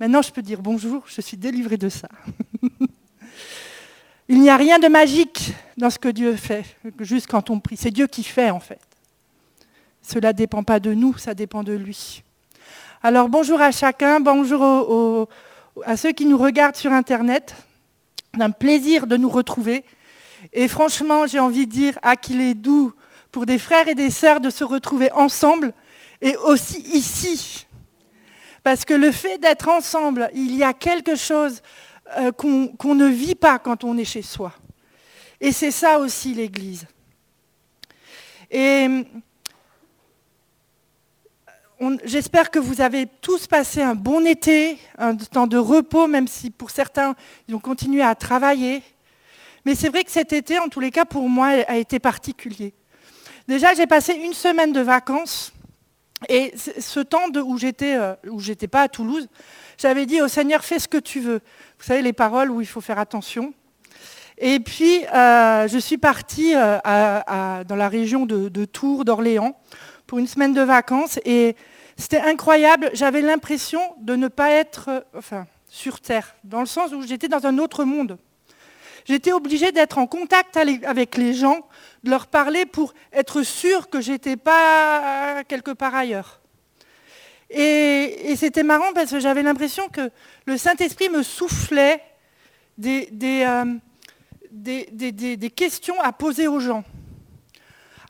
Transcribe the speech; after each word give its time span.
Maintenant, 0.00 0.22
je 0.22 0.32
peux 0.32 0.42
dire 0.42 0.60
bonjour, 0.60 1.04
je 1.06 1.20
suis 1.20 1.36
délivrée 1.36 1.76
de 1.76 1.88
ça. 1.88 2.08
Il 4.28 4.40
n'y 4.40 4.50
a 4.50 4.56
rien 4.56 4.78
de 4.78 4.88
magique 4.88 5.52
dans 5.76 5.90
ce 5.90 5.98
que 5.98 6.08
Dieu 6.08 6.36
fait, 6.36 6.64
juste 7.00 7.26
quand 7.26 7.50
on 7.50 7.60
prie. 7.60 7.76
C'est 7.76 7.90
Dieu 7.90 8.06
qui 8.06 8.22
fait, 8.22 8.50
en 8.50 8.60
fait. 8.60 8.80
Cela 10.00 10.32
ne 10.32 10.36
dépend 10.36 10.62
pas 10.62 10.80
de 10.80 10.94
nous, 10.94 11.16
ça 11.18 11.34
dépend 11.34 11.62
de 11.62 11.72
lui. 11.72 12.22
Alors 13.02 13.28
bonjour 13.28 13.60
à 13.60 13.72
chacun, 13.72 14.20
bonjour 14.20 15.28
à 15.84 15.96
ceux 15.96 16.12
qui 16.12 16.24
nous 16.26 16.38
regardent 16.38 16.76
sur 16.76 16.92
Internet. 16.92 17.54
C'est 18.34 18.42
un 18.42 18.50
plaisir 18.50 19.06
de 19.06 19.16
nous 19.16 19.28
retrouver. 19.28 19.84
Et 20.52 20.68
franchement, 20.68 21.26
j'ai 21.26 21.38
envie 21.38 21.66
de 21.66 21.72
dire 21.72 21.98
qu'il 22.20 22.40
est 22.40 22.54
doux 22.54 22.92
pour 23.30 23.46
des 23.46 23.58
frères 23.58 23.88
et 23.88 23.94
des 23.94 24.10
sœurs 24.10 24.40
de 24.40 24.50
se 24.50 24.64
retrouver 24.64 25.10
ensemble 25.12 25.72
et 26.20 26.36
aussi 26.36 26.80
ici. 26.80 27.66
Parce 28.62 28.84
que 28.84 28.94
le 28.94 29.10
fait 29.10 29.38
d'être 29.38 29.68
ensemble, 29.68 30.30
il 30.34 30.54
y 30.54 30.62
a 30.62 30.72
quelque 30.72 31.16
chose 31.16 31.62
euh, 32.18 32.30
qu'on 32.32 32.94
ne 32.94 33.06
vit 33.06 33.34
pas 33.34 33.58
quand 33.58 33.84
on 33.84 33.96
est 33.98 34.04
chez 34.04 34.22
soi. 34.22 34.52
Et 35.40 35.50
c'est 35.52 35.70
ça 35.70 35.98
aussi 35.98 36.34
l'Église. 36.34 36.86
Et 38.50 38.86
j'espère 42.04 42.50
que 42.50 42.58
vous 42.58 42.80
avez 42.80 43.06
tous 43.20 43.46
passé 43.46 43.82
un 43.82 43.94
bon 43.94 44.26
été, 44.26 44.78
un 44.98 45.16
temps 45.16 45.46
de 45.46 45.56
repos, 45.56 46.06
même 46.06 46.28
si 46.28 46.50
pour 46.50 46.70
certains, 46.70 47.14
ils 47.48 47.54
ont 47.54 47.60
continué 47.60 48.02
à 48.02 48.14
travailler. 48.14 48.82
Mais 49.64 49.74
c'est 49.74 49.88
vrai 49.88 50.04
que 50.04 50.10
cet 50.10 50.32
été, 50.32 50.58
en 50.58 50.68
tous 50.68 50.80
les 50.80 50.90
cas, 50.90 51.04
pour 51.04 51.28
moi, 51.28 51.48
a 51.66 51.76
été 51.76 51.98
particulier. 51.98 52.74
Déjà, 53.48 53.74
j'ai 53.74 53.86
passé 53.86 54.14
une 54.14 54.34
semaine 54.34 54.72
de 54.72 54.80
vacances. 54.80 55.52
Et 56.28 56.52
ce 56.56 57.00
temps 57.00 57.28
où 57.34 57.58
j'étais, 57.58 57.96
euh, 57.96 58.14
où 58.28 58.40
j'étais 58.40 58.68
pas 58.68 58.82
à 58.82 58.88
Toulouse, 58.88 59.28
j'avais 59.78 60.06
dit 60.06 60.20
au 60.20 60.28
Seigneur, 60.28 60.64
fais 60.64 60.78
ce 60.78 60.88
que 60.88 60.98
tu 60.98 61.20
veux. 61.20 61.40
Vous 61.78 61.84
savez, 61.84 62.02
les 62.02 62.12
paroles 62.12 62.50
où 62.50 62.60
il 62.60 62.66
faut 62.66 62.80
faire 62.80 62.98
attention. 62.98 63.52
Et 64.38 64.60
puis, 64.60 65.04
euh, 65.14 65.68
je 65.68 65.78
suis 65.78 65.98
partie 65.98 66.54
euh, 66.54 66.78
dans 67.64 67.76
la 67.76 67.88
région 67.88 68.26
de, 68.26 68.48
de 68.48 68.64
Tours, 68.64 69.04
d'Orléans, 69.04 69.58
pour 70.06 70.18
une 70.18 70.26
semaine 70.26 70.52
de 70.52 70.62
vacances. 70.62 71.18
Et 71.24 71.56
c'était 71.96 72.20
incroyable. 72.20 72.90
J'avais 72.94 73.22
l'impression 73.22 73.80
de 74.00 74.16
ne 74.16 74.28
pas 74.28 74.50
être 74.50 75.04
enfin, 75.16 75.46
sur 75.68 76.00
Terre, 76.00 76.34
dans 76.44 76.60
le 76.60 76.66
sens 76.66 76.92
où 76.92 77.02
j'étais 77.02 77.28
dans 77.28 77.46
un 77.46 77.58
autre 77.58 77.84
monde. 77.84 78.18
J'étais 79.04 79.32
obligée 79.32 79.72
d'être 79.72 79.98
en 79.98 80.06
contact 80.06 80.56
avec 80.56 81.16
les 81.16 81.34
gens, 81.34 81.66
de 82.04 82.10
leur 82.10 82.26
parler 82.26 82.66
pour 82.66 82.94
être 83.12 83.42
sûre 83.42 83.88
que 83.88 84.00
je 84.00 84.12
n'étais 84.12 84.36
pas 84.36 85.44
quelque 85.44 85.70
part 85.70 85.94
ailleurs. 85.94 86.40
Et, 87.50 88.34
c'était 88.36 88.62
marrant 88.62 88.92
parce 88.94 89.10
que 89.10 89.20
j'avais 89.20 89.42
l'impression 89.42 89.88
que 89.88 90.10
le 90.46 90.56
Saint-Esprit 90.56 91.10
me 91.10 91.22
soufflait 91.22 92.02
des, 92.78 93.08
euh, 93.46 93.78
questions 95.54 96.00
à 96.00 96.12
poser 96.12 96.48
aux 96.48 96.60
gens. 96.60 96.82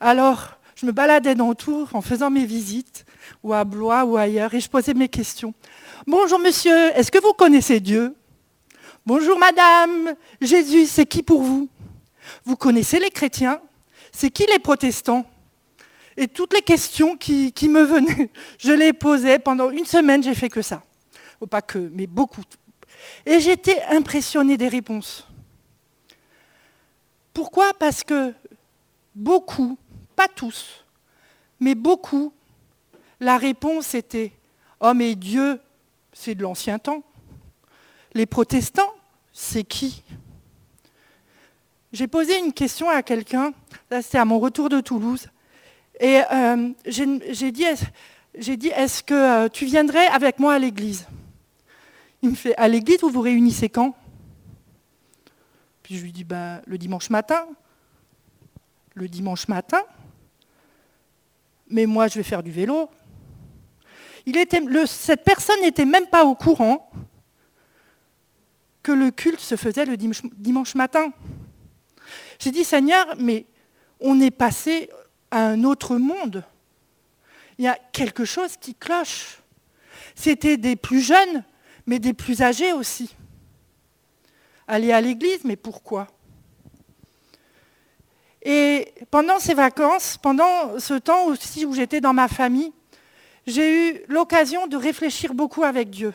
Alors, 0.01 0.59
je 0.77 0.87
me 0.87 0.93
baladais 0.93 1.34
dans 1.34 1.55
Tours 1.55 1.89
en 1.93 2.03
faisant 2.03 2.31
mes 2.31 2.47
visites, 2.47 3.05
ou 3.43 3.53
à 3.53 3.65
Blois 3.65 4.05
ou 4.05 4.17
ailleurs, 4.17 4.55
et 4.55 4.61
je 4.61 4.69
posais 4.69 4.95
mes 4.95 5.09
questions. 5.09 5.55
Bonjour 6.06 6.39
monsieur, 6.39 6.97
est-ce 6.97 7.11
que 7.11 7.21
vous 7.21 7.33
connaissez 7.33 7.81
Dieu? 7.81 8.15
Bonjour 9.05 9.39
madame, 9.39 10.15
Jésus, 10.41 10.87
c'est 10.87 11.06
qui 11.06 11.25
pour 11.25 11.43
vous? 11.43 11.69
Vous 12.45 12.56
connaissez 12.56 13.01
les 13.01 13.11
chrétiens? 13.11 13.61
C'est 14.13 14.31
qui 14.31 14.47
les 14.47 14.59
protestants? 14.59 15.27
Et 16.17 16.29
toutes 16.29 16.53
les 16.53 16.61
questions 16.61 17.17
qui, 17.17 17.53
me 17.69 17.83
venaient, 17.83 18.31
je 18.59 18.73
les 18.73 18.93
posais 18.93 19.39
pendant 19.39 19.71
une 19.71 19.87
semaine, 19.87 20.23
j'ai 20.23 20.35
fait 20.35 20.51
que 20.51 20.63
ça. 20.63 20.83
Pas 21.51 21.63
que, 21.63 21.91
mais 21.93 22.07
beaucoup. 22.07 22.43
Et 23.27 23.41
j'étais 23.41 23.83
impressionnée 23.85 24.57
des 24.57 24.69
réponses. 24.69 25.27
Pourquoi? 27.35 27.73
Parce 27.75 28.05
que 28.05 28.33
beaucoup, 29.15 29.77
pas 30.15 30.28
tous, 30.28 30.84
mais 31.59 31.75
beaucoup, 31.75 32.33
la 33.19 33.39
réponse 33.39 33.95
était 33.95 34.33
Oh 34.84 34.95
mais 34.95 35.15
Dieu, 35.15 35.61
c'est 36.12 36.34
de 36.34 36.43
l'ancien 36.43 36.78
temps. 36.78 37.03
Les 38.15 38.27
protestants, 38.27 38.93
c'est 39.33 39.62
qui? 39.62 40.03
J'ai 41.92 42.06
posé 42.06 42.38
une 42.38 42.54
question 42.54 42.88
à 42.88 43.03
quelqu'un, 43.03 43.53
c'était 43.91 44.19
à 44.19 44.25
mon 44.25 44.38
retour 44.38 44.70
de 44.70 44.80
Toulouse, 44.80 45.28
et 46.00 46.20
euh, 46.32 46.70
j'ai 46.86 47.53
dit, 47.53 48.69
est-ce 48.69 49.03
que 49.03 49.14
euh, 49.14 49.48
tu 49.48 49.66
viendrais 49.66 50.06
avec 50.06 50.38
moi 50.38 50.54
à 50.54 50.58
l'église? 50.58 51.06
Il 52.22 52.30
me 52.30 52.34
fait, 52.34 52.56
à 52.56 52.66
l'église, 52.66 53.00
vous 53.03 53.10
vous 53.10 53.20
réunissez 53.20 53.69
quand? 53.69 53.94
Puis 55.82 55.98
je 55.98 56.03
lui 56.03 56.12
dis, 56.12 56.25
ben, 56.25 56.62
le 56.66 56.78
dimanche 56.78 57.10
matin. 57.10 57.47
Le 58.94 59.09
dimanche 59.09 59.48
matin 59.48 59.82
Mais 61.69 61.86
moi, 61.86 62.09
je 62.09 62.14
vais 62.14 62.22
faire 62.22 62.42
du 62.42 62.50
vélo. 62.50 62.88
Cette 64.86 65.24
personne 65.24 65.60
n'était 65.60 65.84
même 65.84 66.06
pas 66.06 66.24
au 66.24 66.34
courant 66.34 66.91
que 68.82 68.92
le 68.92 69.10
culte 69.10 69.41
se 69.41 69.56
faisait 69.56 69.84
le 69.84 69.97
dimanche 69.97 70.74
matin. 70.74 71.12
J'ai 72.39 72.51
dit, 72.51 72.65
Seigneur, 72.65 73.07
mais 73.19 73.47
on 74.01 74.21
est 74.21 74.31
passé 74.31 74.91
à 75.31 75.47
un 75.47 75.65
autre 75.65 75.97
monde. 75.97 76.45
Il 77.59 77.65
y 77.65 77.69
a 77.69 77.79
quelque 77.93 78.25
chose 78.25 78.57
qui 78.57 78.75
cloche. 78.75 79.39
C'était 80.15 80.57
des 80.57 80.77
plus 80.77 81.01
jeunes, 81.01 81.45
mais 81.87 81.99
des 81.99 82.13
plus 82.13 82.43
âgés 82.43 82.73
aussi. 82.73 83.15
Aller 84.67 84.93
à 84.93 85.01
l'église, 85.01 85.45
mais 85.45 85.57
pourquoi? 85.57 86.09
Et 88.43 88.93
pendant 89.11 89.39
ces 89.39 89.55
vacances, 89.55 90.19
pendant 90.21 90.79
ce 90.79 90.95
temps 90.95 91.27
aussi 91.27 91.65
où 91.65 91.75
j'étais 91.75 92.01
dans 92.01 92.13
ma 92.13 92.27
famille, 92.27 92.73
j'ai 93.47 93.91
eu 93.91 94.01
l'occasion 94.09 94.67
de 94.67 94.77
réfléchir 94.77 95.34
beaucoup 95.34 95.63
avec 95.63 95.91
Dieu 95.91 96.13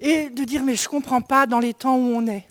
et 0.00 0.28
de 0.28 0.44
dire 0.44 0.62
mais 0.62 0.76
je 0.76 0.84
ne 0.84 0.88
comprends 0.88 1.22
pas 1.22 1.46
dans 1.46 1.60
les 1.60 1.72
temps 1.72 1.96
où 1.96 2.14
on 2.14 2.26
est. 2.26 2.46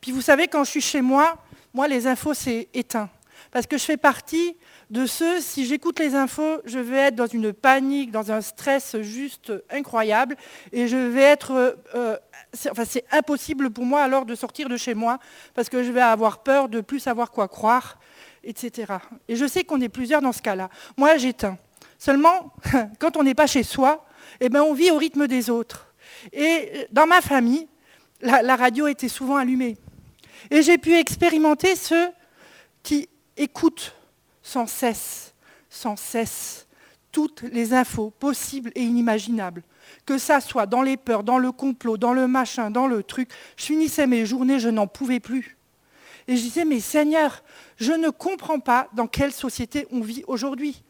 Puis 0.00 0.12
vous 0.12 0.22
savez, 0.22 0.48
quand 0.48 0.64
je 0.64 0.70
suis 0.70 0.80
chez 0.80 1.02
moi, 1.02 1.36
moi 1.74 1.88
les 1.88 2.06
infos 2.06 2.34
c'est 2.34 2.68
éteint. 2.74 3.08
Parce 3.52 3.66
que 3.66 3.76
je 3.76 3.84
fais 3.84 3.98
partie 3.98 4.56
de 4.90 5.04
ceux, 5.04 5.40
si 5.40 5.66
j'écoute 5.66 5.98
les 5.98 6.14
infos, 6.14 6.60
je 6.64 6.78
vais 6.78 6.96
être 6.96 7.14
dans 7.14 7.26
une 7.26 7.52
panique, 7.52 8.10
dans 8.10 8.32
un 8.32 8.40
stress 8.40 8.96
juste 9.00 9.52
incroyable, 9.70 10.36
et 10.72 10.88
je 10.88 10.96
vais 10.96 11.22
être... 11.22 11.76
Euh, 11.94 12.16
enfin, 12.70 12.84
c'est 12.86 13.04
impossible 13.10 13.70
pour 13.70 13.84
moi 13.84 14.02
alors 14.02 14.24
de 14.24 14.34
sortir 14.34 14.70
de 14.70 14.76
chez 14.78 14.94
moi, 14.94 15.18
parce 15.54 15.68
que 15.68 15.82
je 15.82 15.92
vais 15.92 16.00
avoir 16.00 16.42
peur 16.42 16.70
de 16.70 16.80
plus 16.80 17.00
savoir 17.00 17.30
quoi 17.30 17.46
croire, 17.46 17.98
etc. 18.42 18.94
Et 19.28 19.36
je 19.36 19.46
sais 19.46 19.64
qu'on 19.64 19.80
est 19.82 19.90
plusieurs 19.90 20.22
dans 20.22 20.32
ce 20.32 20.42
cas-là. 20.42 20.70
Moi, 20.96 21.18
j'éteins. 21.18 21.58
Seulement, 21.98 22.54
quand 22.98 23.18
on 23.18 23.22
n'est 23.22 23.34
pas 23.34 23.46
chez 23.46 23.62
soi, 23.62 24.06
eh 24.40 24.48
ben, 24.48 24.62
on 24.62 24.72
vit 24.72 24.90
au 24.90 24.96
rythme 24.96 25.26
des 25.26 25.50
autres. 25.50 25.92
Et 26.32 26.86
dans 26.90 27.06
ma 27.06 27.20
famille, 27.20 27.68
la, 28.22 28.56
radio 28.56 28.86
était 28.86 29.08
souvent 29.08 29.36
allumée. 29.36 29.76
Et 30.50 30.62
j'ai 30.62 30.78
pu 30.78 30.94
expérimenter 30.94 31.76
ceux 31.76 32.10
qui 32.82 33.08
écoutent 33.36 33.94
sans 34.42 34.66
cesse, 34.66 35.34
sans 35.68 35.96
cesse, 35.96 36.66
toutes 37.10 37.42
les 37.42 37.74
infos 37.74 38.10
possibles 38.10 38.72
et 38.74 38.82
inimaginables. 38.82 39.62
Que 40.06 40.18
ça 40.18 40.40
soit 40.40 40.66
dans 40.66 40.82
les 40.82 40.96
peurs, 40.96 41.22
dans 41.22 41.38
le 41.38 41.52
complot, 41.52 41.96
dans 41.96 42.12
le 42.12 42.26
machin, 42.26 42.70
dans 42.70 42.86
le 42.86 43.02
truc. 43.02 43.30
Je 43.56 43.66
finissais 43.66 44.06
mes 44.06 44.26
journées, 44.26 44.58
je 44.58 44.68
n'en 44.68 44.86
pouvais 44.86 45.20
plus. 45.20 45.56
Et 46.26 46.36
je 46.36 46.42
disais, 46.42 46.64
mais 46.64 46.80
Seigneur, 46.80 47.42
je 47.76 47.92
ne 47.92 48.10
comprends 48.10 48.60
pas 48.60 48.88
dans 48.94 49.06
quelle 49.06 49.32
société 49.32 49.86
on 49.90 50.00
vit 50.00 50.24
aujourd'hui. 50.26 50.82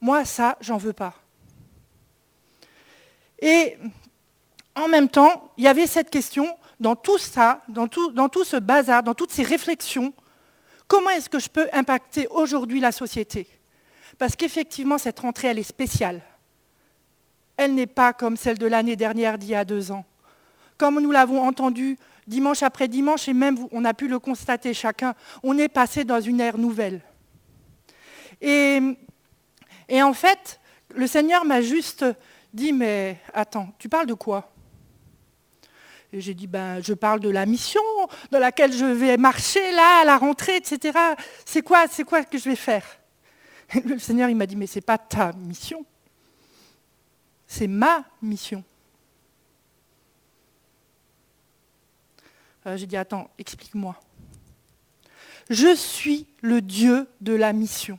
Moi, 0.00 0.24
ça, 0.24 0.58
j'en 0.60 0.76
veux 0.76 0.92
pas. 0.92 1.14
Et 3.40 3.76
en 4.74 4.88
même 4.88 5.08
temps, 5.08 5.52
il 5.56 5.64
y 5.64 5.68
avait 5.68 5.86
cette 5.86 6.10
question, 6.10 6.46
dans 6.82 6.96
tout 6.96 7.16
ça, 7.16 7.62
dans 7.68 7.86
tout, 7.86 8.10
dans 8.10 8.28
tout 8.28 8.44
ce 8.44 8.56
bazar, 8.56 9.02
dans 9.02 9.14
toutes 9.14 9.30
ces 9.30 9.44
réflexions, 9.44 10.12
comment 10.88 11.10
est-ce 11.10 11.30
que 11.30 11.38
je 11.38 11.48
peux 11.48 11.68
impacter 11.72 12.26
aujourd'hui 12.28 12.80
la 12.80 12.92
société? 12.92 13.46
Parce 14.18 14.36
qu'effectivement, 14.36 14.98
cette 14.98 15.20
rentrée, 15.20 15.48
elle 15.48 15.58
est 15.58 15.62
spéciale. 15.62 16.20
Elle 17.56 17.74
n'est 17.74 17.86
pas 17.86 18.12
comme 18.12 18.36
celle 18.36 18.58
de 18.58 18.66
l'année 18.66 18.96
dernière 18.96 19.38
d'il 19.38 19.50
y 19.50 19.54
a 19.54 19.64
deux 19.64 19.92
ans. 19.92 20.04
Comme 20.76 21.00
nous 21.00 21.12
l'avons 21.12 21.40
entendu 21.46 21.96
dimanche 22.26 22.62
après 22.62 22.88
dimanche, 22.88 23.28
et 23.28 23.32
même 23.32 23.56
on 23.70 23.84
a 23.84 23.94
pu 23.94 24.08
le 24.08 24.18
constater 24.18 24.74
chacun, 24.74 25.14
on 25.42 25.56
est 25.58 25.68
passé 25.68 26.04
dans 26.04 26.20
une 26.20 26.40
ère 26.40 26.58
nouvelle. 26.58 27.00
Et, 28.40 28.80
et 29.88 30.02
en 30.02 30.12
fait, 30.12 30.60
le 30.94 31.06
Seigneur 31.06 31.44
m'a 31.44 31.62
juste 31.62 32.04
dit, 32.52 32.72
mais 32.72 33.18
attends, 33.32 33.72
tu 33.78 33.88
parles 33.88 34.06
de 34.06 34.14
quoi? 34.14 34.51
J'ai 36.12 36.34
dit, 36.34 36.46
ben, 36.46 36.82
je 36.82 36.92
parle 36.92 37.20
de 37.20 37.30
la 37.30 37.46
mission 37.46 37.80
dans 38.30 38.38
laquelle 38.38 38.72
je 38.72 38.84
vais 38.84 39.16
marcher 39.16 39.72
là, 39.72 40.00
à 40.02 40.04
la 40.04 40.18
rentrée, 40.18 40.56
etc. 40.56 40.98
C'est 41.46 41.62
quoi, 41.62 41.86
c'est 41.90 42.04
quoi 42.04 42.22
que 42.24 42.36
je 42.36 42.50
vais 42.50 42.56
faire? 42.56 42.84
Le 43.84 43.98
Seigneur, 43.98 44.28
il 44.28 44.36
m'a 44.36 44.46
dit, 44.46 44.56
mais 44.56 44.66
ce 44.66 44.76
n'est 44.76 44.82
pas 44.82 44.98
ta 44.98 45.32
mission, 45.32 45.86
c'est 47.46 47.66
ma 47.66 48.04
mission. 48.20 48.62
Euh, 52.66 52.76
j'ai 52.76 52.86
dit, 52.86 52.96
attends, 52.96 53.30
explique-moi. 53.38 53.98
Je 55.50 55.74
suis 55.74 56.26
le 56.40 56.60
Dieu 56.60 57.08
de 57.20 57.32
la 57.32 57.52
mission. 57.52 57.98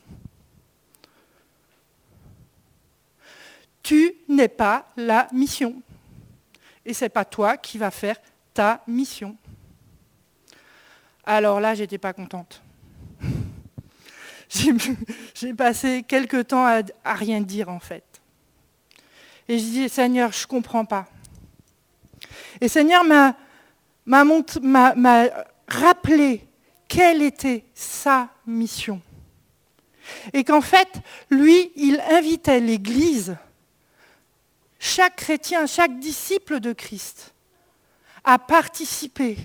Tu 3.82 4.16
n'es 4.30 4.48
pas 4.48 4.92
la 4.96 5.28
mission. 5.34 5.82
Et 6.86 6.94
ce 6.94 7.06
n'est 7.06 7.10
pas 7.10 7.26
toi 7.26 7.58
qui 7.58 7.78
vas 7.78 7.92
faire 7.92 8.18
ta 8.54 8.84
mission. 8.88 9.36
Alors 11.26 11.60
là, 11.60 11.74
j'étais 11.76 11.98
pas 11.98 12.14
contente. 12.14 12.62
J'ai 15.34 15.54
passé 15.54 16.04
quelques 16.08 16.48
temps 16.48 16.66
à, 16.66 16.84
rien 17.14 17.42
dire 17.42 17.70
en 17.70 17.80
fait. 17.80 18.04
Et 19.48 19.58
je 19.58 19.64
dis, 19.64 19.90
Seigneur, 19.90 20.32
je 20.32 20.44
ne 20.44 20.48
comprends 20.48 20.86
pas. 20.86 21.08
Et 22.62 22.68
Seigneur 22.68 23.04
m'a 23.04 23.36
rappelé 25.68 26.48
quelle 26.88 27.22
était 27.22 27.64
sa 27.74 28.30
mission. 28.46 29.02
Et 30.34 30.44
qu'en 30.44 30.62
fait, 30.62 30.90
lui, 31.30 31.72
il 31.76 32.00
invitait 32.12 32.60
l'Église, 32.60 33.36
chaque 34.84 35.16
chrétien, 35.16 35.66
chaque 35.66 35.98
disciple 35.98 36.60
de 36.60 36.74
Christ, 36.74 37.34
à 38.22 38.38
participer 38.38 39.38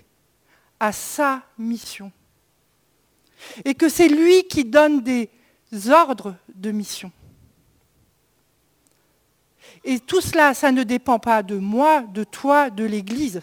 à 0.81 0.91
sa 0.91 1.43
mission. 1.57 2.11
Et 3.65 3.77
que 3.77 3.89
c'est 3.89 4.09
lui 4.09 4.49
qui 4.49 4.65
donne 4.65 5.01
des 5.01 5.31
ordres 5.91 6.35
de 6.53 6.73
mission. 6.73 7.13
Et 9.85 10.01
tout 10.01 10.21
cela, 10.21 10.55
ça 10.55 10.73
ne 10.73 10.83
dépend 10.83 11.21
pas 11.21 11.45
de 11.45 11.57
moi, 11.57 12.03
de 12.03 12.25
toi, 12.25 12.69
de 12.69 12.83
l'Église. 12.83 13.41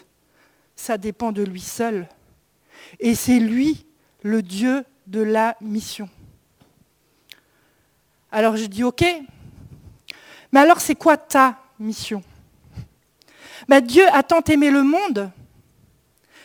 Ça 0.76 0.98
dépend 0.98 1.32
de 1.32 1.44
lui 1.44 1.62
seul. 1.62 2.10
Et 3.00 3.16
c'est 3.16 3.40
lui, 3.40 3.86
le 4.22 4.42
Dieu 4.42 4.84
de 5.08 5.22
la 5.22 5.56
mission. 5.62 6.10
Alors 8.34 8.58
je 8.58 8.66
dis, 8.66 8.84
OK, 8.84 9.06
mais 10.52 10.60
alors 10.60 10.82
c'est 10.82 10.96
quoi 10.96 11.16
ta 11.16 11.62
mission 11.80 12.24
ben, 13.68 13.82
Dieu 13.82 14.04
a 14.14 14.24
tant 14.24 14.42
aimé 14.42 14.70
le 14.70 14.84
monde, 14.84 15.32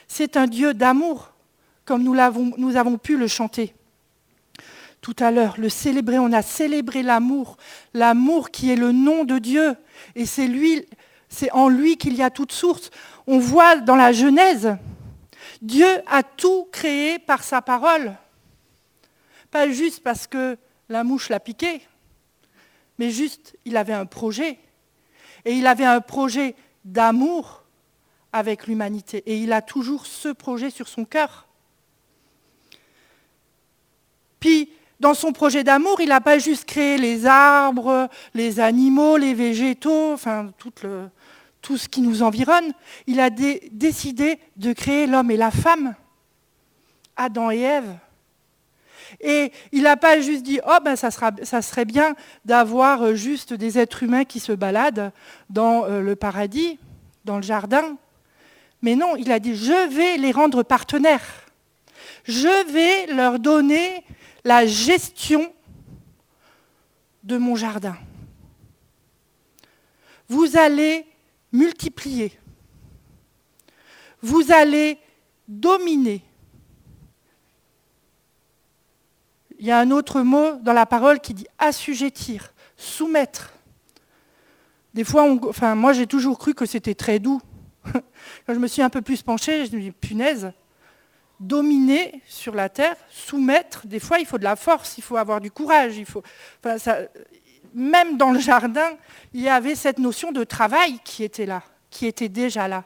c'est 0.08 0.36
un 0.36 0.46
Dieu 0.46 0.74
d'amour, 0.74 1.32
comme 1.84 2.02
nous, 2.02 2.16
avons 2.76 2.98
pu 2.98 3.16
le 3.16 3.26
chanter 3.26 3.74
tout 5.00 5.16
à 5.18 5.30
l'heure, 5.30 5.54
le 5.58 5.70
célébrer. 5.70 6.18
On 6.18 6.32
a 6.32 6.42
célébré 6.42 7.02
l'amour, 7.02 7.56
l'amour 7.94 8.50
qui 8.50 8.70
est 8.70 8.76
le 8.76 8.92
nom 8.92 9.24
de 9.24 9.38
Dieu. 9.38 9.74
Et 10.14 10.26
c'est 10.26 10.48
c'est 11.28 11.50
en 11.52 11.68
lui 11.68 11.96
qu'il 11.96 12.14
y 12.14 12.22
a 12.22 12.30
toute 12.30 12.52
source. 12.52 12.90
On 13.26 13.38
voit 13.38 13.76
dans 13.76 13.96
la 13.96 14.12
Genèse, 14.12 14.76
Dieu 15.62 15.88
a 16.06 16.22
tout 16.22 16.68
créé 16.70 17.18
par 17.18 17.42
sa 17.44 17.62
parole. 17.62 18.14
Pas 19.50 19.70
juste 19.70 20.02
parce 20.02 20.26
que 20.26 20.56
la 20.88 21.02
mouche 21.02 21.28
l'a 21.28 21.40
piqué, 21.40 21.80
mais 22.98 23.10
juste 23.10 23.56
il 23.64 23.76
avait 23.76 23.94
un 23.94 24.06
projet. 24.06 24.58
Et 25.44 25.54
il 25.54 25.66
avait 25.66 25.84
un 25.84 26.00
projet 26.00 26.54
d'amour 26.84 27.64
avec 28.32 28.66
l'humanité. 28.66 29.22
Et 29.26 29.38
il 29.38 29.52
a 29.52 29.62
toujours 29.62 30.06
ce 30.06 30.28
projet 30.28 30.70
sur 30.70 30.88
son 30.88 31.04
cœur. 31.04 31.46
Puis, 34.38 34.70
dans 35.00 35.14
son 35.14 35.32
projet 35.32 35.64
d'amour, 35.64 36.00
il 36.00 36.08
n'a 36.08 36.20
pas 36.20 36.38
juste 36.38 36.66
créé 36.66 36.98
les 36.98 37.26
arbres, 37.26 38.08
les 38.34 38.60
animaux, 38.60 39.16
les 39.16 39.34
végétaux, 39.34 40.12
enfin 40.12 40.52
tout, 41.62 41.76
ce 41.76 41.88
qui 41.88 42.02
nous 42.02 42.22
environne. 42.22 42.72
Il 43.06 43.20
a 43.20 43.30
décidé 43.30 44.38
de 44.56 44.72
créer 44.72 45.06
l'homme 45.06 45.30
et 45.30 45.36
la 45.36 45.50
femme, 45.50 45.94
Adam 47.16 47.50
et 47.50 47.60
Ève. 47.60 47.94
Et 49.20 49.52
il 49.72 49.82
n'a 49.82 49.96
pas 49.96 50.20
juste 50.20 50.42
dit, 50.42 50.60
oh 50.66 50.78
ben 50.84 50.96
ça, 50.96 51.10
ça 51.10 51.62
serait 51.62 51.84
bien 51.84 52.14
d'avoir 52.44 53.14
juste 53.14 53.52
des 53.52 53.78
êtres 53.78 54.02
humains 54.02 54.24
qui 54.24 54.40
se 54.40 54.52
baladent 54.52 55.12
dans 55.48 55.84
euh, 55.84 56.00
le 56.00 56.16
paradis, 56.16 56.78
dans 57.24 57.36
le 57.36 57.42
jardin. 57.42 57.96
Mais 58.82 58.96
non, 58.96 59.16
il 59.16 59.30
a 59.32 59.38
dit, 59.38 59.56
je 59.56 59.88
vais 59.88 60.16
les 60.16 60.32
rendre 60.32 60.62
partenaires. 60.62 61.46
Je 62.24 62.72
vais 62.72 63.12
leur 63.12 63.38
donner 63.38 64.04
la 64.44 64.66
gestion 64.66 65.52
de 67.22 67.36
mon 67.36 67.56
jardin. 67.56 67.96
Vous 70.28 70.56
allez 70.56 71.06
multiplier. 71.52 72.32
Vous 74.22 74.52
allez 74.52 74.98
dominer. 75.48 76.22
Il 79.60 79.66
y 79.66 79.70
a 79.70 79.78
un 79.78 79.90
autre 79.90 80.22
mot 80.22 80.54
dans 80.62 80.72
la 80.72 80.86
parole 80.86 81.20
qui 81.20 81.34
dit 81.34 81.46
assujettir, 81.58 82.54
soumettre. 82.78 83.52
Des 84.94 85.04
fois, 85.04 85.30
enfin, 85.46 85.74
moi 85.74 85.92
j'ai 85.92 86.06
toujours 86.06 86.38
cru 86.38 86.54
que 86.54 86.64
c'était 86.64 86.94
très 86.94 87.18
doux. 87.18 87.42
Quand 87.92 88.54
je 88.54 88.58
me 88.58 88.66
suis 88.66 88.80
un 88.80 88.88
peu 88.88 89.02
plus 89.02 89.20
penchée, 89.20 89.66
je 89.66 89.76
me 89.76 89.82
dis 89.82 89.90
punaise, 89.90 90.50
dominer 91.40 92.22
sur 92.26 92.54
la 92.54 92.70
terre, 92.70 92.96
soumettre, 93.10 93.86
des 93.86 94.00
fois 94.00 94.18
il 94.18 94.24
faut 94.24 94.38
de 94.38 94.44
la 94.44 94.56
force, 94.56 94.96
il 94.96 95.02
faut 95.02 95.18
avoir 95.18 95.42
du 95.42 95.50
courage, 95.50 95.98
il 95.98 96.06
faut, 96.06 96.22
même 97.74 98.16
dans 98.16 98.30
le 98.30 98.38
jardin, 98.38 98.96
il 99.34 99.42
y 99.42 99.48
avait 99.50 99.74
cette 99.74 99.98
notion 99.98 100.32
de 100.32 100.42
travail 100.42 101.00
qui 101.04 101.22
était 101.22 101.44
là, 101.44 101.62
qui 101.90 102.06
était 102.06 102.30
déjà 102.30 102.66
là. 102.66 102.84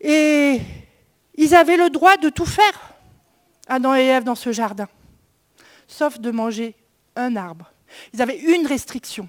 Et 0.00 0.60
ils 1.34 1.54
avaient 1.54 1.76
le 1.76 1.90
droit 1.90 2.16
de 2.16 2.30
tout 2.30 2.46
faire, 2.46 2.89
Adam 3.70 3.94
et 3.94 4.04
Ève, 4.04 4.24
dans 4.24 4.34
ce 4.34 4.50
jardin, 4.50 4.88
sauf 5.86 6.18
de 6.18 6.32
manger 6.32 6.74
un 7.14 7.36
arbre. 7.36 7.70
Ils 8.12 8.20
avaient 8.20 8.38
une 8.38 8.66
restriction, 8.66 9.28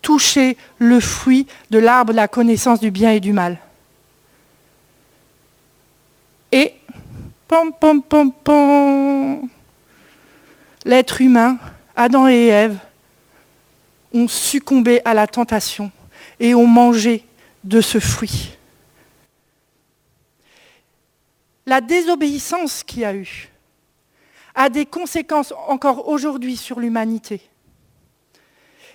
toucher 0.00 0.56
le 0.78 1.00
fruit 1.00 1.48
de 1.70 1.80
l'arbre 1.80 2.12
de 2.12 2.16
la 2.16 2.28
connaissance 2.28 2.78
du 2.78 2.92
bien 2.92 3.10
et 3.10 3.18
du 3.18 3.32
mal. 3.32 3.58
Et, 6.52 6.74
pom, 7.48 7.72
pom, 7.72 8.00
pom, 8.02 8.32
pom, 8.32 9.48
l'être 10.84 11.20
humain, 11.20 11.58
Adam 11.96 12.28
et 12.28 12.46
Ève, 12.46 12.78
ont 14.14 14.28
succombé 14.28 15.00
à 15.04 15.12
la 15.12 15.26
tentation 15.26 15.90
et 16.38 16.54
ont 16.54 16.68
mangé 16.68 17.24
de 17.64 17.80
ce 17.80 17.98
fruit. 17.98 18.55
La 21.66 21.80
désobéissance 21.80 22.82
qu'il 22.84 23.00
y 23.00 23.04
a 23.04 23.14
eu 23.14 23.50
a 24.54 24.70
des 24.70 24.86
conséquences 24.86 25.52
encore 25.68 26.08
aujourd'hui 26.08 26.56
sur 26.56 26.80
l'humanité. 26.80 27.42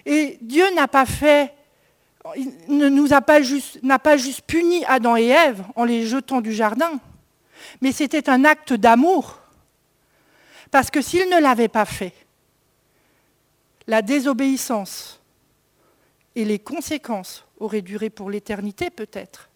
Et 0.05 0.39
Dieu 0.41 0.65
n'a 0.73 0.87
pas 0.87 1.05
juste, 3.41 3.83
n'a 3.83 3.99
pas 3.99 4.17
juste 4.17 4.41
puni 4.41 4.83
Adam 4.85 5.15
et 5.15 5.27
Ève 5.27 5.63
en 5.75 5.83
les 5.83 6.07
jetant 6.07 6.41
du 6.41 6.53
jardin 6.53 6.99
mais 7.81 7.91
c'était 7.91 8.29
un 8.29 8.43
acte 8.43 8.73
d'amour. 8.73 9.39
Parce 10.69 10.89
que 10.89 11.01
s'il 11.01 11.29
ne 11.29 11.39
l'avait 11.39 11.67
pas 11.67 11.85
fait, 11.85 12.13
la 13.87 14.01
désobéissance 14.01 15.21
et 16.35 16.45
les 16.45 16.59
conséquences 16.59 17.45
auraient 17.59 17.81
duré 17.81 18.09
pour 18.09 18.29
l'éternité 18.29 18.89
peut-être. 18.89 19.49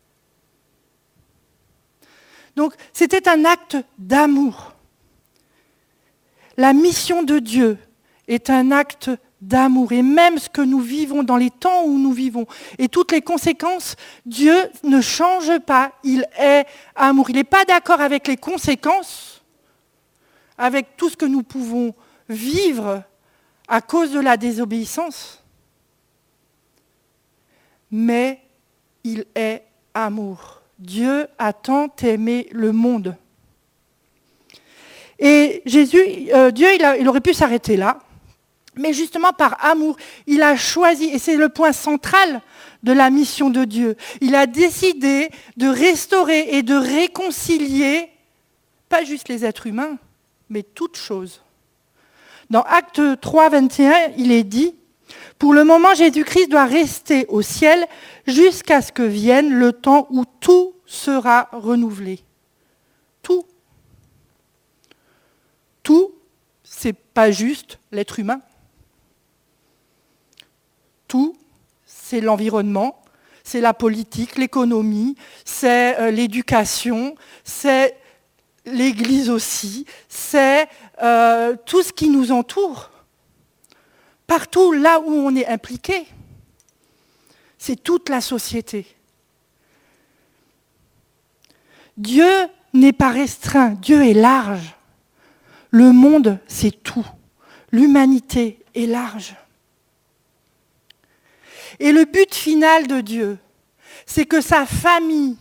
Donc 2.56 2.74
c'était 2.94 3.28
un 3.28 3.46
acte 3.46 3.78
d'amour. 3.98 4.74
La 6.58 6.74
mission 6.74 7.24
de 7.24 7.40
Dieu 7.40 7.78
est 8.28 8.50
un 8.50 8.72
acte 8.72 9.10
d'amour. 9.42 9.92
Et 9.92 10.02
même 10.02 10.38
ce 10.38 10.50
que 10.50 10.62
nous 10.62 10.80
vivons 10.80 11.24
dans 11.24 11.38
les 11.38 11.52
temps 11.52 11.84
où 11.84 11.98
nous 11.98 12.14
vivons 12.14 12.48
et 12.78 12.88
toutes 12.88 13.12
les 13.12 13.22
conséquences, 13.22 13.96
Dieu 14.26 14.56
ne 14.84 15.02
change 15.02 15.60
pas. 15.60 15.92
Il 16.04 16.26
est 16.38 16.66
amour. 16.96 17.30
Il 17.30 17.36
n'est 17.36 17.44
pas 17.44 17.66
d'accord 17.66 18.02
avec 18.02 18.28
les 18.28 18.38
conséquences, 18.38 19.44
avec 20.58 20.98
tout 20.98 21.10
ce 21.10 21.18
que 21.18 21.26
nous 21.26 21.44
pouvons 21.44 21.94
vivre 22.30 23.04
à 23.68 23.82
cause 23.82 24.12
de 24.12 24.20
la 24.20 24.38
désobéissance. 24.38 25.44
Mais 27.92 28.42
il 29.04 29.26
est 29.36 29.64
amour. 29.94 30.62
Dieu 30.80 31.28
a 31.38 31.54
tant 31.54 31.88
aimé 32.04 32.48
le 32.52 32.72
monde. 32.72 33.16
Et 35.20 35.62
Jésus, 35.66 36.02
euh, 36.34 36.52
Dieu, 36.52 36.68
il 37.00 37.08
aurait 37.08 37.22
pu 37.22 37.34
s'arrêter 37.34 37.78
là. 37.78 38.00
Mais 38.78 38.92
justement 38.92 39.32
par 39.32 39.64
amour, 39.64 39.96
il 40.28 40.44
a 40.44 40.58
choisi, 40.58 41.06
et 41.06 41.20
c'est 41.20 41.38
le 41.38 41.50
point 41.50 41.72
central 41.72 42.42
de 42.84 42.92
la 42.92 43.10
mission 43.10 43.50
de 43.50 43.64
Dieu, 43.64 43.96
il 44.20 44.36
a 44.36 44.48
décidé 44.48 45.30
de 45.56 45.68
restaurer 45.68 46.56
et 46.56 46.62
de 46.62 46.76
réconcilier, 46.76 48.10
pas 48.90 49.04
juste 49.04 49.30
les 49.30 49.46
êtres 49.46 49.68
humains, 49.68 49.98
mais 50.50 50.62
toutes 50.62 50.98
choses. 50.98 51.42
Dans 52.50 52.62
Acte 52.64 53.02
3, 53.22 53.50
21, 53.50 53.94
il 54.18 54.32
est 54.32 54.44
dit, 54.44 54.76
Pour 55.46 55.54
le 55.54 55.64
moment, 55.64 55.94
Jésus-Christ 55.94 56.48
doit 56.48 56.66
rester 56.66 57.28
au 57.28 57.44
ciel 57.44 57.86
jusqu'à 58.26 58.82
ce 58.82 58.92
que 58.92 59.04
vienne 59.04 59.54
le 59.54 59.74
temps 59.74 60.08
où 60.10 60.26
tout 60.40 60.74
sera 60.88 61.50
renouvelé. 61.52 62.22
Tout. 63.22 63.46
Tout, 65.84 66.16
c'est 66.64 66.94
pas 66.94 67.30
juste 67.30 67.78
l'être 67.92 68.18
humain. 68.18 68.42
Tout, 71.08 71.38
c'est 71.86 72.22
l'environnement, 72.22 73.04
c'est 73.44 73.62
la 73.62 73.76
politique, 73.76 74.38
l'économie, 74.38 75.16
c'est 75.46 76.00
euh, 76.00 76.10
l'éducation, 76.10 77.14
c'est 77.44 77.96
l'Église 78.66 79.30
aussi, 79.30 79.86
c'est 80.10 80.68
euh, 81.04 81.56
tout 81.68 81.84
ce 81.84 81.94
qui 81.94 82.10
nous 82.10 82.32
entoure. 82.32 82.90
Partout 84.28 84.72
là 84.72 85.00
où 85.00 85.12
on 85.12 85.36
est 85.36 85.48
impliqué, 85.48 86.08
c'est 87.58 87.82
toute 87.82 88.10
la 88.10 88.22
société. 88.22 88.86
Dieu 91.98 92.30
n'est 92.74 92.94
pas 92.94 93.10
restreint, 93.10 93.72
Dieu 93.72 94.04
est 94.04 94.14
large. 94.14 94.76
Le 95.72 95.92
monde, 95.92 96.40
c'est 96.48 96.84
tout. 96.84 97.06
L'humanité 97.72 98.64
est 98.74 98.86
large. 98.86 99.36
Et 101.80 101.92
le 101.92 102.06
but 102.06 102.34
final 102.34 102.88
de 102.88 103.02
Dieu, 103.02 103.38
c'est 104.06 104.26
que 104.26 104.42
sa 104.42 104.66
famille, 104.66 105.38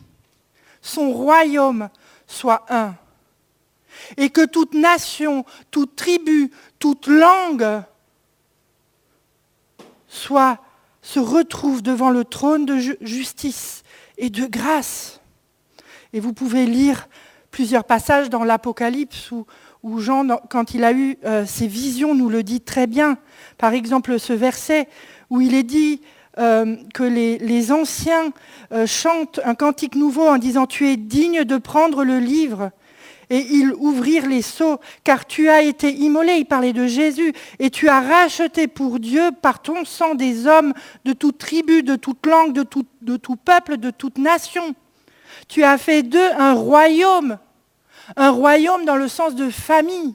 son 0.83 1.13
royaume 1.13 1.89
soit 2.27 2.65
un. 2.69 2.95
Et 4.17 4.31
que 4.31 4.45
toute 4.45 4.75
nation, 4.75 5.45
toute 5.71 5.97
tribu, 5.97 6.51
toute 6.79 7.07
langue 7.07 7.85
soit, 10.15 10.59
se 11.03 11.21
retrouve 11.21 11.83
devant 11.83 12.11
le 12.11 12.25
trône 12.25 12.65
de 12.65 12.79
justice 13.01 13.83
et 14.17 14.31
de 14.31 14.47
grâce. 14.47 15.21
Et 16.13 16.21
vous 16.21 16.33
pouvez 16.33 16.67
lire 16.67 17.09
plusieurs 17.51 17.85
passages 17.85 18.31
dans 18.31 18.45
l'Apocalypse 18.45 19.31
où, 19.83 19.99
Jean, 19.99 20.27
quand 20.49 20.75
il 20.75 20.83
a 20.83 20.93
eu 20.93 21.19
euh, 21.25 21.45
ses 21.45 21.67
visions, 21.67 22.15
nous 22.15 22.29
le 22.29 22.43
dit 22.43 22.61
très 22.61 22.87
bien. 22.87 23.19
Par 23.59 23.75
exemple, 23.75 24.19
ce 24.19 24.33
verset 24.33 24.89
où 25.31 25.41
il 25.41 25.55
est 25.55 25.63
dit 25.63 26.01
euh, 26.39 26.77
que 26.95 27.03
les, 27.03 27.71
anciens 27.71 28.33
euh, 28.73 28.87
chantent 28.87 29.41
un 29.45 29.55
cantique 29.55 29.95
nouveau 29.95 30.27
en 30.27 30.39
disant 30.39 30.67
Tu 30.67 30.89
es 30.89 30.97
digne 30.97 31.45
de 31.45 31.59
prendre 31.59 32.03
le 32.03 32.19
livre 32.19 32.71
et 33.31 33.39
ils 33.39 33.73
ouvrirent 33.73 34.27
les 34.27 34.43
seaux, 34.43 34.81
car 35.03 35.27
tu 35.27 35.49
as 35.49 35.63
été 35.63 35.93
immolé, 35.93 36.35
il 36.35 36.45
parlait 36.45 36.73
de 36.73 36.87
Jésus, 36.87 37.33
et 37.59 37.71
tu 37.71 37.89
as 37.89 38.01
racheté 38.01 38.69
pour 38.69 39.01
Dieu 39.01 39.31
par 39.43 39.63
ton 39.63 39.85
sang 39.85 40.15
des 40.15 40.47
hommes 40.47 40.73
de 41.05 41.13
toute 41.13 41.39
tribu, 41.39 41.83
de 41.83 41.97
toute 41.97 42.27
langue, 42.27 42.53
de 42.53 42.63
tout, 42.63 42.87
de 43.03 43.17
tout 43.17 43.37
peuple, 43.37 43.77
de 43.77 43.91
toute 43.91 44.19
nation. 44.19 44.75
Tu 45.49 45.63
as 45.65 45.79
fait 45.79 46.03
d'eux 46.03 46.33
un 46.39 46.55
royaume, 46.55 47.39
un 48.17 48.31
royaume 48.31 48.85
dans 48.85 48.97
le 48.97 49.09
sens 49.09 49.35
de 49.35 49.51
famille, 49.51 50.15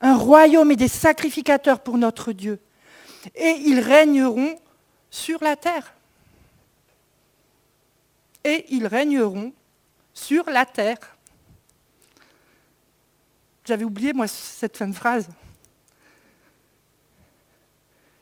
un 0.00 0.16
royaume 0.16 0.70
et 0.70 0.76
des 0.76 0.88
sacrificateurs 0.88 1.80
pour 1.80 1.98
notre 1.98 2.32
Dieu. 2.32 2.58
Et 3.36 3.56
ils 3.64 3.80
régneront 3.80 4.56
sur 5.10 5.42
la 5.42 5.56
terre. 5.56 5.94
Et 8.44 8.66
ils 8.70 8.86
régneront 8.86 9.52
sur 10.12 10.50
la 10.50 10.66
terre. 10.66 10.98
J'avais 13.64 13.84
oublié, 13.84 14.12
moi, 14.12 14.26
cette 14.26 14.76
fin 14.76 14.88
de 14.88 14.94
phrase. 14.94 15.28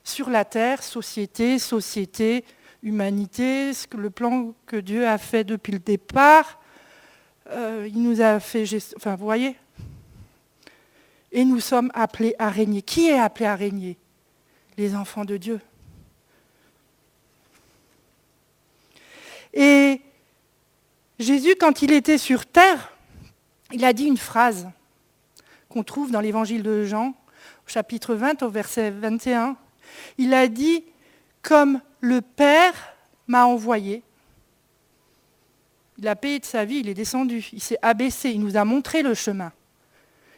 Sur 0.05 0.29
la 0.29 0.45
terre, 0.45 0.83
société, 0.83 1.59
société, 1.59 2.45
humanité, 2.83 3.73
le 3.97 4.11
plan 4.11 4.55
que 4.67 4.77
Dieu 4.77 5.07
a 5.07 5.17
fait 5.17 5.45
depuis 5.45 5.73
le 5.73 5.79
départ, 5.79 6.61
euh, 7.49 7.89
il 7.89 8.03
nous 8.03 8.21
a 8.21 8.39
fait... 8.39 8.65
Enfin, 8.97 9.17
vous 9.17 9.25
voyez? 9.25 9.57
Et 11.33 11.45
nous 11.45 11.61
sommes 11.61 11.91
appelés 11.95 12.35
à 12.39 12.51
régner. 12.51 12.83
Qui 12.83 13.09
est 13.09 13.19
appelé 13.19 13.47
à 13.47 13.55
régner? 13.55 13.97
Les 14.77 14.95
enfants 14.95 15.25
de 15.25 15.37
Dieu. 15.37 15.61
Et 19.55 20.01
Jésus, 21.19 21.55
quand 21.59 21.83
il 21.83 21.93
était 21.93 22.19
sur 22.19 22.47
terre, 22.47 22.93
il 23.73 23.85
a 23.85 23.93
dit 23.93 24.05
une 24.05 24.17
phrase 24.17 24.69
qu'on 25.71 25.85
trouve 25.85 26.11
dans 26.11 26.21
l'évangile 26.21 26.63
de 26.63 26.85
Jean, 26.85 27.15
au 27.67 27.69
chapitre 27.69 28.15
20, 28.15 28.43
au 28.43 28.51
verset 28.51 28.91
21. 28.91 29.57
Il 30.19 30.35
a 30.35 30.49
dit, 30.49 30.85
comme 31.43 31.81
le 32.01 32.21
Père 32.21 32.75
m'a 33.27 33.47
envoyé, 33.47 34.03
il 35.97 36.09
a 36.09 36.17
payé 36.17 36.41
de 36.41 36.45
sa 36.45 36.65
vie, 36.65 36.81
il 36.81 36.89
est 36.89 36.95
descendu, 36.95 37.49
il 37.53 37.61
s'est 37.61 37.79
abaissé, 37.83 38.31
il 38.31 38.41
nous 38.41 38.57
a 38.57 38.65
montré 38.65 39.03
le 39.03 39.15
chemin, 39.15 39.53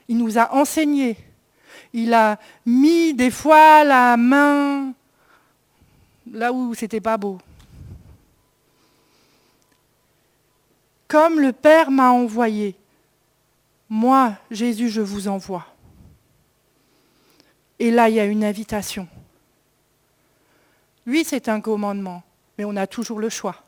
il 0.09 0.19
nous 0.19 0.39
a 0.39 0.53
enseigné, 0.55 1.17
il 1.93 2.13
a 2.13 2.39
mis 2.67 3.15
des 3.15 3.31
fois 3.31 3.85
la 3.85 4.17
main 4.17 4.93
là 6.31 6.53
où 6.53 6.75
c'était 6.75 7.01
pas 7.01 7.17
beau. 7.17 7.39
Comme 11.09 11.41
le 11.41 11.53
Père 11.53 11.91
m'a 11.91 12.11
envoyé, 12.11 12.75
moi, 13.93 14.39
Jésus, 14.51 14.89
je 14.89 15.03
vous 15.03 15.29
envoie. 15.29 15.67
Et 17.79 17.91
là, 17.91 18.09
il 18.09 18.15
y 18.15 18.21
a 18.21 18.25
une 18.25 18.43
invitation. 18.43 19.07
Oui, 21.07 21.25
c'est 21.27 21.47
un 21.51 21.61
commandement, 21.61 22.23
mais 22.57 22.65
on 22.65 22.75
a 22.77 22.87
toujours 22.87 23.21
le 23.21 23.29
choix. 23.29 23.63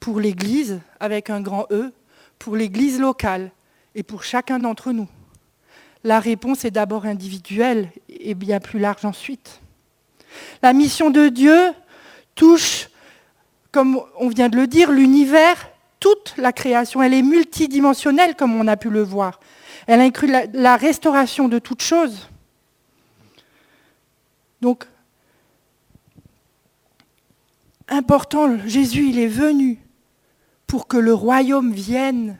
Pour 0.00 0.18
l'Église, 0.18 0.80
avec 0.98 1.30
un 1.30 1.40
grand 1.40 1.68
E, 1.70 1.92
pour 2.40 2.56
l'Église 2.56 2.98
locale 2.98 3.52
et 3.94 4.02
pour 4.02 4.24
chacun 4.24 4.58
d'entre 4.58 4.90
nous. 4.90 5.08
La 6.02 6.18
réponse 6.18 6.64
est 6.64 6.72
d'abord 6.72 7.06
individuelle 7.06 7.92
et 8.08 8.34
bien 8.34 8.58
plus 8.58 8.80
large 8.80 9.04
ensuite. 9.04 9.60
La 10.60 10.72
mission 10.72 11.10
de 11.10 11.28
Dieu 11.28 11.72
touche, 12.34 12.88
comme 13.70 14.00
on 14.18 14.28
vient 14.28 14.48
de 14.48 14.56
le 14.56 14.66
dire, 14.66 14.90
l'univers 14.90 15.68
toute 16.02 16.34
la 16.36 16.52
création. 16.52 17.00
Elle 17.00 17.14
est 17.14 17.22
multidimensionnelle, 17.22 18.34
comme 18.34 18.56
on 18.56 18.66
a 18.66 18.76
pu 18.76 18.90
le 18.90 19.02
voir. 19.02 19.38
Elle 19.86 20.00
inclut 20.00 20.30
la, 20.52 20.76
restauration 20.76 21.48
de 21.48 21.60
toutes 21.60 21.80
choses. 21.80 22.28
Donc, 24.60 24.84
important, 27.86 28.58
Jésus, 28.66 29.10
il 29.10 29.18
est 29.20 29.28
venu 29.28 29.78
pour 30.66 30.88
que 30.88 30.96
le 30.96 31.14
royaume 31.14 31.72
vienne 31.72 32.38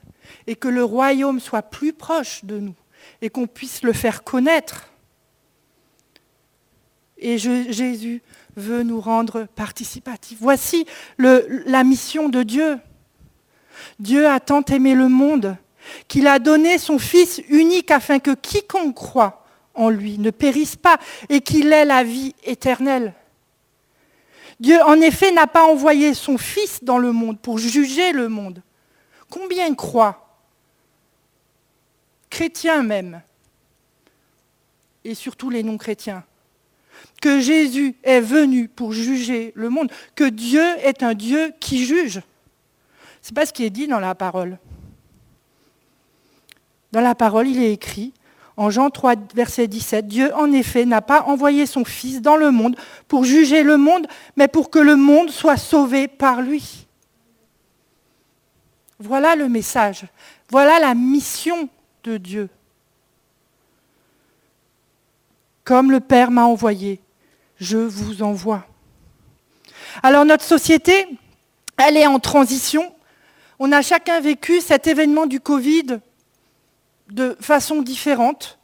et 0.48 0.56
que 0.56 0.68
le 0.68 0.82
royaume 0.82 1.38
soit 1.38 1.62
plus 1.62 1.92
proche 1.92 2.44
de 2.44 2.58
nous 2.58 2.74
et 3.20 3.30
qu'on 3.30 3.46
puisse 3.46 3.82
le 3.84 3.92
faire 3.92 4.24
connaître. 4.24 4.88
Et 7.16 7.38
Jésus 7.38 8.22
veut 8.56 8.82
nous 8.82 9.00
rendre 9.00 9.44
participatifs. 9.54 10.38
Voici 10.40 10.84
la 11.18 11.84
mission 11.84 12.28
de 12.28 12.42
Dieu. 12.42 12.80
Dieu 13.98 14.26
a 14.28 14.40
tant 14.40 14.62
aimé 14.64 14.94
le 14.94 15.08
monde 15.08 15.56
qu'il 16.08 16.26
a 16.26 16.38
donné 16.38 16.78
son 16.78 16.98
Fils 16.98 17.40
unique 17.48 17.90
afin 17.90 18.18
que 18.18 18.34
quiconque 18.34 18.94
croit 18.94 19.44
en 19.74 19.88
lui 19.88 20.18
ne 20.18 20.30
périsse 20.30 20.76
pas 20.76 20.98
et 21.28 21.40
qu'il 21.40 21.72
ait 21.72 21.84
la 21.84 22.04
vie 22.04 22.34
éternelle. 22.44 23.14
Dieu, 24.60 24.80
en 24.82 25.00
effet, 25.00 25.32
n'a 25.32 25.46
pas 25.46 25.64
envoyé 25.64 26.14
son 26.14 26.38
Fils 26.38 26.84
dans 26.84 26.98
le 26.98 27.12
monde 27.12 27.40
pour 27.40 27.58
juger 27.58 28.12
le 28.12 28.28
monde. 28.28 28.62
Combien 29.28 29.74
croient 29.74 30.18
Chrétiens 32.30 32.82
même, 32.82 33.20
et 35.04 35.14
surtout 35.14 35.50
les 35.50 35.62
non-chrétiens, 35.62 36.24
que 37.20 37.40
Jésus 37.40 37.94
est 38.02 38.20
venu 38.20 38.68
pour 38.68 38.92
juger 38.92 39.52
le 39.54 39.68
monde, 39.68 39.90
que 40.14 40.24
Dieu 40.24 40.64
est 40.82 41.02
un 41.02 41.14
Dieu 41.14 41.52
qui 41.60 41.84
juge? 41.84 42.20
Ce 43.22 43.30
n'est 43.30 43.34
pas 43.34 43.46
ce 43.46 43.52
qui 43.52 43.64
est 43.64 43.70
dit 43.70 43.86
dans 43.86 44.00
la 44.00 44.14
parole. 44.14 44.58
Dans 46.90 47.00
la 47.00 47.14
parole, 47.14 47.48
il 47.48 47.62
est 47.62 47.72
écrit, 47.72 48.12
en 48.56 48.68
Jean 48.68 48.90
3, 48.90 49.14
verset 49.34 49.66
17, 49.66 50.06
Dieu 50.06 50.34
en 50.34 50.52
effet 50.52 50.84
n'a 50.84 51.00
pas 51.00 51.22
envoyé 51.22 51.64
son 51.64 51.84
Fils 51.84 52.20
dans 52.20 52.36
le 52.36 52.50
monde 52.50 52.76
pour 53.08 53.24
juger 53.24 53.62
le 53.62 53.78
monde, 53.78 54.06
mais 54.36 54.48
pour 54.48 54.70
que 54.70 54.78
le 54.78 54.96
monde 54.96 55.30
soit 55.30 55.56
sauvé 55.56 56.06
par 56.08 56.42
lui. 56.42 56.86
Voilà 58.98 59.36
le 59.36 59.48
message, 59.48 60.04
voilà 60.50 60.78
la 60.78 60.94
mission 60.94 61.68
de 62.04 62.18
Dieu. 62.18 62.48
Comme 65.64 65.90
le 65.90 66.00
Père 66.00 66.30
m'a 66.30 66.44
envoyé, 66.44 67.00
je 67.56 67.78
vous 67.78 68.22
envoie. 68.22 68.66
Alors 70.02 70.24
notre 70.24 70.44
société, 70.44 71.06
elle 71.78 71.96
est 71.96 72.06
en 72.06 72.18
transition 72.18 72.91
on 73.64 73.70
a 73.70 73.80
chacun 73.80 74.18
vécu 74.18 74.60
cet 74.60 74.88
événement 74.88 75.26
du 75.26 75.38
Covid 75.38 76.00
de 77.08 77.36
façon 77.40 77.80
différente. 77.80 78.58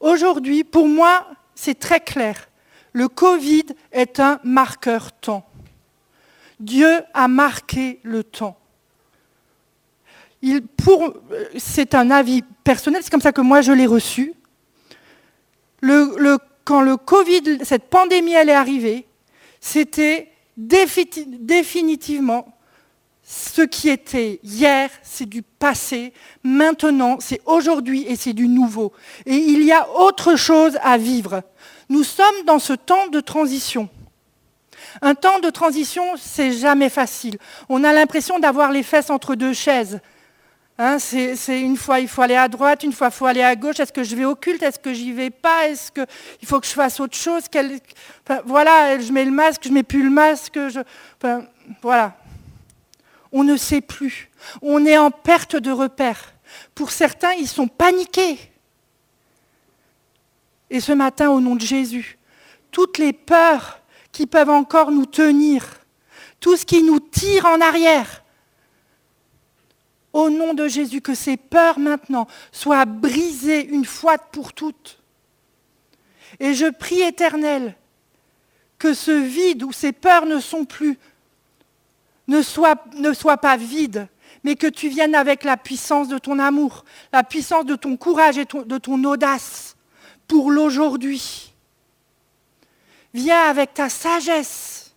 Aujourd'hui, 0.00 0.64
pour 0.64 0.88
moi, 0.88 1.26
c'est 1.54 1.78
très 1.78 2.00
clair. 2.00 2.48
Le 2.94 3.08
Covid 3.08 3.66
est 3.92 4.18
un 4.18 4.40
marqueur 4.44 5.12
temps. 5.12 5.46
Dieu 6.58 7.02
a 7.12 7.28
marqué 7.28 8.00
le 8.02 8.24
temps. 8.24 8.58
c'est 11.58 11.94
un 11.94 12.10
avis 12.10 12.40
personnel, 12.64 13.02
c'est 13.02 13.10
comme 13.10 13.20
ça 13.20 13.32
que 13.32 13.42
moi 13.42 13.60
je 13.60 13.72
l'ai 13.72 13.84
reçu. 13.84 14.32
quand 15.82 16.80
le 16.80 16.96
Covid, 16.96 17.58
cette 17.62 17.90
pandémie, 17.90 18.32
elle 18.32 18.48
est 18.48 18.54
arrivée, 18.54 19.06
c'était 19.60 20.32
définitivement 20.56 22.57
ce 23.30 23.60
qui 23.60 23.90
était 23.90 24.40
hier, 24.42 24.88
c'est 25.02 25.28
du 25.28 25.42
passé, 25.42 26.14
maintenant, 26.42 27.18
c'est 27.20 27.42
aujourd'hui 27.44 28.06
et 28.08 28.16
c'est 28.16 28.32
du 28.32 28.48
nouveau. 28.48 28.90
Et 29.26 29.36
il 29.36 29.64
y 29.64 29.70
a 29.72 29.86
autre 30.00 30.34
chose 30.34 30.78
à 30.82 30.96
vivre. 30.96 31.42
Nous 31.90 32.04
sommes 32.04 32.46
dans 32.46 32.58
ce 32.58 32.72
temps 32.72 33.06
de 33.08 33.20
transition. 33.20 33.90
Un 35.02 35.14
temps 35.14 35.40
de 35.40 35.50
transition, 35.50 36.04
c'est 36.16 36.52
jamais 36.52 36.88
facile. 36.88 37.36
On 37.68 37.84
a 37.84 37.92
l'impression 37.92 38.38
d'avoir 38.38 38.72
les 38.72 38.82
fesses 38.82 39.10
entre 39.10 39.34
deux 39.34 39.52
chaises. 39.52 40.00
Hein, 40.78 40.98
c'est 40.98 41.60
une 41.60 41.76
fois 41.76 42.00
il 42.00 42.08
faut 42.08 42.22
aller 42.22 42.36
à 42.36 42.48
droite, 42.48 42.82
une 42.82 42.94
fois 42.94 43.08
il 43.08 43.12
faut 43.12 43.26
aller 43.26 43.42
à 43.42 43.56
gauche. 43.56 43.78
Est-ce 43.78 43.92
que 43.92 44.04
je 44.04 44.16
vais 44.16 44.24
au 44.24 44.36
culte? 44.36 44.62
Est-ce 44.62 44.78
que 44.78 44.94
j'y 44.94 45.12
vais 45.12 45.28
pas? 45.28 45.68
Est-ce 45.68 45.92
qu'il 45.92 46.48
faut 46.48 46.60
que 46.60 46.66
je 46.66 46.72
fasse 46.72 46.98
autre 46.98 47.16
chose? 47.16 47.42
Voilà, 48.46 48.98
je 48.98 49.12
mets 49.12 49.26
le 49.26 49.32
masque, 49.32 49.64
je 49.66 49.70
mets 49.70 49.82
plus 49.82 50.02
le 50.02 50.10
masque. 50.10 50.58
voilà. 51.82 52.16
On 53.32 53.44
ne 53.44 53.56
sait 53.56 53.80
plus. 53.80 54.30
On 54.62 54.84
est 54.86 54.98
en 54.98 55.10
perte 55.10 55.56
de 55.56 55.70
repère. 55.70 56.34
Pour 56.74 56.90
certains, 56.90 57.32
ils 57.32 57.48
sont 57.48 57.68
paniqués. 57.68 58.38
Et 60.70 60.80
ce 60.80 60.92
matin, 60.92 61.30
au 61.30 61.40
nom 61.40 61.56
de 61.56 61.60
Jésus, 61.60 62.18
toutes 62.70 62.98
les 62.98 63.12
peurs 63.12 63.80
qui 64.12 64.26
peuvent 64.26 64.50
encore 64.50 64.90
nous 64.90 65.06
tenir, 65.06 65.64
tout 66.40 66.56
ce 66.56 66.66
qui 66.66 66.82
nous 66.82 67.00
tire 67.00 67.46
en 67.46 67.60
arrière, 67.60 68.22
au 70.12 70.30
nom 70.30 70.54
de 70.54 70.68
Jésus, 70.68 71.00
que 71.00 71.14
ces 71.14 71.36
peurs 71.36 71.78
maintenant 71.78 72.26
soient 72.52 72.86
brisées 72.86 73.66
une 73.66 73.84
fois 73.84 74.18
pour 74.18 74.52
toutes. 74.52 74.98
Et 76.40 76.54
je 76.54 76.66
prie 76.66 77.00
éternel 77.02 77.74
que 78.78 78.94
ce 78.94 79.10
vide 79.10 79.62
où 79.64 79.72
ces 79.72 79.92
peurs 79.92 80.26
ne 80.26 80.40
sont 80.40 80.64
plus 80.64 80.98
ne 82.28 82.42
soit 82.42 83.36
pas 83.38 83.56
vide, 83.56 84.08
mais 84.44 84.54
que 84.54 84.66
tu 84.66 84.88
viennes 84.88 85.14
avec 85.14 85.44
la 85.44 85.56
puissance 85.56 86.08
de 86.08 86.18
ton 86.18 86.38
amour, 86.38 86.84
la 87.12 87.24
puissance 87.24 87.64
de 87.64 87.74
ton 87.74 87.96
courage 87.96 88.38
et 88.38 88.44
de 88.44 88.78
ton 88.78 89.02
audace 89.04 89.76
pour 90.28 90.50
l'aujourd'hui. 90.50 91.54
Viens 93.14 93.44
avec 93.44 93.74
ta 93.74 93.88
sagesse. 93.88 94.94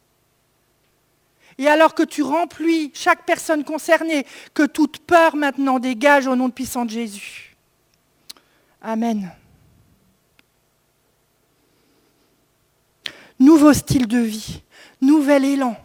Et 1.58 1.68
alors 1.68 1.94
que 1.94 2.04
tu 2.04 2.24
remplis 2.24 2.92
chaque 2.94 3.26
personne 3.26 3.64
concernée, 3.64 4.26
que 4.54 4.64
toute 4.64 5.00
peur 5.00 5.36
maintenant 5.36 5.80
dégage 5.80 6.28
au 6.28 6.36
nom 6.36 6.48
de 6.48 6.54
puissant 6.54 6.86
de 6.86 6.90
Jésus. 6.90 7.56
Amen. 8.82 9.32
Nouveau 13.40 13.74
style 13.74 14.08
de 14.08 14.18
vie, 14.18 14.62
nouvel 15.02 15.46
élan 15.46 15.78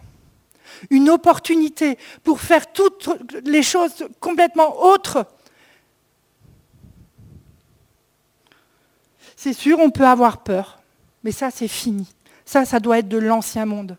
une 0.89 1.09
opportunité 1.09 1.97
pour 2.23 2.41
faire 2.41 2.71
toutes 2.71 3.09
les 3.45 3.63
choses 3.63 4.07
complètement 4.19 4.83
autres. 4.83 5.25
C'est 9.35 9.53
sûr, 9.53 9.79
on 9.79 9.91
peut 9.91 10.05
avoir 10.05 10.43
peur, 10.43 10.79
mais 11.23 11.31
ça, 11.31 11.51
c'est 11.51 11.67
fini. 11.67 12.07
Ça, 12.45 12.65
ça 12.65 12.79
doit 12.79 12.99
être 12.99 13.09
de 13.09 13.17
l'ancien 13.17 13.65
monde. 13.65 13.97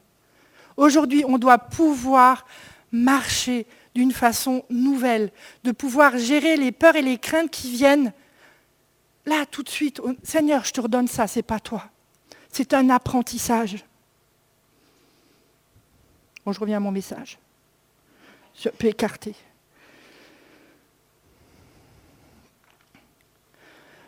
Aujourd'hui, 0.77 1.25
on 1.27 1.39
doit 1.39 1.59
pouvoir 1.59 2.47
marcher 2.91 3.67
d'une 3.95 4.13
façon 4.13 4.65
nouvelle, 4.71 5.31
de 5.65 5.73
pouvoir 5.73 6.19
gérer 6.19 6.57
les 6.57 6.73
peurs 6.73 6.97
et 6.97 7.03
les 7.03 7.19
craintes 7.19 7.51
qui 7.51 7.71
viennent 7.71 8.13
là 9.27 9.45
tout 9.47 9.63
de 9.63 9.69
suite. 9.69 10.01
Seigneur, 10.23 10.65
je 10.65 10.73
te 10.73 10.81
redonne 10.81 11.09
ça, 11.09 11.27
c'est 11.27 11.43
pas 11.43 11.61
toi. 11.61 11.85
C'est 12.51 12.75
un 12.75 12.91
apprentissage 12.91 13.85
je 16.53 16.61
reviens 16.61 16.79
à 16.79 16.81
mon 16.81 16.91
message. 16.91 17.39
Je 18.61 18.69
peux 18.69 18.89
écarter. 18.89 19.35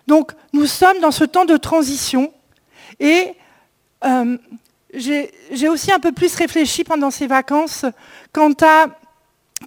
Donc, 0.06 0.32
nous 0.52 0.66
sommes 0.66 0.98
dans 1.00 1.12
ce 1.12 1.24
temps 1.24 1.44
de 1.44 1.56
transition 1.56 2.32
et 2.98 3.34
euh, 4.04 4.36
j'ai 4.92 5.68
aussi 5.68 5.92
un 5.92 6.00
peu 6.00 6.10
plus 6.10 6.34
réfléchi 6.34 6.82
pendant 6.82 7.12
ces 7.12 7.28
vacances 7.28 7.84
quant 8.32 8.52
à 8.60 8.86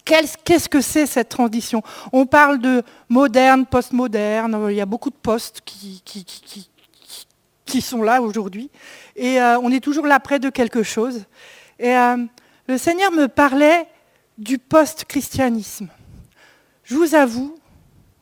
qu'est-ce 0.03 0.67
que 0.67 0.81
c'est 0.81 1.05
cette 1.05 1.29
transition. 1.29 1.81
On 2.11 2.25
parle 2.25 2.59
de 2.59 2.83
moderne, 3.07 3.65
post-moderne, 3.65 4.67
il 4.69 4.75
y 4.75 4.81
a 4.81 4.85
beaucoup 4.85 5.09
de 5.09 5.15
postes 5.15 5.61
qui, 5.63 6.01
sont 7.81 8.03
là 8.03 8.21
aujourd'hui 8.21 8.69
et 9.15 9.41
euh, 9.41 9.57
on 9.59 9.71
est 9.71 9.79
toujours 9.79 10.05
là 10.05 10.19
près 10.19 10.39
de 10.39 10.49
quelque 10.49 10.83
chose. 10.83 11.23
Euh, 11.81 12.17
le 12.67 12.77
Seigneur 12.77 13.11
me 13.11 13.27
parlait 13.27 13.87
du 14.37 14.57
post-christianisme. 14.57 15.89
Je 16.83 16.95
vous 16.95 17.15
avoue 17.15 17.55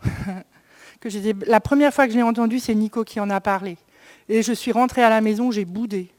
que 1.00 1.10
la 1.46 1.60
première 1.60 1.94
fois 1.94 2.06
que 2.06 2.14
je 2.14 2.18
l'ai 2.18 2.24
entendu, 2.24 2.60
c'est 2.60 2.76
Nico 2.76 3.04
qui 3.04 3.20
en 3.20 3.30
a 3.30 3.40
parlé. 3.40 3.78
Et 4.30 4.44
je 4.44 4.54
suis 4.54 4.72
rentrée 4.72 5.04
à 5.04 5.10
la 5.10 5.22
maison, 5.22 5.52
j'ai 5.52 5.66
boudé. 5.66 6.12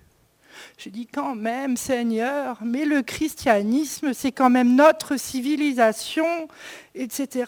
J'ai 0.79 0.91
dit 0.91 1.07
quand 1.07 1.35
même, 1.35 1.77
Seigneur, 1.77 2.59
mais 2.63 2.85
le 2.85 3.03
christianisme, 3.03 4.13
c'est 4.13 4.33
quand 4.33 4.51
même 4.51 4.75
notre 4.75 5.17
civilisation, 5.17 6.49
etc. 6.95 7.45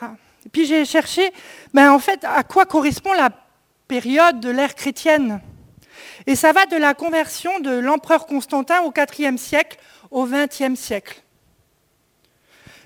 Et 0.46 0.48
puis 0.48 0.66
j'ai 0.66 0.84
cherché, 0.84 1.32
ben 1.72 1.92
en 1.92 1.98
fait, 1.98 2.24
à 2.24 2.42
quoi 2.42 2.66
correspond 2.66 3.12
la 3.12 3.30
période 3.88 4.40
de 4.40 4.50
l'ère 4.50 4.74
chrétienne? 4.74 5.40
Et 6.26 6.36
ça 6.36 6.52
va 6.52 6.66
de 6.66 6.76
la 6.76 6.94
conversion 6.94 7.60
de 7.60 7.70
l'empereur 7.70 8.26
Constantin 8.26 8.82
au 8.82 8.92
IVe 8.96 9.36
siècle 9.36 9.78
au 10.10 10.26
XXe 10.26 10.78
siècle. 10.78 11.22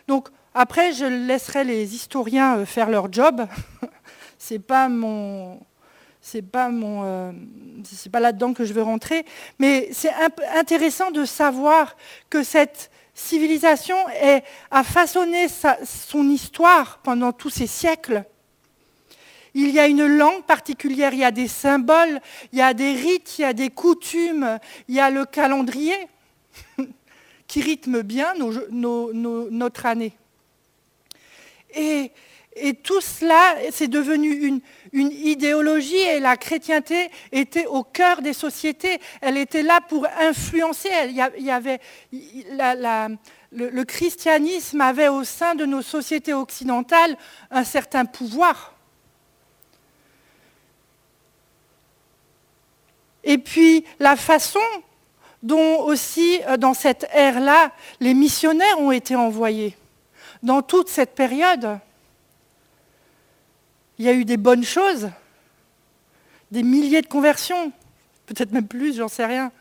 Donc 0.06 0.28
après, 0.54 0.92
je 0.92 1.04
laisserai 1.04 1.64
les 1.64 1.94
historiens 1.94 2.58
euh, 2.58 2.66
faire 2.66 2.90
leur 2.90 3.12
job. 3.12 3.46
c'est 4.38 4.58
pas 4.58 4.88
mon, 4.88 5.60
c'est 6.20 6.42
pas 6.42 6.70
euh, 6.70 7.32
pas 8.10 8.20
là-dedans 8.20 8.54
que 8.54 8.64
je 8.64 8.72
veux 8.72 8.82
rentrer. 8.82 9.24
Mais 9.58 9.88
c'est 9.92 10.12
intéressant 10.54 11.10
de 11.10 11.24
savoir 11.24 11.96
que 12.30 12.42
cette 12.42 12.90
civilisation 13.14 13.96
a 14.70 14.84
façonné 14.84 15.46
son 15.84 16.30
histoire 16.30 17.00
pendant 17.02 17.32
tous 17.32 17.50
ces 17.50 17.66
siècles. 17.66 18.24
Il 19.60 19.70
y 19.70 19.80
a 19.80 19.88
une 19.88 20.06
langue 20.06 20.44
particulière, 20.44 21.12
il 21.12 21.18
y 21.18 21.24
a 21.24 21.32
des 21.32 21.48
symboles, 21.48 22.20
il 22.52 22.60
y 22.60 22.62
a 22.62 22.74
des 22.74 22.92
rites, 22.92 23.40
il 23.40 23.42
y 23.42 23.44
a 23.44 23.52
des 23.52 23.70
coutumes, 23.70 24.60
il 24.86 24.94
y 24.94 25.00
a 25.00 25.10
le 25.10 25.24
calendrier 25.24 25.96
qui 27.48 27.60
rythme 27.60 28.02
bien 28.02 28.34
notre 28.70 29.86
année. 29.86 30.12
Et, 31.74 32.12
tout 32.84 33.00
cela, 33.00 33.56
c'est 33.72 33.88
devenu 33.88 34.60
une, 34.92 35.10
idéologie 35.10 35.96
et 35.96 36.20
la 36.20 36.36
chrétienté 36.36 37.10
était 37.32 37.66
au 37.66 37.82
cœur 37.82 38.22
des 38.22 38.34
sociétés. 38.34 39.00
Elle 39.20 39.36
était 39.36 39.64
là 39.64 39.80
pour 39.80 40.06
influencer. 40.20 40.88
Il 41.08 41.16
y 41.16 41.50
avait, 41.50 41.80
le, 42.12 43.82
christianisme 43.82 44.80
avait 44.80 45.08
au 45.08 45.24
sein 45.24 45.56
de 45.56 45.64
nos 45.66 45.82
sociétés 45.82 46.34
occidentales 46.34 47.16
un 47.50 47.64
certain 47.64 48.04
pouvoir. 48.04 48.77
Et 53.28 53.36
puis 53.36 53.84
la 54.00 54.16
façon 54.16 54.58
dont 55.42 55.82
aussi, 55.82 56.40
euh, 56.48 56.56
dans 56.56 56.72
cette 56.72 57.06
ère-là, 57.12 57.70
les 58.00 58.14
missionnaires 58.14 58.80
ont 58.80 58.90
été 58.90 59.14
envoyés. 59.14 59.76
Dans 60.42 60.62
toute 60.62 60.88
cette 60.88 61.14
période, 61.14 61.78
il 63.98 64.06
y 64.06 64.08
a 64.08 64.14
eu 64.14 64.24
des 64.24 64.38
bonnes 64.38 64.64
choses, 64.64 65.10
des 66.50 66.62
milliers 66.62 67.02
de 67.02 67.06
conversions, 67.06 67.70
peut-être 68.24 68.50
même 68.50 68.66
plus, 68.66 68.96
j'en 68.96 69.08
sais 69.08 69.26
rien. 69.26 69.52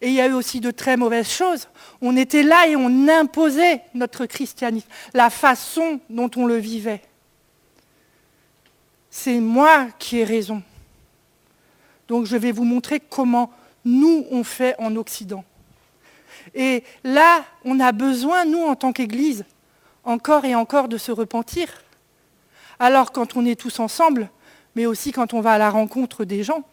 Et 0.00 0.08
il 0.08 0.14
y 0.14 0.20
a 0.22 0.28
eu 0.28 0.32
aussi 0.32 0.60
de 0.60 0.70
très 0.70 0.96
mauvaises 0.96 1.30
choses. 1.30 1.68
On 2.00 2.16
était 2.16 2.42
là 2.42 2.66
et 2.68 2.74
on 2.74 3.06
imposait 3.06 3.82
notre 3.92 4.24
christianisme, 4.24 4.88
la 5.12 5.28
façon 5.28 6.00
dont 6.08 6.30
on 6.36 6.46
le 6.46 6.56
vivait. 6.56 7.02
C'est 9.10 9.40
moi 9.40 9.88
qui 9.98 10.20
ai 10.20 10.24
raison. 10.24 10.62
Donc 12.12 12.26
je 12.26 12.36
vais 12.36 12.52
vous 12.52 12.64
montrer 12.64 13.00
comment 13.00 13.50
nous, 13.86 14.26
on 14.30 14.44
fait 14.44 14.74
en 14.78 14.96
Occident. 14.96 15.46
Et 16.54 16.84
là, 17.04 17.42
on 17.64 17.80
a 17.80 17.90
besoin, 17.92 18.44
nous, 18.44 18.60
en 18.60 18.76
tant 18.76 18.92
qu'Église, 18.92 19.46
encore 20.04 20.44
et 20.44 20.54
encore 20.54 20.88
de 20.88 20.98
se 20.98 21.10
repentir. 21.10 21.68
Alors 22.78 23.12
quand 23.12 23.34
on 23.34 23.46
est 23.46 23.58
tous 23.58 23.80
ensemble, 23.80 24.28
mais 24.76 24.84
aussi 24.84 25.10
quand 25.10 25.32
on 25.32 25.40
va 25.40 25.52
à 25.52 25.58
la 25.58 25.70
rencontre 25.70 26.26
des 26.26 26.42
gens, 26.42 26.64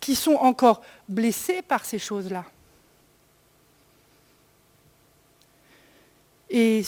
qui 0.00 0.16
sont 0.16 0.34
encore 0.34 0.82
blessés 1.08 1.62
par 1.62 1.84
ces 1.84 2.00
choses-là. 2.00 2.44
Et, 6.50 6.82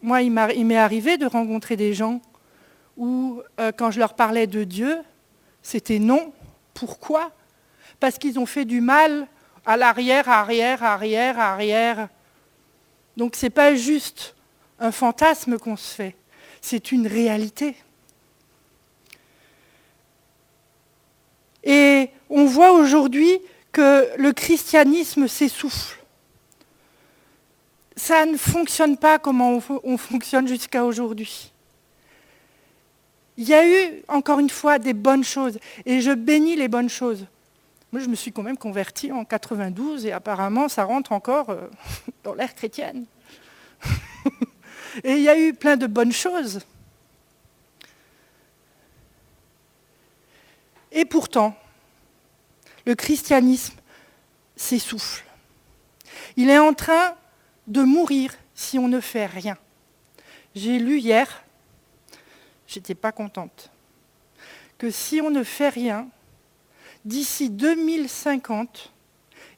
moi, 0.00 0.22
il 0.22 0.30
m'est 0.30 0.76
arrivé 0.76 1.16
de 1.16 1.26
rencontrer 1.26 1.74
des 1.74 1.92
gens 1.92 2.20
où, 2.96 3.42
euh, 3.58 3.72
quand 3.76 3.90
je 3.90 3.98
leur 3.98 4.14
parlais 4.14 4.46
de 4.46 4.62
Dieu, 4.62 4.98
c'était 5.60 5.98
non. 5.98 6.32
Pourquoi? 6.74 7.30
Parce 8.00 8.18
qu'ils 8.18 8.38
ont 8.38 8.46
fait 8.46 8.64
du 8.64 8.80
mal 8.80 9.26
à 9.64 9.76
l'arrière, 9.76 10.28
arrière, 10.28 10.82
arrière, 10.82 11.38
arrière. 11.38 12.08
Donc 13.16 13.36
ce 13.36 13.46
n'est 13.46 13.50
pas 13.50 13.74
juste 13.74 14.34
un 14.78 14.92
fantasme 14.92 15.58
qu'on 15.58 15.76
se 15.76 15.94
fait, 15.94 16.16
c'est 16.60 16.92
une 16.92 17.06
réalité. 17.06 17.76
Et 21.62 22.10
on 22.28 22.46
voit 22.46 22.72
aujourd'hui 22.72 23.38
que 23.70 24.08
le 24.16 24.32
christianisme 24.32 25.28
s'essouffle 25.28 26.02
ça 28.02 28.26
ne 28.26 28.36
fonctionne 28.36 28.96
pas 28.96 29.20
comme 29.20 29.40
on, 29.40 29.60
fonctionne 29.96 30.48
jusqu'à 30.48 30.84
aujourd'hui. 30.84 31.51
Il 33.36 33.48
y 33.48 33.54
a 33.54 33.66
eu, 33.66 34.02
encore 34.08 34.38
une 34.38 34.50
fois, 34.50 34.78
des 34.78 34.92
bonnes 34.92 35.24
choses, 35.24 35.58
et 35.86 36.00
je 36.00 36.10
bénis 36.10 36.56
les 36.56 36.68
bonnes 36.68 36.90
choses. 36.90 37.26
Moi, 37.92 38.02
je 38.02 38.08
me 38.08 38.14
suis 38.14 38.32
quand 38.32 38.42
même 38.42 38.58
converti 38.58 39.10
en 39.12 39.24
92, 39.24 40.06
et 40.06 40.12
apparemment, 40.12 40.68
ça 40.68 40.84
rentre 40.84 41.12
encore 41.12 41.50
euh, 41.50 41.68
dans 42.24 42.34
l'ère 42.34 42.54
chrétienne. 42.54 43.06
et 45.04 45.12
il 45.12 45.22
y 45.22 45.28
a 45.28 45.38
eu 45.38 45.54
plein 45.54 45.76
de 45.76 45.86
bonnes 45.86 46.12
choses. 46.12 46.60
Et 50.90 51.04
pourtant, 51.06 51.56
le 52.84 52.94
christianisme 52.94 53.74
s'essouffle. 54.56 55.24
Il 56.36 56.50
est 56.50 56.58
en 56.58 56.74
train 56.74 57.14
de 57.66 57.82
mourir 57.82 58.34
si 58.54 58.78
on 58.78 58.88
ne 58.88 59.00
fait 59.00 59.26
rien. 59.26 59.56
J'ai 60.54 60.78
lu 60.78 60.98
hier, 60.98 61.44
j'étais 62.72 62.94
pas 62.94 63.12
contente, 63.12 63.70
que 64.78 64.90
si 64.90 65.20
on 65.20 65.30
ne 65.30 65.44
fait 65.44 65.68
rien, 65.68 66.08
d'ici 67.04 67.50
2050, 67.50 68.92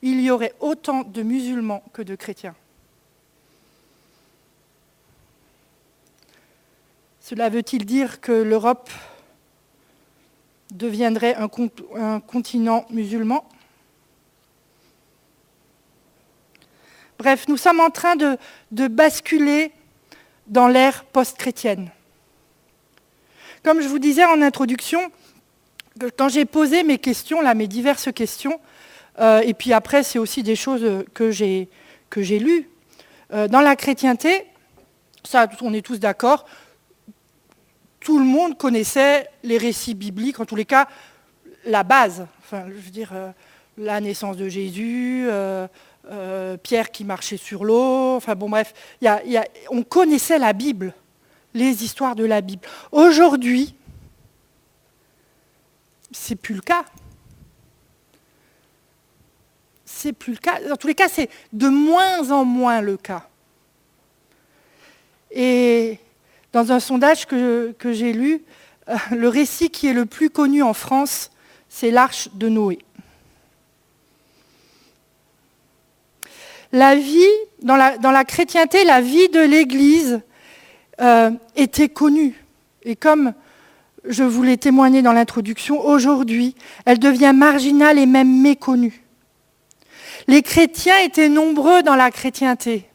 il 0.02 0.20
y 0.20 0.30
aurait 0.30 0.54
autant 0.60 1.02
de 1.02 1.22
musulmans 1.22 1.82
que 1.92 2.02
de 2.02 2.14
chrétiens. 2.14 2.54
Cela 7.20 7.48
veut-il 7.48 7.86
dire 7.86 8.20
que 8.20 8.32
l'Europe 8.32 8.90
deviendrait 10.70 11.36
un 11.36 12.20
continent 12.20 12.84
musulman? 12.90 13.48
Bref, 17.18 17.46
nous 17.48 17.56
sommes 17.56 17.80
en 17.80 17.90
train 17.90 18.16
de, 18.16 18.36
basculer 18.88 19.72
dans 20.46 20.68
l'ère 20.68 21.04
post-chrétienne. 21.04 21.90
Comme 23.64 23.80
je 23.80 23.88
vous 23.88 23.98
disais 23.98 24.26
en 24.26 24.42
introduction, 24.42 25.00
quand 26.18 26.28
j'ai 26.28 26.44
posé 26.44 26.82
mes 26.82 26.98
questions, 26.98 27.40
là, 27.40 27.54
mes 27.54 27.66
diverses 27.66 28.12
questions, 28.12 28.60
euh, 29.20 29.40
et 29.40 29.54
puis 29.54 29.72
après, 29.72 30.02
c'est 30.02 30.18
aussi 30.18 30.42
des 30.42 30.54
choses 30.54 31.06
que 31.14 31.30
j'ai, 31.30 31.70
que 32.10 32.20
j'ai 32.20 32.38
lues, 32.38 32.68
euh, 33.32 33.48
dans 33.48 33.62
la 33.62 33.74
chrétienté, 33.74 34.44
ça, 35.26 35.48
on 35.62 35.72
est 35.72 35.80
tous 35.80 35.98
d'accord, 35.98 36.44
tout 38.00 38.18
le 38.18 38.26
monde 38.26 38.58
connaissait 38.58 39.30
les 39.42 39.56
récits 39.56 39.94
bibliques, 39.94 40.40
en 40.40 40.44
tous 40.44 40.56
les 40.56 40.66
cas, 40.66 40.86
la 41.64 41.84
base. 41.84 42.26
Enfin, 42.40 42.66
je 42.68 42.74
veux 42.74 42.90
dire, 42.90 43.12
euh, 43.14 43.30
la 43.78 43.98
naissance 44.02 44.36
de 44.36 44.46
Jésus, 44.46 45.26
Pierre 46.62 46.90
qui 46.90 47.04
marchait 47.04 47.38
sur 47.38 47.64
l'eau, 47.64 48.16
enfin 48.16 48.34
bon 48.34 48.50
bref, 48.50 48.74
on 49.70 49.82
connaissait 49.82 50.38
la 50.38 50.52
Bible, 50.52 50.92
les 51.54 51.84
histoires 51.84 52.16
de 52.16 52.24
la 52.24 52.40
Bible. 52.40 52.66
Aujourd'hui, 52.92 53.74
c'est 56.12 56.36
plus 56.36 56.54
le 56.54 56.60
cas. 56.60 56.84
C'est 59.84 60.12
plus 60.12 60.32
le 60.32 60.38
cas. 60.38 60.60
Dans 60.68 60.76
tous 60.76 60.88
les 60.88 60.94
cas, 60.94 61.08
c'est 61.08 61.30
de 61.52 61.68
moins 61.68 62.30
en 62.30 62.44
moins 62.44 62.80
le 62.80 62.96
cas. 62.96 63.28
Et 65.30 65.98
dans 66.52 66.72
un 66.72 66.80
sondage 66.80 67.26
que, 67.26 67.74
j'ai 67.82 68.12
lu, 68.12 68.42
euh, 68.88 68.96
le 69.12 69.28
récit 69.28 69.70
qui 69.70 69.86
est 69.86 69.92
le 69.92 70.06
plus 70.06 70.30
connu 70.30 70.62
en 70.62 70.74
France, 70.74 71.30
c'est 71.68 71.90
l'arche 71.90 72.28
de 72.34 72.48
Noé. 72.48 72.78
la 76.74 76.96
vie, 76.96 77.22
dans 77.62 77.76
la, 77.76 78.24
chrétienté, 78.24 78.84
la 78.84 79.00
vie 79.00 79.28
de 79.28 79.40
l'Église 79.40 80.20
euh, 81.00 81.30
était 81.56 81.88
connue. 81.88 82.44
Et 82.84 82.96
comme 82.96 83.34
je 84.06 84.22
vous 84.22 84.42
l'ai 84.42 84.58
témoigné 84.58 85.02
dans 85.02 85.12
l'introduction, 85.12 85.84
aujourd'hui, 85.84 86.54
elle 86.84 86.98
devient 86.98 87.32
marginale 87.34 87.98
et 87.98 88.06
même 88.06 88.42
méconnue. 88.42 89.02
Les 90.26 90.42
chrétiens 90.42 90.98
étaient 91.00 91.28
nombreux 91.28 91.82
dans 91.82 91.96
la 91.96 92.10
chrétienté. 92.10 92.86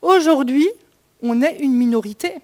Aujourd'hui, 0.00 0.68
on 1.22 1.42
est 1.42 1.58
une 1.60 1.74
minorité. 1.74 2.34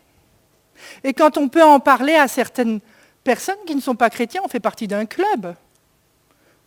Et 1.03 1.13
quand 1.13 1.37
on 1.37 1.49
peut 1.49 1.63
en 1.63 1.81
parler 1.81 2.15
à 2.15 2.29
certaines 2.29 2.81
personnes 3.25 3.59
qui 3.67 3.75
ne 3.75 3.81
sont 3.81 3.97
pas 3.97 4.11
chrétiens, 4.11 4.43
on 4.45 4.49
fait 4.49 4.61
partie 4.61 4.87
d'un 4.87 5.07
club, 5.07 5.55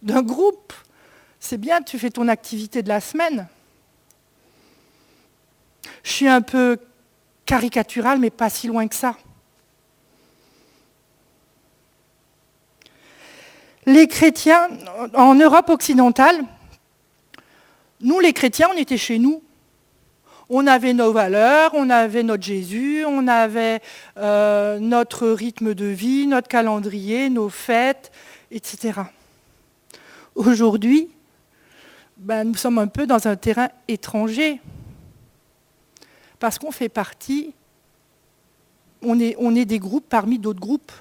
d'un 0.01 0.21
groupe. 0.21 0.73
C'est 1.39 1.57
bien, 1.57 1.81
tu 1.81 1.97
fais 1.97 2.09
ton 2.09 2.27
activité 2.27 2.83
de 2.83 2.89
la 2.89 2.99
semaine. 2.99 3.47
Je 6.03 6.11
suis 6.11 6.27
un 6.27 6.41
peu 6.41 6.77
caricatural, 7.51 8.17
mais 8.17 8.29
pas 8.29 8.49
si 8.49 8.67
loin 8.67 8.87
que 8.87 8.95
ça. 8.95 9.13
Les 13.85 14.07
chrétiens, 14.07 14.69
en 15.13 15.35
Europe 15.35 15.67
occidentale, 15.67 16.45
nous 17.99 18.21
les 18.21 18.31
chrétiens, 18.31 18.69
on 18.73 18.77
était 18.77 18.97
chez 18.97 19.19
nous. 19.19 19.43
On 20.49 20.65
avait 20.65 20.93
nos 20.93 21.11
valeurs, 21.11 21.71
on 21.73 21.89
avait 21.89 22.23
notre 22.23 22.43
Jésus, 22.43 23.03
on 23.05 23.27
avait 23.27 23.81
euh, 24.15 24.79
notre 24.79 25.27
rythme 25.27 25.73
de 25.73 25.87
vie, 25.87 26.27
notre 26.27 26.47
calendrier, 26.47 27.29
nos 27.29 27.49
fêtes, 27.49 28.13
etc. 28.49 29.01
Aujourd'hui, 30.35 31.09
ben, 32.15 32.45
nous 32.45 32.55
sommes 32.55 32.77
un 32.77 32.87
peu 32.87 33.05
dans 33.05 33.27
un 33.27 33.35
terrain 33.35 33.67
étranger 33.89 34.61
parce 36.41 36.57
qu'on 36.57 36.71
fait 36.71 36.89
partie, 36.89 37.53
on 39.03 39.19
est, 39.19 39.65
des 39.65 39.77
groupes 39.77 40.09
parmi 40.09 40.39
d'autres 40.39 40.59
groupes. 40.59 40.91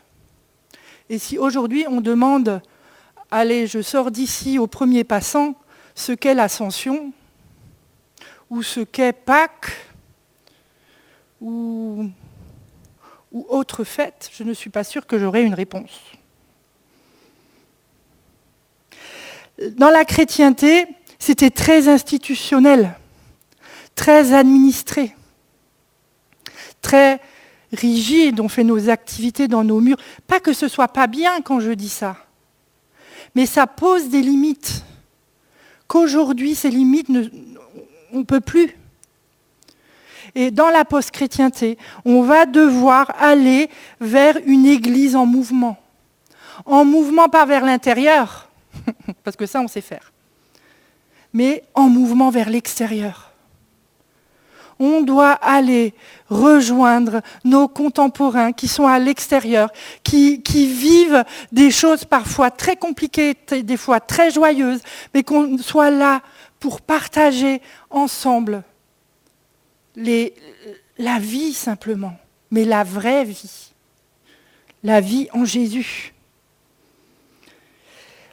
Et 1.08 1.18
si 1.18 1.38
aujourd'hui 1.38 1.86
on 1.88 2.02
demande, 2.02 2.60
allez, 3.30 3.66
je 3.66 3.80
sors 3.80 4.10
d'ici 4.10 4.58
au 4.58 4.66
premier 4.66 5.02
passant, 5.02 5.54
ce 5.94 6.12
qu'est 6.12 6.34
l'ascension, 6.34 7.14
ou 8.50 8.62
ce 8.62 8.80
qu'est 8.80 9.14
Pâques, 9.14 9.72
ou, 11.40 12.04
ou 13.32 13.46
autre 13.48 13.82
fête, 13.82 14.30
je 14.34 14.44
ne 14.44 14.52
suis 14.52 14.70
pas 14.70 14.84
sûre 14.84 15.06
que 15.06 15.18
j'aurai 15.18 15.42
une 15.42 15.54
réponse. 15.54 16.02
Dans 19.70 19.90
la 19.90 20.04
chrétienté, 20.04 20.86
c'était 21.18 21.50
très 21.50 21.88
institutionnel, 21.88 22.94
très 23.94 24.34
administré 24.34 25.14
très 26.80 27.20
rigide, 27.72 28.40
on 28.40 28.48
fait 28.48 28.64
nos 28.64 28.88
activités 28.88 29.48
dans 29.48 29.64
nos 29.64 29.80
murs. 29.80 29.98
Pas 30.26 30.40
que 30.40 30.52
ce 30.52 30.68
soit 30.68 30.88
pas 30.88 31.06
bien 31.06 31.40
quand 31.40 31.60
je 31.60 31.72
dis 31.72 31.88
ça, 31.88 32.16
mais 33.34 33.46
ça 33.46 33.66
pose 33.66 34.08
des 34.08 34.22
limites. 34.22 34.84
Qu'aujourd'hui, 35.86 36.54
ces 36.54 36.70
limites, 36.70 37.08
on 38.12 38.18
ne 38.18 38.24
peut 38.24 38.40
plus. 38.40 38.76
Et 40.34 40.52
dans 40.52 40.70
la 40.70 40.84
post-chrétienté, 40.84 41.76
on 42.04 42.22
va 42.22 42.46
devoir 42.46 43.12
aller 43.18 43.68
vers 44.00 44.36
une 44.46 44.66
église 44.66 45.16
en 45.16 45.26
mouvement. 45.26 45.76
En 46.64 46.84
mouvement 46.84 47.28
pas 47.28 47.46
vers 47.46 47.64
l'intérieur, 47.64 48.48
parce 49.24 49.36
que 49.36 49.46
ça 49.46 49.60
on 49.60 49.68
sait 49.68 49.80
faire, 49.80 50.12
mais 51.32 51.64
en 51.74 51.88
mouvement 51.88 52.30
vers 52.30 52.50
l'extérieur 52.50 53.29
on 54.80 55.02
doit 55.02 55.32
aller 55.32 55.94
rejoindre 56.30 57.20
nos 57.44 57.68
contemporains 57.68 58.52
qui 58.52 58.66
sont 58.66 58.86
à 58.86 58.98
l'extérieur, 58.98 59.70
qui, 60.02 60.40
vivent 60.44 61.24
des 61.52 61.70
choses 61.70 62.04
parfois 62.04 62.50
très 62.50 62.76
compliquées, 62.76 63.36
des 63.62 63.76
fois 63.76 64.00
très 64.00 64.30
joyeuses, 64.30 64.80
mais 65.14 65.22
qu'on 65.22 65.58
soit 65.58 65.90
là 65.90 66.22
pour 66.58 66.80
partager 66.80 67.60
ensemble 67.90 68.62
la 69.96 71.18
vie 71.18 71.52
simplement, 71.52 72.16
mais 72.50 72.64
la 72.64 72.82
vraie 72.82 73.24
vie, 73.24 73.72
la 74.82 75.00
vie 75.00 75.28
en 75.32 75.44
Jésus. 75.44 76.14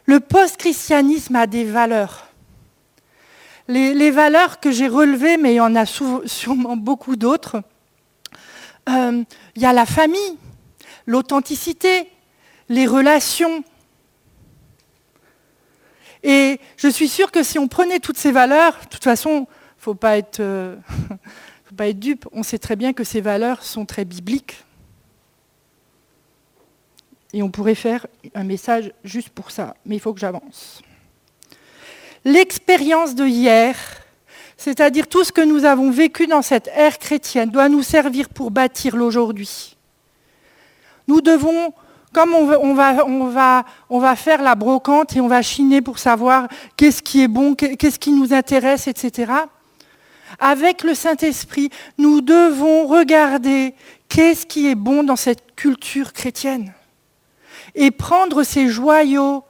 le 0.05 0.21
post-christianisme 0.21 1.35
a 1.35 1.47
des 1.47 1.65
valeurs. 1.65 2.26
Les, 3.67 4.11
valeurs 4.11 4.59
que 4.59 4.71
j'ai 4.71 4.87
relevées, 4.87 5.37
mais 5.37 5.53
il 5.53 5.57
y 5.57 5.61
en 5.61 5.75
a 5.75 5.85
sûrement 5.85 6.77
beaucoup 6.77 7.15
d'autres, 7.17 7.61
euh, 8.87 9.23
il 9.55 9.61
y 9.61 9.65
a 9.65 9.73
la 9.73 9.85
famille, 9.85 10.37
l'authenticité, 11.05 12.09
les 12.69 12.87
relations. 12.87 13.63
Et 16.23 16.59
je 16.77 16.87
suis 16.87 17.09
sûre 17.09 17.31
que 17.31 17.43
si 17.43 17.59
on 17.59 17.67
prenait 17.67 17.99
toutes 17.99 18.17
ces 18.17 18.31
valeurs, 18.31 18.79
de 18.83 18.87
toute 18.89 19.03
façon, 19.03 19.47
il 19.85 19.89
ne. 19.89 20.19
Euh, 20.39 20.75
faut 21.65 21.75
pas 21.75 21.89
être 21.89 21.99
dupe, 21.99 22.27
on 22.31 22.43
sait 22.43 22.59
très 22.59 22.77
bien 22.77 22.93
que 22.93 23.03
ces 23.03 23.19
valeurs 23.19 23.63
sont 23.63 23.85
très 23.85 24.05
bibliques. 24.05 24.63
Et 27.33 27.43
on 27.43 27.51
pourrait 27.51 27.75
faire 27.75 28.07
un 28.33 28.45
message 28.45 28.93
juste 29.03 29.29
pour 29.29 29.51
ça, 29.51 29.75
mais 29.85 29.97
il 29.97 29.99
faut 29.99 30.13
que 30.13 30.19
j'avance. 30.19 30.81
L'expérience 32.27 33.15
de 33.15 33.25
hier, 33.25 33.77
c'est-à-dire 34.57 35.07
tout 35.07 35.23
ce 35.23 35.31
que 35.31 35.39
nous 35.39 35.63
avons 35.63 35.91
vécu 35.91 36.27
dans 36.27 36.41
cette 36.41 36.67
ère 36.75 36.99
chrétienne, 36.99 37.49
doit 37.49 37.69
nous 37.69 37.83
servir 37.83 38.27
pour 38.27 38.51
bâtir 38.51 38.97
l'aujourd'hui. 38.97 39.77
Nous 41.07 41.21
devons, 41.21 41.73
comme 42.11 42.33
on 42.33 42.73
va, 42.73 44.15
faire 44.17 44.41
la 44.41 44.55
brocante 44.55 45.15
et 45.15 45.21
on 45.21 45.29
va 45.29 45.41
chiner 45.41 45.81
pour 45.81 45.99
savoir 45.99 46.49
qu'est-ce 46.75 47.01
qui 47.01 47.23
est 47.23 47.29
bon, 47.29 47.55
qu'est-ce 47.55 47.97
qui 47.97 48.11
nous 48.11 48.33
intéresse, 48.33 48.89
etc. 48.89 49.31
Avec 50.37 50.83
le 50.83 50.95
Saint-Esprit, 50.95 51.69
nous 51.97 52.19
devons 52.19 52.87
regarder 52.87 53.73
qu'est-ce 54.09 54.45
qui 54.45 54.67
est 54.67 54.75
bon 54.75 55.01
dans 55.01 55.15
cette 55.15 55.55
culture 55.55 56.11
chrétienne 56.11 56.73
et 57.73 57.89
prendre 57.89 58.43
ces 58.43 58.67
joyaux 58.67 59.45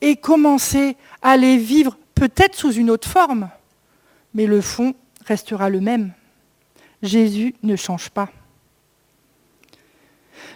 et 0.00 0.16
commencer 0.16 0.96
à 1.22 1.36
les 1.36 1.56
vivre 1.56 1.96
peut-être 2.14 2.54
sous 2.54 2.72
une 2.72 2.90
autre 2.90 3.08
forme, 3.08 3.50
mais 4.34 4.46
le 4.46 4.60
fond 4.60 4.94
restera 5.26 5.68
le 5.68 5.80
même. 5.80 6.12
Jésus 7.02 7.54
ne 7.62 7.76
change 7.76 8.10
pas. 8.10 8.28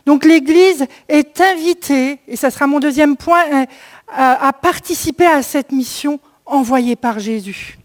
Donc 0.07 0.25
l'Église 0.25 0.87
est 1.09 1.41
invitée, 1.41 2.21
et 2.29 2.37
ça 2.37 2.51
sera 2.51 2.67
mon 2.67 2.81
deuxième 2.81 3.17
point, 3.17 3.67
à, 4.09 4.53
participer 4.53 5.27
à 5.27 5.43
cette 5.43 5.73
mission 5.73 6.21
envoyée 6.45 6.97
par 6.97 7.19
Jésus. 7.19 7.79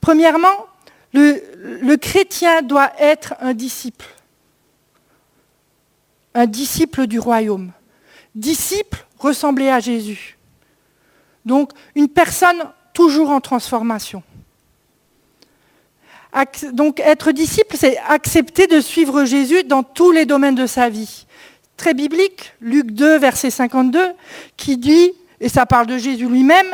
Premièrement, 0.00 0.66
le 1.12 1.96
chrétien 1.96 2.60
doit 2.60 2.92
être 2.98 3.34
un 3.40 3.54
disciple 3.54 4.06
un 6.34 6.46
disciple 6.46 7.06
du 7.06 7.18
royaume. 7.18 7.72
Disciple 8.34 9.03
ressemblé 9.24 9.68
à 9.68 9.80
Jésus. 9.80 10.36
Donc 11.44 11.72
une 11.94 12.08
personne 12.08 12.62
toujours 12.92 13.30
en 13.30 13.40
transformation. 13.40 14.22
Donc 16.72 17.00
être 17.00 17.32
disciple, 17.32 17.76
c'est 17.78 17.96
accepter 18.08 18.66
de 18.66 18.80
suivre 18.80 19.24
Jésus 19.24 19.64
dans 19.64 19.82
tous 19.82 20.10
les 20.10 20.26
domaines 20.26 20.56
de 20.56 20.66
sa 20.66 20.88
vie. 20.88 21.26
Très 21.76 21.94
biblique, 21.94 22.52
Luc 22.60 22.90
2, 22.90 23.18
verset 23.18 23.50
52, 23.50 24.12
qui 24.56 24.76
dit, 24.76 25.12
et 25.40 25.48
ça 25.48 25.66
parle 25.66 25.86
de 25.86 25.98
Jésus 25.98 26.26
lui-même, 26.26 26.66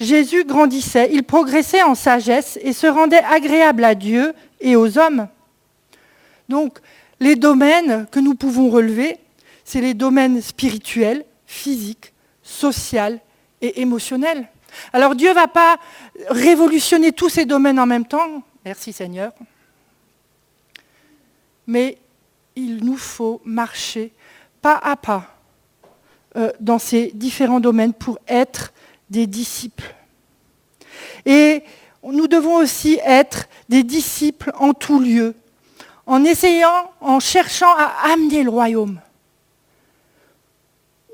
Jésus 0.00 0.44
grandissait, 0.44 1.10
il 1.12 1.22
progressait 1.22 1.82
en 1.82 1.94
sagesse 1.94 2.58
et 2.62 2.72
se 2.72 2.86
rendait 2.86 3.22
agréable 3.24 3.84
à 3.84 3.94
Dieu 3.94 4.34
et 4.60 4.74
aux 4.74 4.98
hommes. 4.98 5.28
Donc 6.48 6.78
les 7.20 7.36
domaines 7.36 8.06
que 8.10 8.20
nous 8.20 8.34
pouvons 8.34 8.70
relever, 8.70 9.18
c'est 9.64 9.80
les 9.80 9.94
domaines 9.94 10.42
spirituels, 10.42 11.24
physiques, 11.46 12.12
sociaux 12.42 13.18
et 13.60 13.80
émotionnels. 13.80 14.48
Alors 14.92 15.14
Dieu 15.14 15.30
ne 15.30 15.34
va 15.34 15.48
pas 15.48 15.78
révolutionner 16.28 17.12
tous 17.12 17.28
ces 17.28 17.46
domaines 17.46 17.78
en 17.78 17.86
même 17.86 18.06
temps, 18.06 18.42
merci 18.64 18.92
Seigneur, 18.92 19.32
mais 21.66 21.98
il 22.56 22.84
nous 22.84 22.96
faut 22.96 23.40
marcher 23.44 24.12
pas 24.60 24.80
à 24.82 24.96
pas 24.96 25.36
euh, 26.36 26.50
dans 26.60 26.78
ces 26.78 27.12
différents 27.14 27.60
domaines 27.60 27.92
pour 27.92 28.18
être 28.26 28.72
des 29.10 29.26
disciples. 29.26 29.94
Et 31.26 31.62
nous 32.02 32.26
devons 32.26 32.56
aussi 32.56 32.98
être 33.04 33.46
des 33.68 33.82
disciples 33.82 34.52
en 34.58 34.74
tout 34.74 35.00
lieu, 35.00 35.34
en 36.06 36.24
essayant, 36.24 36.90
en 37.00 37.20
cherchant 37.20 37.72
à 37.76 38.12
amener 38.12 38.42
le 38.42 38.50
royaume. 38.50 39.00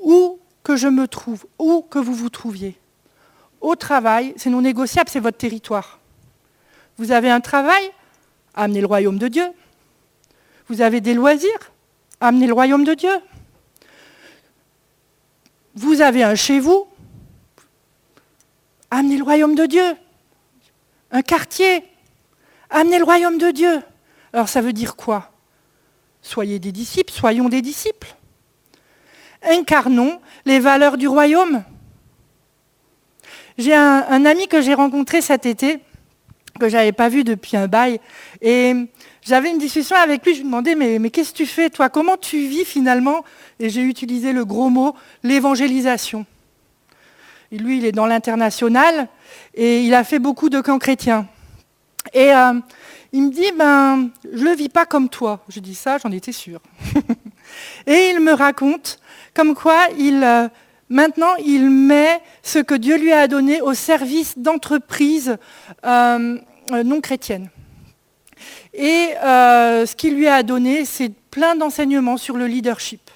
Où 0.01 0.39
que 0.63 0.75
je 0.75 0.87
me 0.87 1.07
trouve, 1.07 1.45
où 1.57 1.81
que 1.81 1.99
vous 1.99 2.13
vous 2.13 2.29
trouviez. 2.29 2.77
Au 3.59 3.75
travail, 3.75 4.33
c'est 4.37 4.49
non 4.49 4.61
négociable, 4.61 5.09
c'est 5.09 5.19
votre 5.19 5.37
territoire. 5.37 5.99
Vous 6.97 7.11
avez 7.11 7.29
un 7.29 7.41
travail, 7.41 7.83
amenez 8.53 8.81
le 8.81 8.87
royaume 8.87 9.17
de 9.17 9.27
Dieu. 9.27 9.47
Vous 10.67 10.81
avez 10.81 11.01
des 11.01 11.13
loisirs, 11.13 11.71
amenez 12.19 12.47
le 12.47 12.53
royaume 12.53 12.83
de 12.83 12.93
Dieu. 12.93 13.13
Vous 15.75 16.01
avez 16.01 16.23
un 16.23 16.35
chez 16.35 16.59
vous, 16.59 16.87
amenez 18.89 19.17
le 19.17 19.23
royaume 19.23 19.55
de 19.55 19.65
Dieu. 19.65 19.95
Un 21.11 21.21
quartier, 21.21 21.83
amenez 22.69 22.97
le 22.97 23.05
royaume 23.05 23.37
de 23.37 23.51
Dieu. 23.51 23.81
Alors 24.33 24.49
ça 24.49 24.61
veut 24.61 24.73
dire 24.73 24.95
quoi? 24.95 25.31
Soyez 26.21 26.59
des 26.59 26.71
disciples, 26.71 27.11
soyons 27.11 27.49
des 27.49 27.61
disciples. 27.61 28.15
Incarnons 29.43 30.19
les 30.45 30.59
valeurs 30.59 30.97
du 30.97 31.07
royaume. 31.07 31.63
J'ai 33.57 33.75
un, 33.75 34.25
ami 34.25 34.47
que 34.47 34.61
j'ai 34.61 34.73
rencontré 34.73 35.21
cet 35.21 35.45
été, 35.45 35.79
que 36.59 36.69
je 36.69 36.75
n'avais 36.75 36.91
pas 36.91 37.09
vu 37.09 37.23
depuis 37.23 37.57
un 37.57 37.67
bail, 37.67 37.99
et 38.41 38.73
j'avais 39.21 39.51
une 39.51 39.57
discussion 39.57 39.95
avec 39.95 40.25
lui, 40.25 40.33
je 40.33 40.39
lui 40.39 40.45
demandais, 40.45 40.75
mais, 40.75 41.09
qu'est-ce 41.09 41.31
que 41.31 41.37
tu 41.37 41.45
fais, 41.45 41.69
toi? 41.69 41.89
Comment 41.89 42.17
tu 42.17 42.47
vis 42.47 42.65
finalement? 42.65 43.23
Et 43.59 43.69
j'ai 43.69 43.81
utilisé 43.81 44.33
le 44.33 44.45
gros 44.45 44.69
mot, 44.69 44.95
l'évangélisation. 45.23 46.25
Lui, 47.51 47.77
il 47.77 47.85
est 47.85 47.91
dans 47.91 48.05
l'international, 48.05 49.09
et 49.53 49.83
il 49.83 49.93
a 49.93 50.03
fait 50.03 50.19
beaucoup 50.19 50.49
de 50.49 50.61
camps 50.61 50.79
chrétiens. 50.79 51.27
Et 52.13 52.33
euh, 52.33 52.53
il 53.11 53.23
me 53.23 53.31
dit, 53.31 53.51
ben, 53.57 54.09
je 54.31 54.43
ne 54.43 54.49
le 54.49 54.55
vis 54.55 54.69
pas 54.69 54.85
comme 54.85 55.09
toi. 55.09 55.43
Je 55.49 55.59
dis 55.59 55.75
ça, 55.75 55.97
j'en 55.97 56.11
étais 56.11 56.31
sûre. 56.31 56.61
et 57.85 58.11
il 58.11 58.21
me 58.21 58.31
raconte 58.33 59.00
comme 59.33 59.55
quoi 59.55 59.87
euh, 59.99 60.49
maintenant 60.89 61.35
il 61.35 61.69
met 61.69 62.21
ce 62.43 62.59
que 62.59 62.75
Dieu 62.75 62.97
lui 62.97 63.11
a 63.11 63.27
donné 63.27 63.61
au 63.61 63.73
service 63.73 64.37
d'entreprises 64.37 65.37
euh, 65.85 66.37
non 66.69 67.01
chrétiennes. 67.01 67.49
Et 68.73 69.09
ce 69.21 69.95
qu'il 69.95 70.15
lui 70.15 70.27
a 70.27 70.43
donné, 70.43 70.85
c'est 70.85 71.11
plein 71.29 71.55
d'enseignements 71.55 72.17
sur 72.17 72.37
le 72.37 72.47
leadership. 72.47 73.11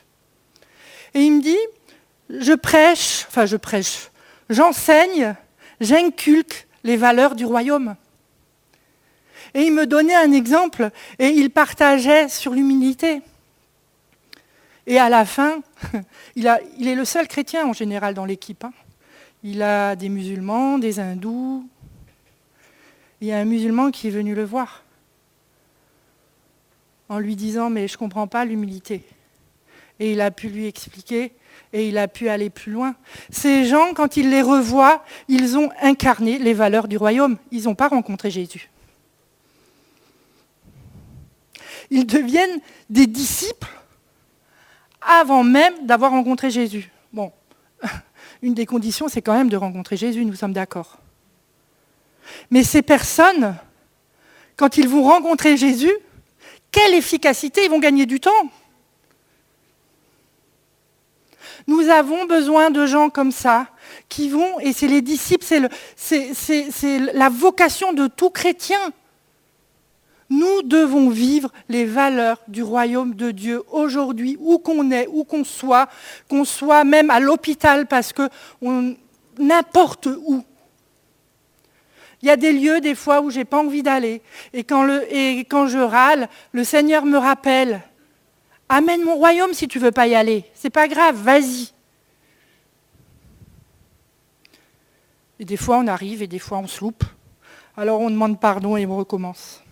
Et 1.13 1.21
il 1.21 1.32
me 1.32 1.41
dit, 1.41 1.58
je 2.30 2.54
prêche, 2.54 3.25
enfin 3.30 3.45
je 3.45 3.56
prêche, 3.56 4.10
j'enseigne, 4.49 5.36
j'inculque 5.80 6.67
les 6.84 6.97
valeurs 6.97 7.36
du 7.36 7.45
royaume. 7.45 7.95
Et 9.54 9.63
il 9.63 9.73
me 9.73 9.86
donnait 9.86 10.15
un 10.15 10.34
exemple 10.34 10.89
et 11.17 11.30
il 11.30 11.49
partageait 11.49 12.28
sur 12.28 12.54
l'humilité. 12.54 13.21
Et 14.88 15.00
à 15.00 15.10
la 15.10 15.26
fin, 15.26 15.62
il, 16.36 16.48
est 16.48 16.95
le 16.95 17.06
seul 17.06 17.28
chrétien 17.28 17.65
en 17.65 17.74
général 17.74 18.13
dans 18.13 18.26
l'équipe. 18.26 18.63
Hein. 18.63 18.74
Il 19.43 19.62
a 19.62 19.95
des 19.95 20.10
musulmans, 20.10 20.78
des 20.78 21.00
hindous. 21.00 21.67
Il 23.21 23.28
y 23.28 23.32
a 23.32 23.38
un 23.38 23.45
musulman 23.45 23.91
qui 23.91 24.08
est 24.08 24.12
venu 24.12 24.36
le 24.36 24.43
voir 24.43 24.84
en 27.08 27.19
lui 27.19 27.36
disant 27.36 27.69
mais 27.69 27.88
je 27.88 27.93
ne 27.93 27.98
comprends 27.98 28.28
pas 28.28 28.45
l'humilité. 28.45 29.04
Et 30.00 30.12
il 30.12 30.21
a 30.21 30.32
pu 30.32 30.50
lui 30.50 30.67
expliquer 30.67 31.32
et 31.71 31.88
il 31.88 31.98
a 31.98 32.08
pu 32.08 32.30
aller 32.30 32.50
plus 32.50 32.71
loin. 32.71 32.95
Ces 33.30 33.65
gens, 33.65 33.93
quand 33.93 34.17
il 34.17 34.30
les 34.30 34.41
revoit, 34.41 35.04
ils 35.28 35.58
ont 35.58 35.69
incarné 35.82 36.38
les 36.38 36.54
valeurs 36.54 36.88
du 36.88 36.98
royaume. 36.98 37.38
Ils 37.52 37.63
n'ont 37.63 37.76
pas 37.76 37.88
rencontré 37.88 38.30
Jésus 38.30 38.69
ils 41.89 42.06
deviennent 42.06 42.60
des 42.89 43.08
disciples 43.08 43.71
avant 45.06 45.44
même 45.44 45.86
d'avoir 45.86 46.12
rencontré 46.12 46.50
Jésus. 46.50 46.91
Bon, 47.13 47.32
une 48.41 48.54
des 48.54 48.65
conditions, 48.65 49.08
c'est 49.08 49.22
quand 49.22 49.34
même 49.34 49.50
de 49.50 49.58
rencontrer 49.58 49.98
Jésus, 49.98 50.26
nous 50.26 50.36
sommes 50.36 50.54
d'accord. 50.54 50.98
Mais 52.50 52.63
ces 52.63 52.82
personnes, 52.82 53.56
quand 54.56 54.78
ils 54.78 54.88
vont 54.88 55.04
rencontrer 55.04 55.58
Jésus, 55.58 55.94
quelle 56.72 56.94
efficacité, 56.94 57.65
ils 57.65 57.70
vont 57.70 57.80
gagner 57.80 58.06
du 58.06 58.20
temps. 58.20 58.32
Nous 61.68 61.89
avons 61.89 62.26
besoin 62.26 62.70
de 62.70 62.86
gens 62.86 63.10
comme 63.10 63.32
ça, 63.32 63.68
qui 64.10 64.30
vont, 64.30 64.60
et 64.60 64.74
c'est 64.74 64.88
les 64.88 65.02
disciples, 65.02 65.46
c'est 65.96 67.00
la 67.13 67.30
vocation 67.30 67.94
de 67.94 68.08
tout 68.08 68.30
chrétien, 68.30 68.91
Nous 70.29 70.63
devons 70.63 71.09
vivre 71.09 71.51
les 71.69 71.85
valeurs 71.85 72.41
du 72.47 72.63
royaume 72.63 73.13
de 73.13 73.31
Dieu 73.31 73.63
aujourd'hui, 73.71 74.38
où 74.39 74.57
qu'on 74.57 74.89
est, 74.91 75.07
où 75.07 75.23
qu'on 75.23 75.43
soit, 75.43 75.88
qu'on 76.27 76.45
soit 76.45 76.83
même 76.83 77.11
à 77.11 77.19
l'hôpital 77.19 77.85
parce 77.85 78.11
que 78.11 78.27
n'importe 79.38 80.07
où. 80.07 80.43
Il 82.21 82.27
y 82.27 82.31
a 82.31 82.38
des 82.38 82.53
lieux 82.53 82.81
des 82.81 82.95
fois 82.95 83.21
où 83.21 83.29
j'ai 83.29 83.45
pas 83.45 83.59
envie 83.59 83.83
d'aller. 83.83 84.23
Et 84.51 84.63
quand, 84.63 84.88
je 84.88 85.77
râle, 85.77 86.27
le 86.53 86.63
Seigneur 86.63 87.05
me 87.05 87.17
rappelle 87.17 87.83
Amène 88.67 89.03
mon 89.03 89.15
royaume 89.15 89.53
si 89.53 89.67
tu 89.67 89.77
veux 89.77 89.91
pas 89.91 90.07
y 90.07 90.15
aller. 90.15 90.43
C'est 90.55 90.71
pas 90.71 90.88
grave, 90.88 91.15
vas-y. 91.17 91.71
Et 95.39 95.45
des 95.45 95.57
fois 95.57 95.77
on 95.77 95.85
arrive 95.85 96.23
et 96.23 96.27
des 96.27 96.39
fois 96.39 96.57
on 96.57 96.67
se 96.67 96.81
loupe. 96.81 97.03
Alors 97.77 97.99
on 97.99 98.09
demande 98.09 98.39
pardon 98.39 98.75
et 98.75 98.88
on 98.88 98.97
recommence. 98.97 99.64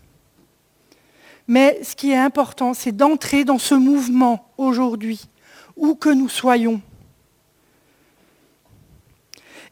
Mais 1.47 1.79
ce 1.84 1.95
qui 1.95 2.12
est 2.12 2.17
important, 2.17 2.73
c'est 2.73 2.95
d'entrer 2.95 3.43
dans 3.43 3.60
ce 3.60 3.75
mouvement 3.75 4.51
aujourd'hui, 4.58 5.21
où 5.75 5.95
que 5.95 6.10
nous 6.10 6.29
soyons. 6.29 6.82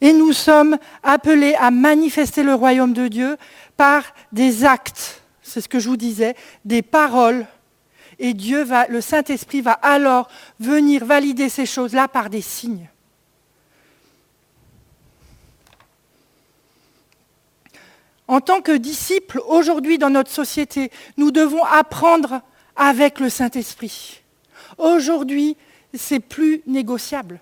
Et 0.02 0.14
nous 0.14 0.34
sommes 0.34 0.78
appelés 1.04 1.54
à 1.56 1.70
manifester 1.70 2.44
le 2.44 2.56
royaume 2.56 2.94
de 2.94 3.08
Dieu 3.08 3.38
par 3.78 4.04
des 4.32 4.66
actes, 4.66 5.22
c'est 5.42 5.62
ce 5.62 5.70
que 5.70 5.80
je 5.80 5.90
vous 5.90 5.98
disais, 5.98 6.36
des 6.66 6.82
paroles. 6.82 7.46
Et 8.20 8.34
Dieu 8.34 8.64
va, 8.64 8.88
le 8.88 9.02
Saint-Esprit 9.02 9.62
va 9.62 9.74
alors 9.74 10.28
venir 10.60 11.06
valider 11.06 11.50
ces 11.50 11.66
choses-là 11.66 12.08
par 12.08 12.30
des 12.30 12.42
signes. 12.42 12.90
En 18.32 18.40
tant 18.40 18.62
que 18.62 18.72
disciples, 18.72 19.42
aujourd'hui 19.46 19.98
dans 19.98 20.10
notre 20.10 20.32
société, 20.32 20.90
nous 21.18 21.32
devons 21.32 21.66
apprendre 21.66 22.40
avec 22.78 23.20
le 23.20 23.28
Saint-Esprit. 23.28 24.22
Aujourd'hui, 24.78 25.58
c'est 25.94 26.22
plus 26.22 26.62
négociable. 26.66 27.42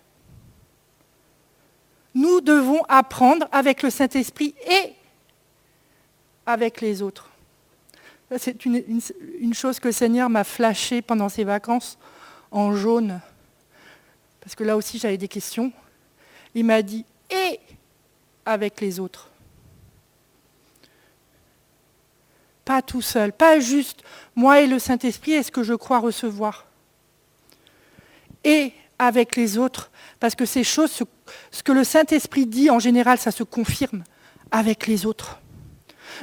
Nous 2.16 2.42
devons 2.42 2.82
apprendre 2.90 3.48
avec 3.52 3.84
le 3.84 3.92
Saint-Esprit 3.92 4.56
et 4.68 4.94
avec 6.48 6.82
les 6.82 7.04
autres. 7.04 7.30
C'est 8.40 8.66
une, 8.66 8.84
une, 9.40 9.54
chose 9.54 9.80
que 9.80 9.90
le 9.90 9.94
Seigneur 9.94 10.28
m'a 10.28 10.44
flashé 10.44 11.04
pendant 11.04 11.30
ses 11.30 11.44
vacances 11.44 12.00
en 12.50 12.74
jaune, 12.74 13.22
parce 14.42 14.56
que 14.56 14.64
là 14.64 14.76
aussi 14.76 14.98
j'avais 14.98 15.18
des 15.20 15.28
questions. 15.28 15.72
Il 16.56 16.66
m'a 16.66 16.82
dit 16.82 17.06
et 17.30 17.60
avec 18.44 18.82
les 18.82 19.00
autres. 19.00 19.29
Pas 22.70 22.84
tout 22.84 23.02
seul, 23.02 23.34
pas 23.34 23.60
juste 23.60 24.04
moi 24.36 24.62
et 24.62 24.68
le 24.68 24.78
Saint-Esprit 24.78 25.32
est 25.32 25.42
ce 25.42 25.52
que 25.52 25.64
je 25.64 25.74
crois 25.74 25.98
recevoir? 25.98 26.68
Et 28.44 28.74
avec 29.00 29.36
les 29.36 29.58
autres, 29.58 29.90
parce 30.20 30.36
que 30.36 30.46
ces 30.46 30.64
choses, 30.64 31.02
ce 31.50 31.64
que 31.64 31.72
le 31.72 31.84
Saint-Esprit 31.84 32.46
dit 32.46 32.70
en 32.70 32.78
général, 32.78 33.18
ça 33.18 33.32
se 33.32 33.42
confirme 33.42 34.04
avec 34.52 34.86
les 34.86 35.08
autres. 35.08 35.40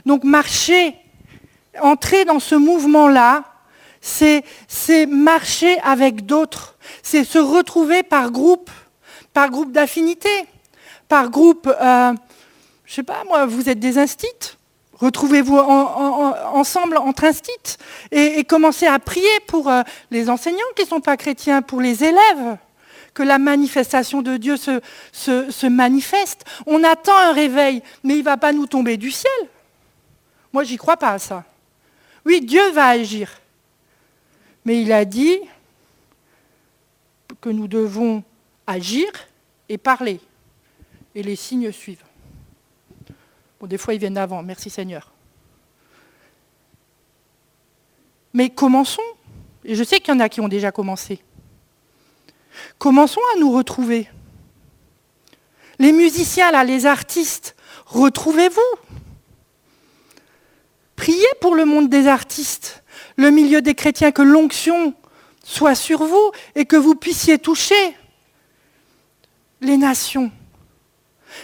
Donc 0.05 0.23
marcher, 0.23 0.95
entrer 1.83 2.25
dans 2.25 2.39
ce 2.39 2.55
mouvement-là, 2.55 3.43
c'est 4.01 4.45
marcher 5.09 5.81
avec 5.81 6.27
d'autres, 6.27 6.77
c'est 7.03 7.25
se 7.25 7.39
retrouver 7.39 8.05
par 8.05 8.31
groupe, 8.31 8.71
par 9.33 9.51
groupe 9.51 9.73
d'affinité, 9.73 10.31
par 11.09 11.29
groupe, 11.29 11.67
euh, 11.67 12.13
je 12.85 12.93
ne 12.93 12.95
sais 12.95 13.03
pas 13.03 13.25
moi, 13.25 13.47
vous 13.47 13.69
êtes 13.69 13.81
des 13.81 13.99
instits, 13.99 14.56
Retrouvez-vous 14.99 15.57
ensemble 15.57 16.97
entre 16.97 17.25
instits 17.25 17.77
et, 18.11 18.45
commencez 18.45 18.87
à 18.87 18.99
prier 18.99 19.41
pour 19.47 19.69
euh, 19.69 19.83
les 20.11 20.31
enseignants 20.31 20.59
qui 20.75 20.83
ne 20.83 20.89
sont 20.89 21.01
pas 21.01 21.17
chrétiens, 21.19 21.61
pour 21.61 21.81
les 21.81 22.03
élèves, 22.03 22.57
que 23.13 23.23
la 23.23 23.39
manifestation 23.39 24.23
de 24.23 24.39
Dieu 24.39 24.57
se, 24.57 25.67
manifeste. 25.67 26.45
On 26.67 26.83
attend 26.83 27.17
un 27.17 27.33
réveil, 27.33 27.83
mais 28.05 28.15
il 28.15 28.21
ne 28.21 28.25
va 28.25 28.39
pas 28.39 28.53
nous 28.53 28.67
tomber 28.67 28.97
du 28.97 29.11
ciel. 29.11 29.33
Moi, 30.53 30.65
j'y 30.65 30.79
crois 30.79 30.97
pas 30.97 31.11
à 31.11 31.19
ça. 31.19 31.45
Oui, 32.25 32.41
Dieu 32.41 32.71
va 32.71 32.89
agir. 32.89 33.31
Mais 34.65 34.81
il 34.81 34.93
a 34.93 35.05
dit 35.05 35.39
que 37.41 37.51
nous 37.51 37.69
devons 37.69 38.25
agir 38.67 39.07
et 39.69 39.77
parler. 39.77 40.21
Et 41.15 41.23
les 41.23 41.37
signes 41.37 41.71
suivent. 41.71 42.06
Bon, 43.61 43.67
des 43.67 43.79
fois, 43.79 43.95
ils 43.95 44.01
viennent 44.01 44.19
avant, 44.19 44.43
merci 44.43 44.71
Seigneur. 44.71 45.13
Mais 48.33 48.51
commençons. 48.51 49.03
Et 49.65 49.75
je 49.75 49.83
sais 49.83 49.99
qu'il 49.99 50.13
y 50.13 50.17
en 50.17 50.21
a 50.21 50.29
qui 50.29 50.41
ont 50.41 50.49
déjà 50.49 50.71
commencé. 50.71 51.21
Commençons 52.79 53.21
à 53.35 53.39
nous 53.39 53.53
retrouver. 53.53 54.09
Les 55.79 55.93
musiciens, 55.93 56.51
là, 56.51 56.65
les 56.65 56.87
artistes, 56.87 57.57
retrouvez-vous. 57.87 58.61
Priez 60.97 61.27
pour 61.41 61.55
le 61.55 61.65
monde 61.65 61.91
des 61.91 62.07
artistes, 62.07 62.83
le 63.17 63.31
milieu 63.31 63.61
des 63.61 63.75
chrétiens, 63.75 64.13
que 64.13 64.23
l'onction 64.23 64.95
soit 65.45 65.75
sur 65.75 66.05
vous 66.05 66.33
et 66.55 66.65
que 66.65 66.77
vous 66.77 66.95
puissiez 66.95 67.39
toucher 67.39 67.97
les 69.61 69.77
nations. 69.77 70.31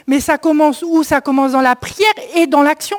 Mais 0.07 0.21
ça 0.21 0.39
commence 0.39 0.83
où? 0.83 1.03
Ça 1.03 1.21
commence 1.21 1.53
dans 1.53 1.61
la 1.61 1.77
prière 1.77 2.13
et 2.35 2.47
dans 2.47 2.63
l'action. 2.63 2.99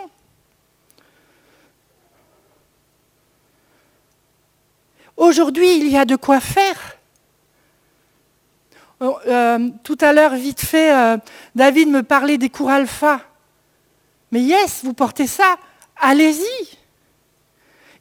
Aujourd'hui, 5.15 5.77
il 5.77 5.87
y 5.89 5.97
a 5.97 6.05
de 6.05 6.15
quoi 6.15 6.39
faire. 6.39 6.97
Oh, 8.99 9.17
euh, 9.27 9.69
tout 9.83 9.97
à 10.01 10.13
l'heure, 10.13 10.35
vite 10.35 10.61
fait, 10.61 10.93
euh, 10.93 11.17
David 11.55 11.89
me 11.89 12.03
parlait 12.03 12.37
des 12.37 12.49
cours 12.49 12.69
alpha. 12.69 13.19
Mais 14.31 14.41
yes, 14.41 14.81
vous 14.83 14.93
portez 14.93 15.27
ça, 15.27 15.57
allez-y. 15.97 16.77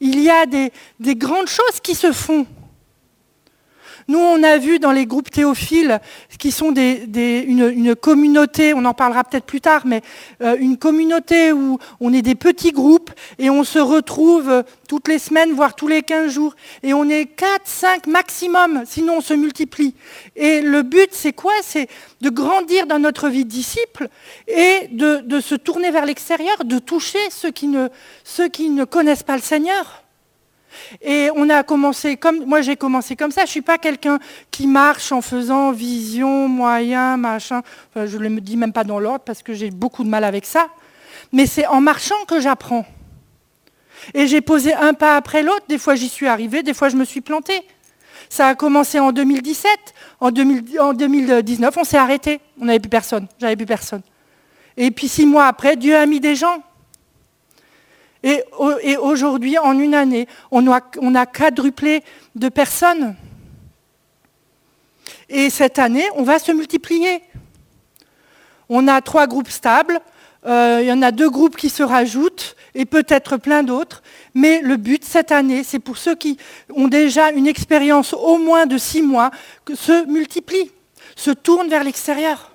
Il 0.00 0.20
y 0.20 0.30
a 0.30 0.46
des 0.46 1.16
grandes 1.16 1.48
choses 1.48 1.80
qui 1.82 1.94
se 1.94 2.12
font. 2.12 2.46
Nous, 4.08 4.18
on 4.18 4.42
a 4.42 4.58
vu 4.58 4.78
dans 4.78 4.92
les 4.92 5.06
groupes 5.06 5.30
théophiles, 5.30 6.00
qui 6.38 6.50
sont 6.50 6.74
une, 6.74 7.94
communauté, 7.94 8.74
on 8.74 8.84
en 8.84 8.94
parlera 8.94 9.24
peut-être 9.24 9.44
plus 9.44 9.60
tard, 9.60 9.82
mais 9.84 10.02
euh, 10.42 10.56
une 10.58 10.76
communauté 10.76 11.52
où 11.52 11.78
on 12.00 12.12
est 12.12 12.22
des 12.22 12.34
petits 12.34 12.72
groupes 12.72 13.10
et 13.38 13.50
on 13.50 13.64
se 13.64 13.78
retrouve 13.78 14.48
euh, 14.48 14.62
toutes 14.88 15.08
les 15.08 15.18
semaines, 15.18 15.52
voire 15.52 15.74
tous 15.74 15.88
les 15.88 16.02
15 16.02 16.32
jours. 16.32 16.54
Et 16.82 16.94
on 16.94 17.08
est 17.08 17.26
4, 17.26 17.62
5 17.64 18.06
maximum, 18.06 18.82
sinon 18.86 19.18
on 19.18 19.20
se 19.20 19.34
multiplie. 19.34 19.94
Et 20.36 20.60
le 20.60 20.82
but, 20.82 21.10
c'est 21.12 21.32
quoi? 21.32 21.52
C'est 21.62 21.88
de 22.20 22.30
grandir 22.30 22.86
dans 22.86 22.98
notre 22.98 23.28
vie 23.28 23.44
de 23.44 23.50
disciple 23.50 24.08
et 24.48 24.88
de, 24.90 25.40
se 25.40 25.54
tourner 25.54 25.90
vers 25.90 26.06
l'extérieur, 26.06 26.64
de 26.64 26.78
toucher 26.78 27.18
ceux 27.30 27.50
qui 27.50 27.68
ne 27.68 28.84
connaissent 28.84 29.22
pas 29.22 29.36
le 29.36 29.42
Seigneur. 29.42 30.01
Et 31.00 31.30
on 31.34 31.48
a 31.50 31.62
commencé 31.62 32.16
comme 32.16 32.44
moi 32.44 32.60
j'ai 32.60 32.76
commencé 32.76 33.16
comme 33.16 33.30
ça. 33.30 33.42
Je 33.42 33.46
ne 33.46 33.50
suis 33.50 33.62
pas 33.62 33.78
quelqu'un 33.78 34.18
qui 34.50 34.66
marche 34.66 35.12
en 35.12 35.20
faisant 35.20 35.72
vision, 35.72 36.48
moyen, 36.48 37.16
machin. 37.16 37.62
je 37.94 38.16
ne 38.16 38.28
le 38.28 38.40
dis 38.40 38.56
même 38.56 38.72
pas 38.72 38.84
dans 38.84 38.98
l'ordre 38.98 39.24
parce 39.24 39.42
que 39.42 39.52
j'ai 39.52 39.70
beaucoup 39.70 40.04
de 40.04 40.08
mal 40.08 40.24
avec 40.24 40.46
ça. 40.46 40.68
Mais 41.32 41.46
c'est 41.46 41.66
en 41.66 41.80
marchant 41.80 42.24
que 42.28 42.40
j'apprends. 42.40 42.86
Et 44.14 44.26
j'ai 44.26 44.40
posé 44.40 44.74
un 44.74 44.94
pas 44.94 45.16
après 45.16 45.42
l'autre. 45.42 45.64
Des 45.68 45.78
fois 45.78 45.94
j'y 45.94 46.08
suis 46.08 46.26
arrivée, 46.26 46.62
des 46.62 46.74
fois 46.74 46.88
je 46.88 46.96
me 46.96 47.04
suis 47.04 47.20
plantée. 47.20 47.62
Ça 48.28 48.48
a 48.48 48.54
commencé 48.54 48.98
en 48.98 49.12
2017. 49.12 49.70
En, 50.20 50.30
2019, 50.30 51.76
on 51.76 51.84
s'est 51.84 51.98
arrêté. 51.98 52.40
On 52.58 52.64
n'avait 52.64 52.80
plus 52.80 52.88
personne. 52.88 53.26
J'avais 53.38 53.56
plus 53.56 53.66
personne. 53.66 54.00
Et 54.76 54.90
puis 54.90 55.08
six 55.08 55.26
mois 55.26 55.46
après, 55.46 55.76
Dieu 55.76 55.94
a 55.94 56.06
mis 56.06 56.18
des 56.18 56.34
gens. 56.34 56.62
Et, 58.22 58.42
aujourd'hui, 58.98 59.58
en 59.58 59.78
une 59.78 59.94
année, 59.94 60.28
on 60.50 60.66
a, 60.68 61.26
quadruplé 61.26 62.02
de 62.34 62.48
personnes. 62.48 63.16
Et 65.28 65.50
cette 65.50 65.78
année, 65.78 66.04
on 66.14 66.22
va 66.22 66.38
se 66.38 66.52
multiplier. 66.52 67.22
On 68.68 68.86
a 68.86 69.00
trois 69.00 69.26
groupes 69.26 69.50
stables, 69.50 70.00
euh, 70.46 70.78
il 70.82 70.86
y 70.86 70.92
en 70.92 71.02
a 71.02 71.10
deux 71.10 71.30
groupes 71.30 71.56
qui 71.56 71.68
se 71.68 71.82
rajoutent, 71.82 72.56
et 72.74 72.84
peut-être 72.84 73.36
plein 73.36 73.62
d'autres. 73.62 74.02
Mais 74.34 74.60
le 74.60 74.76
but 74.76 75.04
cette 75.04 75.32
année, 75.32 75.62
c'est 75.64 75.78
pour 75.78 75.98
ceux 75.98 76.14
qui 76.14 76.38
ont 76.74 76.88
déjà 76.88 77.30
une 77.30 77.46
expérience 77.46 78.12
au 78.12 78.38
moins 78.38 78.66
de 78.66 78.78
six 78.78 79.02
mois, 79.02 79.30
se 79.74 80.06
multiplient, 80.06 80.70
se 81.16 81.30
tournent 81.30 81.68
vers 81.68 81.84
l'extérieur. 81.84 82.52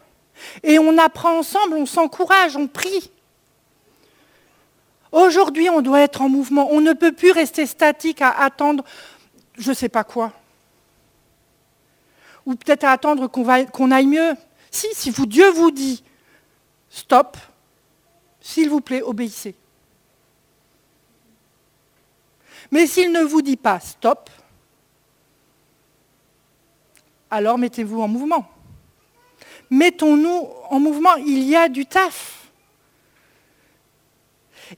Et 0.64 0.80
on 0.80 0.98
apprend 0.98 1.38
ensemble, 1.38 1.76
on 1.76 1.86
s'encourage, 1.86 2.56
on 2.56 2.68
prie. 2.68 3.12
Aujourd'hui, 5.12 5.70
on 5.70 5.82
doit 5.82 6.02
être 6.02 6.22
en 6.22 6.30
mouvement. 6.30 6.68
On 6.72 6.82
ne 6.82 6.94
peut 6.94 7.12
plus 7.12 7.32
rester 7.32 7.66
statique 7.66 8.22
à 8.22 8.32
attendre 8.32 8.84
je 9.58 9.70
ne 9.70 9.76
sais 9.76 9.90
pas 9.90 10.04
quoi. 10.04 10.32
Ou 12.46 12.56
peut-être 12.56 12.86
à 12.86 12.92
attendre 12.92 13.28
qu'on 13.28 13.92
aille 13.92 14.08
mieux. 14.08 14.34
Si, 14.72 14.88
si 14.94 15.12
Dieu 15.12 15.50
vous 15.50 15.72
dit 15.72 16.04
stop, 16.90 17.38
s'il 18.40 18.70
vous 18.70 18.82
plaît, 18.82 19.02
obéissez. 19.02 19.56
Mais 22.72 22.88
s'il 22.88 23.12
ne 23.12 23.22
vous 23.22 23.42
dit 23.42 23.58
pas 23.58 23.80
stop, 23.80 24.30
alors 27.30 27.58
mettez-vous 27.58 28.02
en 28.02 28.08
mouvement. 28.08 28.50
Mettons-nous 29.70 30.48
en 30.70 30.80
mouvement, 30.80 31.16
il 31.16 31.44
y 31.44 31.56
a 31.56 31.68
du 31.68 31.86
taf. 31.86 32.37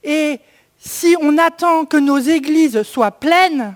Et 0.02 0.40
si 0.78 1.16
on 1.20 1.38
attend 1.38 1.84
que 1.84 1.96
nos 1.96 2.18
églises 2.18 2.82
soient 2.82 3.12
pleines, 3.12 3.74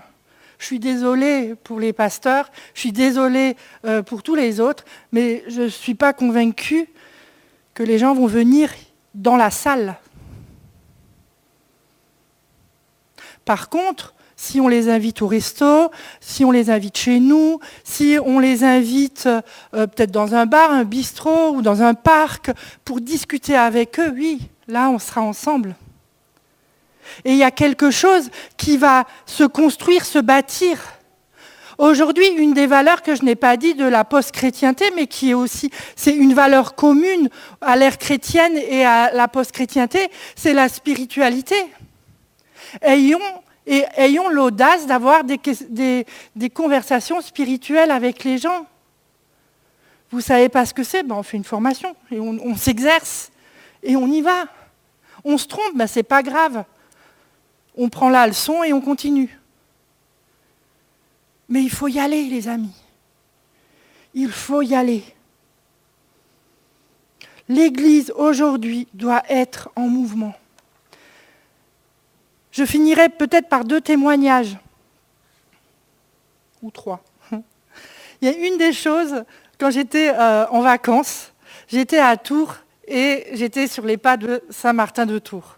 je 0.57 0.65
suis 0.65 0.79
désolée 0.79 1.55
pour 1.63 1.79
les 1.79 1.93
pasteurs, 1.93 2.49
je 2.73 2.79
suis 2.79 2.91
désolée 2.91 3.55
euh, 3.85 4.01
pour 4.01 4.23
tous 4.23 4.35
les 4.35 4.59
autres, 4.59 4.85
mais 5.11 5.43
je 5.47 5.63
ne 5.63 5.67
suis 5.67 5.95
pas 5.95 6.13
convaincue 6.13 6.87
que 7.73 7.83
les 7.83 7.99
gens 7.99 8.15
vont 8.15 8.27
venir 8.27 8.71
dans 9.13 9.35
la 9.35 9.51
salle. 9.51 9.95
Par 13.43 13.69
contre, 13.69 14.15
si 14.35 14.59
on 14.59 14.67
les 14.67 14.89
invite 14.89 15.21
au 15.21 15.27
resto, 15.27 15.91
si 16.19 16.43
on 16.43 16.51
les 16.51 16.69
invite 16.69 16.97
chez 16.97 17.19
nous, 17.19 17.59
si 17.83 18.17
on 18.25 18.39
les 18.39 18.63
invite 18.63 19.27
euh, 19.27 19.41
peut-être 19.87 20.11
dans 20.11 20.35
un 20.35 20.45
bar, 20.45 20.71
un 20.71 20.83
bistrot 20.83 21.55
ou 21.55 21.61
dans 21.61 21.81
un 21.81 21.93
parc 21.93 22.51
pour 22.83 22.99
discuter 22.99 23.55
avec 23.55 23.99
eux, 23.99 24.11
oui, 24.13 24.41
là 24.67 24.89
on 24.89 24.99
sera 24.99 25.21
ensemble. 25.21 25.75
Et 27.23 27.31
il 27.31 27.37
y 27.37 27.43
a 27.43 27.51
quelque 27.51 27.91
chose 27.91 28.29
qui 28.57 28.77
va 28.77 29.05
se 29.25 29.43
construire, 29.43 30.05
se 30.05 30.19
bâtir. 30.19 30.79
Aujourd'hui, 31.77 32.27
une 32.37 32.53
des 32.53 32.67
valeurs 32.67 33.01
que 33.01 33.15
je 33.15 33.23
n'ai 33.23 33.35
pas 33.35 33.57
dit 33.57 33.73
de 33.73 33.85
la 33.85 34.05
post-chrétienté, 34.05 34.91
mais 34.95 35.07
qui 35.07 35.31
est 35.31 35.33
aussi, 35.33 35.71
c'est 35.95 36.15
une 36.15 36.33
valeur 36.33 36.75
commune 36.75 37.29
à 37.59 37.75
l'ère 37.75 37.97
chrétienne 37.97 38.57
et 38.57 38.85
à 38.85 39.11
la 39.11 39.27
post-chrétienté, 39.27 40.09
c'est 40.35 40.53
la 40.53 40.69
spiritualité. 40.69 41.55
Ayons, 42.81 44.29
l'audace 44.29 44.87
d'avoir 44.87 45.23
des, 45.25 46.49
conversations 46.53 47.19
spirituelles 47.19 47.91
avec 47.91 48.23
les 48.23 48.37
gens. 48.37 48.65
Vous 50.11 50.17
ne 50.17 50.23
savez 50.23 50.47
pas 50.47 50.65
ce 50.65 50.73
que 50.73 50.83
c'est? 50.83 51.03
Ben 51.03 51.15
On 51.15 51.23
fait 51.23 51.35
une 51.35 51.43
formation 51.43 51.93
et 52.09 52.19
on, 52.21 52.55
s'exerce 52.55 53.31
et 53.83 53.97
on 53.97 54.07
y 54.07 54.21
va. 54.21 54.45
On 55.25 55.37
se 55.37 55.47
trompe, 55.47 55.75
ben 55.75 55.87
ce 55.87 55.99
n'est 55.99 56.03
pas 56.03 56.23
grave 56.23 56.63
on 57.77 57.89
prend 57.89 58.09
la 58.09 58.27
leçon 58.27 58.63
et 58.63 58.73
on 58.73 58.81
continue. 58.81 59.39
Mais 61.49 61.61
il 61.61 61.69
faut 61.69 61.87
y 61.87 61.99
aller, 61.99 62.23
les 62.25 62.47
amis. 62.47 62.75
Il 64.13 64.31
faut 64.31 64.61
y 64.61 64.73
aller. 64.73 65.03
L'Église 67.47 68.11
aujourd'hui 68.15 68.87
doit 68.93 69.23
être 69.29 69.69
en 69.75 69.87
mouvement. 69.87 70.33
Je 72.51 72.65
finirai 72.65 73.09
peut-être 73.09 73.49
par 73.49 73.65
deux 73.65 73.81
témoignages, 73.81 74.57
ou 76.61 76.71
trois. 76.71 77.03
Il 78.21 78.29
y 78.29 78.31
a 78.31 78.47
une 78.47 78.57
des 78.57 78.73
choses, 78.73 79.23
quand 79.59 79.69
j'étais 79.69 80.13
euh, 80.15 80.47
en 80.47 80.61
vacances, 80.61 81.33
j'étais 81.67 81.99
à 81.99 82.17
Tours 82.17 82.55
et 82.87 83.27
j'étais 83.33 83.67
sur 83.67 83.85
les 83.85 83.97
pas 83.97 84.17
de 84.17 84.41
Saint-Martin 84.49 85.05
de 85.05 85.19
Tours. 85.19 85.54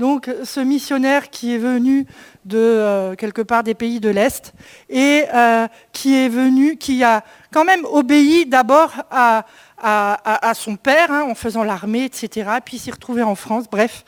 Donc 0.00 0.30
ce 0.44 0.60
missionnaire 0.60 1.28
qui 1.28 1.54
est 1.54 1.58
venu 1.58 2.06
de 2.46 2.56
euh, 2.56 3.14
quelque 3.16 3.42
part 3.42 3.62
des 3.62 3.74
pays 3.74 4.00
de 4.00 4.08
l'Est 4.08 4.54
et 4.88 5.24
euh, 5.34 5.68
qui 5.92 6.16
est 6.16 6.30
venu, 6.30 6.78
qui 6.78 7.04
a 7.04 7.22
quand 7.52 7.66
même 7.66 7.84
obéi 7.84 8.46
d'abord 8.46 8.94
à, 9.10 9.44
son 10.54 10.76
père 10.76 11.12
hein, 11.12 11.26
en 11.28 11.34
faisant 11.34 11.64
l'armée, 11.64 12.04
etc. 12.04 12.48
Puis 12.64 12.78
s'est 12.78 12.92
retrouvé 12.92 13.22
en 13.22 13.34
France, 13.34 13.66
bref. 13.70 14.06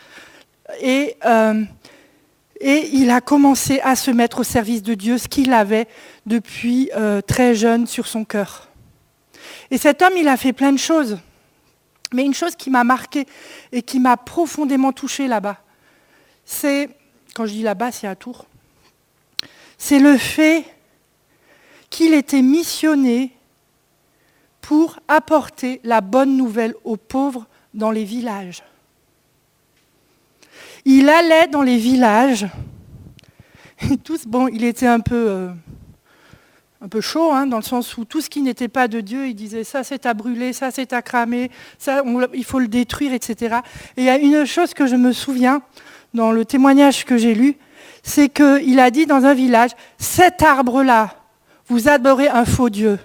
Et, 0.81 1.15
euh, 1.27 1.63
et 2.59 2.89
il 2.95 3.11
a 3.11 3.21
commencé 3.21 3.79
à 3.81 3.95
se 3.95 4.11
mettre 4.11 4.41
au 4.41 4.45
service 4.45 4.83
de 4.83 4.95
Dieu, 4.95 5.19
ce 5.19 5.29
qu'il 5.29 5.53
avait 5.53 5.89
depuis 6.25 6.91
très 7.27 7.55
jeune 7.55 7.87
sur 7.87 8.07
son 8.07 8.25
cœur. 8.25 8.69
Et 9.71 9.77
cet 9.77 10.01
homme, 10.01 10.15
il 10.17 10.29
a 10.29 10.39
fait 10.39 10.55
plein 10.55 10.73
de 10.73 10.79
choses. 10.79 11.19
Mais 12.15 12.25
une 12.25 12.35
chose 12.35 12.57
qui 12.57 12.71
m'a 12.71 12.83
marqué 12.83 13.27
et 13.73 13.83
qui 13.83 14.01
m'a 14.01 14.17
profondément 14.17 14.93
touché 14.93 15.29
là-bas, 15.29 15.59
c'est, 16.45 16.89
quand 17.35 17.47
je 17.47 17.53
dis 17.53 17.63
là-bas, 17.63 17.93
c'est 17.93 18.07
à 18.07 18.15
Tours, 18.15 18.47
c'est 19.79 19.99
le 19.99 20.17
fait 20.17 20.65
qu'il 21.91 22.15
était 22.15 22.43
missionné 22.43 23.33
pour 24.61 24.99
apporter 25.09 25.81
la 25.85 26.01
bonne 26.01 26.37
nouvelle 26.37 26.75
aux 26.85 26.97
pauvres 26.97 27.47
dans 27.75 27.91
les 27.91 28.05
villages. 28.05 28.63
Il 30.85 31.09
allait 31.09 31.49
dans 31.49 31.63
les 31.63 31.79
villages, 31.79 32.47
et 33.91 33.97
tous, 34.05 34.27
bon, 34.27 34.49
il 34.49 34.65
était 34.65 34.87
un 34.87 35.01
peu, 35.01 35.29
euh, 35.29 35.49
un 36.81 36.89
peu 36.89 37.01
chaud, 37.01 37.33
hein, 37.33 37.47
dans 37.47 37.59
le 37.59 37.63
sens 37.63 37.97
où 37.97 38.05
tout 38.05 38.21
ce 38.21 38.31
qui 38.31 38.43
n'était 38.43 38.69
pas 38.69 38.89
de 38.89 39.01
Dieu, 39.01 39.29
il 39.29 39.35
disait 39.35 39.65
ça 39.65 39.85
c'est 39.85 40.07
à 40.07 40.15
brûler, 40.15 40.53
ça 40.53 40.71
c'est 40.71 40.93
à 40.93 41.03
cramer, 41.03 41.51
ça 41.79 42.03
il 42.35 42.45
faut 42.45 42.59
le 42.59 42.69
détruire, 42.69 43.13
etc. 43.13 43.59
Et 43.97 44.03
il 44.03 44.05
y 44.05 44.11
a 44.11 44.19
une 44.19 44.45
chose 44.45 44.75
que 44.75 44.87
je 44.87 44.97
me 44.97 45.13
souviens, 45.13 45.63
dans 46.15 46.33
le 46.33 46.45
témoignage 46.45 47.05
que 47.05 47.17
j'ai 47.17 47.35
lu, 47.35 47.57
c'est 48.03 48.29
qu'il 48.29 48.81
a 48.81 48.91
dit 48.91 49.07
dans 49.07 49.25
un 49.25 49.35
village, 49.35 49.71
cet 49.99 50.43
arbre-là, 50.43 51.15
vous 51.69 51.89
adorez 51.89 52.29
un 52.29 52.45
faux 52.45 52.69
Dieu. 52.69 52.99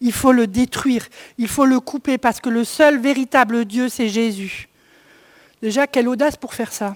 Il 0.00 0.12
faut 0.12 0.32
le 0.32 0.46
détruire, 0.46 1.06
il 1.38 1.48
faut 1.48 1.64
le 1.64 1.80
couper, 1.80 2.18
parce 2.18 2.40
que 2.40 2.50
le 2.50 2.64
seul 2.64 2.98
véritable 2.98 3.64
Dieu, 3.64 3.88
c'est 3.88 4.08
Jésus. 4.08 4.68
Déjà, 5.62 5.86
quelle 5.86 6.08
audace 6.08 6.36
pour 6.36 6.52
faire 6.52 6.72
ça. 6.72 6.94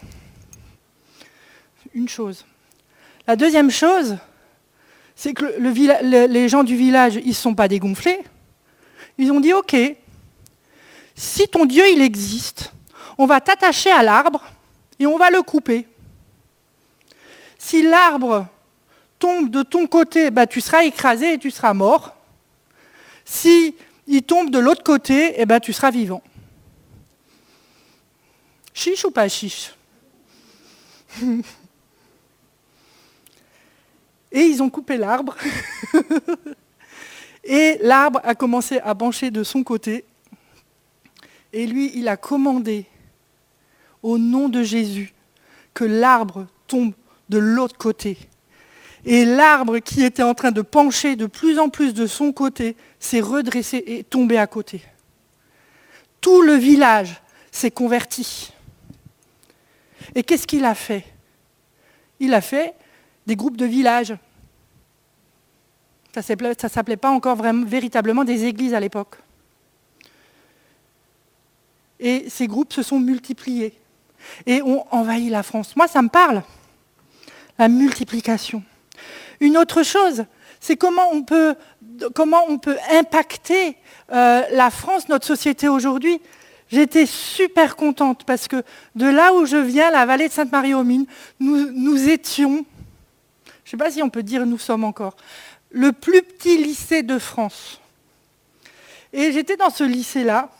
Une 1.95 2.09
chose. 2.09 2.45
La 3.27 3.37
deuxième 3.37 3.71
chose, 3.71 4.19
c'est 5.17 5.33
que 5.33 5.45
les 5.59 6.49
gens 6.49 6.63
du 6.63 6.77
village, 6.77 7.17
ils 7.17 7.29
ne 7.29 7.35
sont 7.35 7.55
pas 7.55 7.69
dégonflés. 7.69 8.21
Ils 9.19 9.33
ont 9.33 9.41
dit, 9.41 9.53
OK, 9.53 9.77
si 11.15 11.49
ton 11.49 11.65
Dieu, 11.65 11.85
il 11.93 12.01
existe, 12.03 12.73
on 13.19 13.27
va 13.27 13.41
t'attacher 13.41 13.91
à 13.91 14.03
l'arbre, 14.03 14.43
et 15.01 15.07
on 15.07 15.17
va 15.17 15.31
le 15.31 15.43
couper. 15.43 15.89
Si 17.59 17.83
l'arbre 17.83 18.47
tombe 19.19 19.51
de 19.51 19.63
ton 19.63 19.87
côté, 19.87 20.31
bah, 20.31 20.47
tu 20.47 20.61
seras 20.61 20.85
écrasé 20.85 21.33
et 21.33 21.39
tu 21.39 21.51
seras 21.51 21.73
mort. 21.73 22.15
Si 23.25 23.75
il 24.07 24.23
tombe 24.23 24.51
de 24.51 24.59
l'autre 24.59 24.83
côté, 24.85 25.41
eh 25.41 25.47
ben, 25.47 25.59
tu 25.59 25.73
seras 25.73 25.91
vivant. 25.91 26.23
Chiche 28.75 29.05
ou 29.05 29.11
pas 29.11 29.29
chiche 29.29 29.75
Et 34.33 34.43
ils 34.43 34.63
ont 34.63 34.71
coupé 34.71 34.97
l'arbre. 34.97 35.37
et 37.45 37.79
l'arbre 37.81 38.21
a 38.23 38.35
commencé 38.35 38.79
à 38.79 38.95
pencher 38.95 39.31
de 39.31 39.43
son 39.43 39.65
côté. 39.65 40.05
Et 41.53 41.67
lui, 41.67 41.91
il 41.95 42.07
a 42.07 42.17
commandé 42.17 42.87
au 44.03 44.19
nom 44.19 44.49
de 44.49 44.63
Jésus, 44.63 45.13
que 45.75 45.85
l'arbre 45.85 46.47
tombe 46.67 46.93
de 47.29 47.39
l'autre 47.39 47.77
côté. 47.77 48.19
Et 49.05 49.25
l'arbre 49.25 49.79
qui 49.79 50.03
était 50.03 50.23
en 50.23 50.35
train 50.35 50.53
de 50.53 50.63
pencher 50.63 51.17
de 51.17 51.27
plus 51.27 51.59
en 51.59 51.69
plus 51.69 51.95
de 51.95 52.07
son 52.07 52.33
côté 52.33 52.77
s'est 52.99 53.21
redressé 53.21 53.83
et 53.87 54.05
tombé 54.05 54.37
à 54.37 54.47
côté. 54.47 54.83
Tout 56.21 56.43
le 56.43 56.55
village 56.55 57.23
s'est 57.51 57.71
converti. 57.71 58.53
Et 60.15 60.23
qu'est-ce 60.23 60.47
qu'il 60.47 60.65
a 60.65 60.75
fait? 60.75 61.05
Il 62.19 62.35
a 62.35 62.41
fait 62.41 62.75
des 63.27 63.37
groupes 63.37 63.57
de 63.57 63.65
villages. 63.65 64.15
Ça 66.13 66.35
ne 66.35 66.69
s'appelait 66.69 66.97
pas 66.97 67.11
encore 67.11 67.41
véritablement 67.65 68.25
des 68.25 68.45
églises 68.45 68.75
à 68.75 68.81
l'époque. 68.81 69.17
Et 71.99 72.29
ces 72.29 72.47
groupes 72.47 72.73
se 72.73 72.83
sont 72.83 72.99
multipliés 72.99 73.80
et 74.47 74.63
ont 74.63 74.87
envahi 74.91 75.29
la 75.31 75.43
France. 75.43 75.77
Moi, 75.77 75.89
ça 75.89 76.03
me 76.03 76.09
parle, 76.09 76.43
la 77.59 77.69
multiplication. 77.69 78.63
Une 79.41 79.57
autre 79.57 79.83
chose, 79.83 80.25
c'est 80.61 80.77
comment 80.77 81.09
on 81.13 81.23
peut, 81.23 81.55
comment 82.15 82.45
on 82.49 82.59
peut 82.59 82.77
impacter 82.91 83.77
euh, 84.13 84.43
la 84.53 84.71
France, 84.71 85.09
notre 85.09 85.27
société 85.27 85.69
aujourd'hui. 85.69 86.21
J'étais 86.71 87.07
super 87.07 87.75
contente 87.75 88.25
parce 88.25 88.47
que 88.47 88.63
de 88.95 89.07
là 89.07 89.35
où 89.35 89.45
je 89.45 89.57
viens, 89.57 89.91
la 89.91 90.07
vallée 90.07 90.29
de 90.29 90.33
Sainte-Marie-aux-Mines, 90.33 91.07
nous, 91.41 91.71
nous 91.73 92.09
étions, 92.09 92.65
je 93.65 93.69
ne 93.69 93.71
sais 93.71 93.77
pas 93.77 93.91
si 93.91 94.03
on 94.03 94.11
peut 94.11 94.23
dire 94.23 94.47
nous 94.47 94.59
sommes 94.59 94.85
encore, 94.85 95.17
le 95.71 95.93
plus 95.93 96.23
petit 96.23 96.59
lycée 96.59 97.03
de 97.03 97.19
France. 97.19 97.81
Et 99.13 99.33
j'étais 99.33 99.57
dans 99.57 99.71
ce 99.71 99.83
lycée-là, 99.83 100.51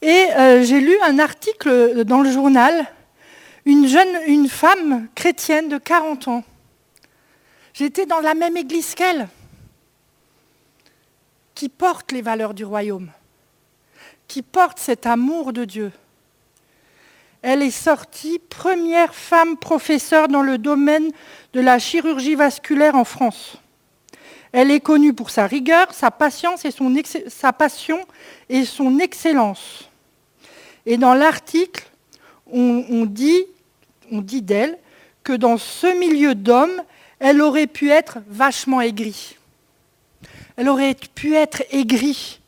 et 0.00 0.26
euh, 0.36 0.62
j'ai 0.62 0.80
lu 0.80 0.96
un 1.02 1.18
article 1.18 2.04
dans 2.04 2.20
le 2.20 2.30
journal, 2.30 2.86
une 3.64 3.86
jeune, 3.88 4.08
une 4.26 4.48
femme 4.48 5.08
chrétienne 5.14 5.68
de 5.68 5.78
40 5.78 6.28
ans. 6.28 6.44
J'étais 7.74 8.06
dans 8.06 8.20
la 8.20 8.34
même 8.34 8.56
église 8.56 8.94
qu'elle, 8.94 9.28
qui 11.54 11.68
porte 11.68 12.12
les 12.12 12.22
valeurs 12.22 12.54
du 12.54 12.64
royaume, 12.64 13.10
qui 14.28 14.42
porte 14.42 14.78
cet 14.78 15.06
amour 15.06 15.52
de 15.52 15.64
Dieu. 15.64 15.92
Elle 17.42 17.62
est 17.62 17.70
sortie 17.70 18.38
première 18.38 19.14
femme 19.14 19.56
professeure 19.56 20.28
dans 20.28 20.42
le 20.42 20.58
domaine 20.58 21.10
de 21.52 21.60
la 21.60 21.78
chirurgie 21.78 22.34
vasculaire 22.34 22.94
en 22.94 23.04
France. 23.04 23.58
Elle 24.52 24.70
est 24.70 24.80
connue 24.80 25.12
pour 25.12 25.30
sa 25.30 25.46
rigueur, 25.46 25.92
sa 25.92 26.10
patience 26.10 26.64
et 26.64 26.70
son 26.70 26.94
sa 27.28 27.52
passion 27.52 28.00
et 28.48 28.64
son 28.64 28.98
excellence. 28.98 29.87
Et 30.90 30.96
dans 30.96 31.12
l'article, 31.12 31.86
on, 32.50 33.04
dit, 33.04 33.44
on 34.10 34.22
dit 34.22 34.40
d'elle 34.40 34.78
que 35.22 35.34
dans 35.34 35.58
ce 35.58 35.86
milieu 35.98 36.34
d'hommes, 36.34 36.82
elle 37.18 37.42
aurait 37.42 37.66
pu 37.66 37.90
être 37.90 38.20
vachement 38.26 38.80
aigrie. 38.80 39.36
Elle 40.56 40.70
aurait 40.70 40.96
pu 41.14 41.34
être 41.34 41.62
aigrie. 41.72 42.40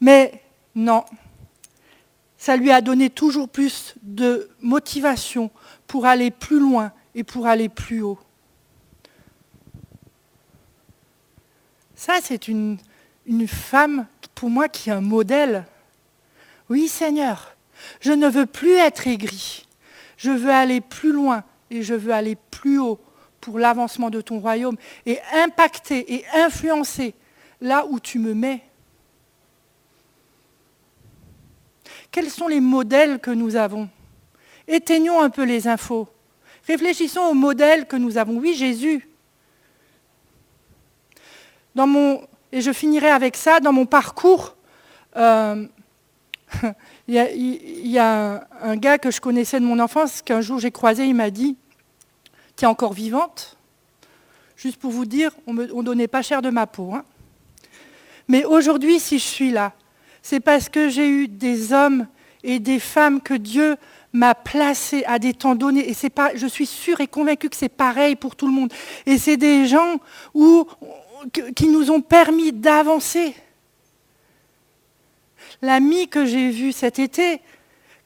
Mais 0.00 0.42
non, 0.76 1.04
ça 2.38 2.56
lui 2.56 2.70
a 2.70 2.80
donné 2.80 3.10
toujours 3.10 3.48
plus 3.48 3.94
de 4.02 4.48
motivation 4.60 5.50
pour 5.88 6.06
aller 6.06 6.30
plus 6.30 6.60
loin 6.60 6.92
et 7.16 7.24
pour 7.24 7.48
aller 7.48 7.68
plus 7.68 8.02
haut. 8.02 8.20
Ça, 11.96 12.18
c'est 12.22 12.46
une, 12.46 12.78
une 13.26 13.48
femme, 13.48 14.06
pour 14.36 14.50
moi, 14.50 14.68
qui 14.68 14.90
est 14.90 14.92
un 14.92 15.00
modèle. 15.00 15.64
Oui, 16.68 16.88
Seigneur, 16.88 17.56
je 18.00 18.12
ne 18.12 18.28
veux 18.28 18.46
plus 18.46 18.74
être 18.74 19.06
aigri. 19.06 19.66
Je 20.16 20.30
veux 20.30 20.50
aller 20.50 20.80
plus 20.80 21.12
loin 21.12 21.44
et 21.70 21.82
je 21.82 21.94
veux 21.94 22.12
aller 22.12 22.36
plus 22.50 22.78
haut 22.78 23.00
pour 23.40 23.58
l'avancement 23.58 24.10
de 24.10 24.20
ton 24.20 24.38
royaume 24.38 24.76
et 25.04 25.18
impacter 25.34 26.14
et 26.14 26.24
influencer 26.34 27.14
là 27.60 27.84
où 27.88 28.00
tu 28.00 28.18
me 28.18 28.34
mets. 28.34 28.62
Quels 32.10 32.30
sont 32.30 32.48
les 32.48 32.60
modèles 32.60 33.18
que 33.18 33.30
nous 33.30 33.56
avons? 33.56 33.88
Éteignons 34.66 35.20
un 35.20 35.30
peu 35.30 35.44
les 35.44 35.68
infos. 35.68 36.08
Réfléchissons 36.66 37.20
aux 37.20 37.34
modèles 37.34 37.86
que 37.86 37.96
nous 37.96 38.16
avons. 38.16 38.38
Oui, 38.38 38.54
Jésus. 38.54 39.08
Et 42.52 42.60
je 42.60 42.72
finirai 42.72 43.08
avec 43.10 43.36
ça, 43.36 43.58
dans 43.58 43.72
mon 43.72 43.84
parcours, 43.84 44.56
euh, 45.16 45.66
il 47.08 47.14
y 47.86 47.98
a, 47.98 48.48
un, 48.62 48.76
gars 48.76 48.98
que 48.98 49.10
je 49.10 49.20
connaissais 49.20 49.60
de 49.60 49.64
mon 49.64 49.78
enfance 49.78 50.22
qu'un 50.22 50.40
jour 50.40 50.58
j'ai 50.58 50.70
croisé, 50.70 51.06
il 51.06 51.14
m'a 51.14 51.30
dit, 51.30 51.56
tu 52.56 52.64
es 52.64 52.68
encore 52.68 52.92
vivante? 52.92 53.56
Juste 54.56 54.76
pour 54.76 54.90
vous 54.90 55.04
dire, 55.04 55.32
on 55.46 55.54
ne 55.54 55.82
donnait 55.82 56.08
pas 56.08 56.22
cher 56.22 56.40
de 56.40 56.50
ma 56.50 56.66
peau. 56.66 56.94
Hein. 56.94 57.04
Mais 58.28 58.44
aujourd'hui, 58.44 59.00
si 59.00 59.18
je 59.18 59.24
suis 59.24 59.50
là, 59.50 59.72
c'est 60.22 60.40
parce 60.40 60.68
que 60.68 60.88
j'ai 60.88 61.08
eu 61.08 61.28
des 61.28 61.72
hommes 61.72 62.06
et 62.42 62.58
des 62.58 62.78
femmes 62.78 63.20
que 63.20 63.34
Dieu 63.34 63.76
m'a 64.12 64.34
placés 64.34 65.04
à 65.06 65.18
des 65.18 65.34
temps 65.34 65.54
donnés. 65.54 65.90
Et 65.90 66.10
pas, 66.10 66.30
je 66.34 66.46
suis 66.46 66.66
sûre 66.66 67.00
et 67.00 67.06
convaincue 67.06 67.50
que 67.50 67.56
c'est 67.56 67.68
pareil 67.68 68.16
pour 68.16 68.36
tout 68.36 68.46
le 68.46 68.52
monde. 68.52 68.72
Et 69.06 69.18
c'est 69.18 69.36
des 69.36 69.66
gens 69.66 69.98
qui 71.54 71.68
nous 71.68 71.90
ont 71.90 72.00
permis 72.00 72.52
d'avancer. 72.52 73.34
L'ami 75.62 76.08
que 76.08 76.24
j'ai 76.24 76.50
vu 76.50 76.72
cet 76.72 76.98
été, 76.98 77.40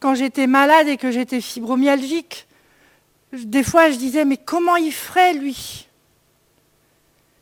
quand 0.01 0.15
j'étais 0.15 0.47
malade 0.47 0.89
et 0.89 0.97
que 0.97 1.11
j'étais 1.11 1.41
fibromyalgique, 1.41 2.47
des 3.33 3.63
fois 3.63 3.91
je 3.91 3.97
disais, 3.97 4.25
mais 4.25 4.37
comment 4.37 4.77
il 4.77 4.93
ferait 4.93 5.35
lui? 5.35 5.89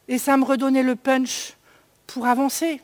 Et 0.09 0.19
ça 0.19 0.37
me 0.37 0.45
redonnait 0.45 0.83
le 0.83 0.97
punch 0.97 1.55
pour 2.07 2.27
avancer. 2.27 2.81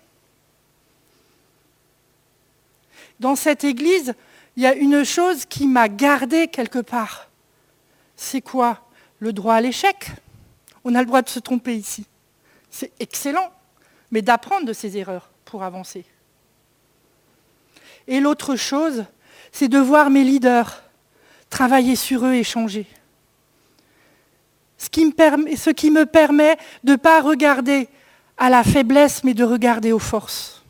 Dans 3.20 3.36
cette 3.36 3.64
église, 3.64 4.14
il 4.56 4.64
y 4.64 4.66
a 4.66 4.74
une 4.74 5.04
chose 5.04 5.44
qui 5.44 5.66
m'a 5.66 5.88
gardé 5.88 6.48
quelque 6.48 6.80
part. 6.80 7.28
C'est 8.16 8.40
quoi? 8.40 8.86
Le 9.20 9.32
droit 9.32 9.54
à 9.54 9.60
l'échec. 9.60 10.10
On 10.84 10.94
a 10.94 11.00
le 11.00 11.06
droit 11.06 11.22
de 11.22 11.28
se 11.28 11.38
tromper 11.38 11.76
ici. 11.76 12.04
C'est 12.68 12.92
excellent, 12.98 13.52
mais 14.10 14.22
d'apprendre 14.22 14.66
de 14.66 14.72
ses 14.72 14.98
erreurs 14.98 15.30
pour 15.44 15.62
avancer. 15.62 16.04
Et 18.08 18.20
l'autre 18.20 18.56
chose, 18.56 19.04
c'est 19.50 19.68
de 19.68 19.78
voir 19.78 20.10
mes 20.10 20.24
leaders 20.24 20.82
travailler 21.50 21.96
sur 21.96 22.24
eux 22.24 22.34
et 22.34 22.44
changer. 22.44 22.86
Ce 24.78 24.88
qui 24.88 25.04
me 25.04 25.12
permet, 25.12 25.54
ce 25.56 25.70
qui 25.70 25.90
me 25.90 26.06
permet 26.06 26.56
de 26.82 26.92
ne 26.92 26.96
pas 26.96 27.20
regarder 27.20 27.88
à 28.36 28.50
la 28.50 28.64
faiblesse, 28.64 29.22
mais 29.22 29.34
de 29.34 29.44
regarder 29.44 29.92
aux 29.92 29.98
forces. 29.98 30.62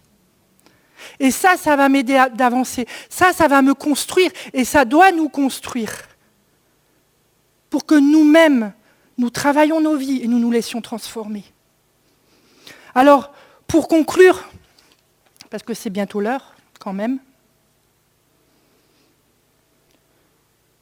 Et 1.18 1.30
ça, 1.30 1.56
ça 1.56 1.76
va 1.76 1.88
m'aider 1.88 2.22
d'avancer. 2.34 2.86
Ça, 3.08 3.32
ça 3.32 3.48
va 3.48 3.62
me 3.62 3.74
construire. 3.74 4.30
Et 4.52 4.64
ça 4.64 4.84
doit 4.84 5.12
nous 5.12 5.28
construire. 5.28 5.92
Pour 7.70 7.86
que 7.86 7.94
nous-mêmes, 7.94 8.72
nous 9.16 9.30
travaillions 9.30 9.80
nos 9.80 9.96
vies 9.96 10.20
et 10.22 10.28
nous 10.28 10.38
nous 10.38 10.50
laissions 10.50 10.80
transformer. 10.80 11.44
Alors, 12.94 13.32
pour 13.66 13.88
conclure, 13.88 14.48
parce 15.48 15.62
que 15.62 15.74
c'est 15.74 15.90
bientôt 15.90 16.20
l'heure 16.20 16.51
quand 16.82 16.92
même, 16.92 17.20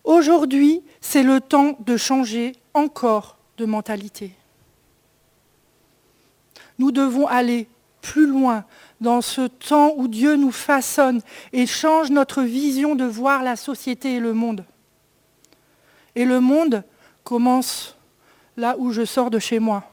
aujourd'hui, 0.02 0.82
c'est 1.02 1.22
le 1.22 1.42
temps 1.42 1.76
de 1.80 1.98
changer 1.98 2.52
encore 2.72 3.36
de 3.58 3.66
mentalité. 3.66 4.32
Nous 6.78 6.90
devons 6.90 7.26
aller 7.26 7.68
plus 8.00 8.26
loin 8.26 8.64
dans 9.02 9.20
ce 9.20 9.46
temps 9.46 9.92
où 9.94 10.08
Dieu 10.08 10.36
nous 10.36 10.52
façonne 10.52 11.20
et 11.52 11.66
change 11.66 12.10
notre 12.10 12.40
vision 12.40 12.94
de 12.94 13.04
voir 13.04 13.42
la 13.42 13.56
société 13.56 14.14
et 14.14 14.20
le 14.20 14.32
monde. 14.32 14.64
Et 16.14 16.24
le 16.24 16.40
monde 16.40 16.82
commence 17.24 17.94
là 18.56 18.74
où 18.78 18.90
je 18.90 19.04
sors 19.04 19.28
de 19.28 19.38
chez 19.38 19.58
moi. 19.58 19.84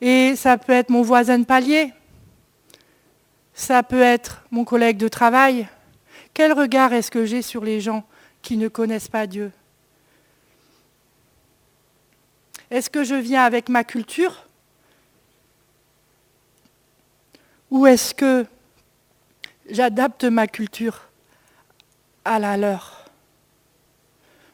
Et 0.00 0.34
ça 0.34 0.58
peut 0.58 0.72
être 0.72 0.90
mon 0.90 1.02
voisin 1.02 1.38
de 1.38 1.44
palier, 1.44 1.92
ça 3.60 3.82
peut 3.82 4.00
être 4.00 4.42
mon 4.50 4.64
collègue 4.64 4.96
de 4.96 5.06
travail. 5.06 5.68
Quel 6.32 6.54
regard 6.54 6.94
est-ce 6.94 7.10
que 7.10 7.26
j'ai 7.26 7.42
sur 7.42 7.62
les 7.62 7.78
gens 7.78 8.04
qui 8.40 8.56
ne 8.56 8.68
connaissent 8.68 9.08
pas 9.08 9.26
Dieu? 9.26 9.52
Est-ce 12.70 12.88
que 12.88 13.04
je 13.04 13.14
viens 13.14 13.44
avec 13.44 13.68
ma 13.68 13.84
culture? 13.84 14.46
Ou 17.70 17.86
est-ce 17.86 18.14
que 18.14 18.46
j'adapte 19.68 20.24
ma 20.24 20.46
culture 20.46 21.10
à 22.24 22.38
la 22.38 22.56
leur? 22.56 23.10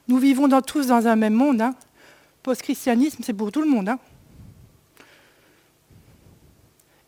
Nous 0.09 0.19
vivons 0.19 0.49
tous 0.63 0.89
dans 0.89 1.07
un 1.07 1.15
même 1.15 1.35
monde. 1.35 1.63
Hein. 1.63 1.77
Post-christianisme, 2.43 3.23
c'est 3.25 3.35
pour 3.35 3.53
tout 3.53 3.63
le 3.63 3.69
monde. 3.69 3.89
Hein. 3.89 4.01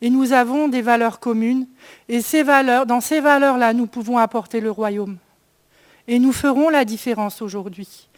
Et 0.01 0.09
nous 0.09 0.31
avons 0.31 0.67
des 0.67 0.81
valeurs 0.81 1.19
communes. 1.19 1.67
Et 2.07 2.21
ces 2.21 2.43
valeurs, 2.43 2.85
dans 2.85 3.01
ces 3.01 3.19
valeurs-là, 3.19 3.73
nous 3.73 3.87
pouvons 3.87 4.17
apporter 4.17 4.61
le 4.61 4.71
royaume. 4.71 5.17
Et 6.07 6.19
nous 6.19 6.31
ferons 6.31 6.69
la 6.69 6.85
différence 6.85 7.41
aujourd'hui, 7.41 8.09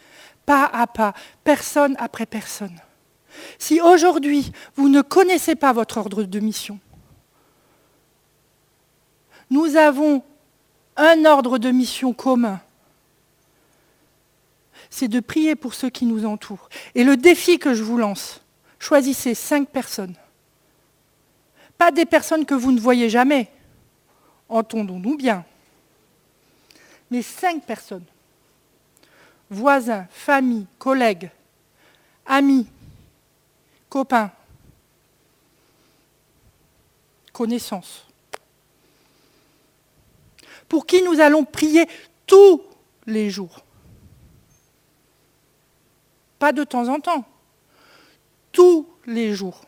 pas 0.45 0.69
à 0.71 0.87
pas, 0.87 1.13
personne 1.43 1.95
après 1.99 2.25
personne. 2.25 2.79
Si 3.59 3.81
aujourd'hui, 3.81 4.51
vous 4.75 4.89
ne 4.89 5.01
connaissez 5.01 5.55
pas 5.55 5.73
votre 5.73 5.97
ordre 5.97 6.23
de 6.23 6.39
mission, 6.39 6.79
nous 9.49 9.75
avons 9.75 10.23
un 10.95 11.25
ordre 11.25 11.57
de 11.57 11.71
mission 11.71 12.13
commun. 12.13 12.61
C'est 14.89 15.07
de 15.07 15.19
prier 15.19 15.55
pour 15.55 15.73
ceux 15.73 15.89
qui 15.89 16.05
nous 16.05 16.25
entourent. 16.25 16.69
Et 16.95 17.03
le 17.03 17.17
défi 17.17 17.59
que 17.59 17.73
je 17.73 17.83
vous 17.83 17.97
lance, 17.97 18.41
choisissez 18.79 19.35
cinq 19.35 19.69
personnes. 19.69 20.15
Pas 21.81 21.89
des 21.89 22.05
personnes 22.05 22.45
que 22.45 22.53
vous 22.53 22.71
ne 22.71 22.79
voyez 22.79 23.09
jamais, 23.09 23.49
entendons-nous 24.49 25.17
bien, 25.17 25.43
mais 27.09 27.23
cinq 27.23 27.65
personnes. 27.65 28.05
Voisins, 29.49 30.05
famille, 30.11 30.67
collègues, 30.77 31.31
amis, 32.27 32.67
copains, 33.89 34.29
connaissances 37.33 38.05
pour 40.69 40.85
qui 40.85 41.01
nous 41.01 41.19
allons 41.19 41.45
prier 41.45 41.87
tous 42.27 42.61
les 43.07 43.31
jours. 43.31 43.59
Pas 46.37 46.53
de 46.53 46.63
temps 46.63 46.87
en 46.89 46.99
temps, 46.99 47.25
tous 48.51 48.87
les 49.07 49.33
jours. 49.33 49.65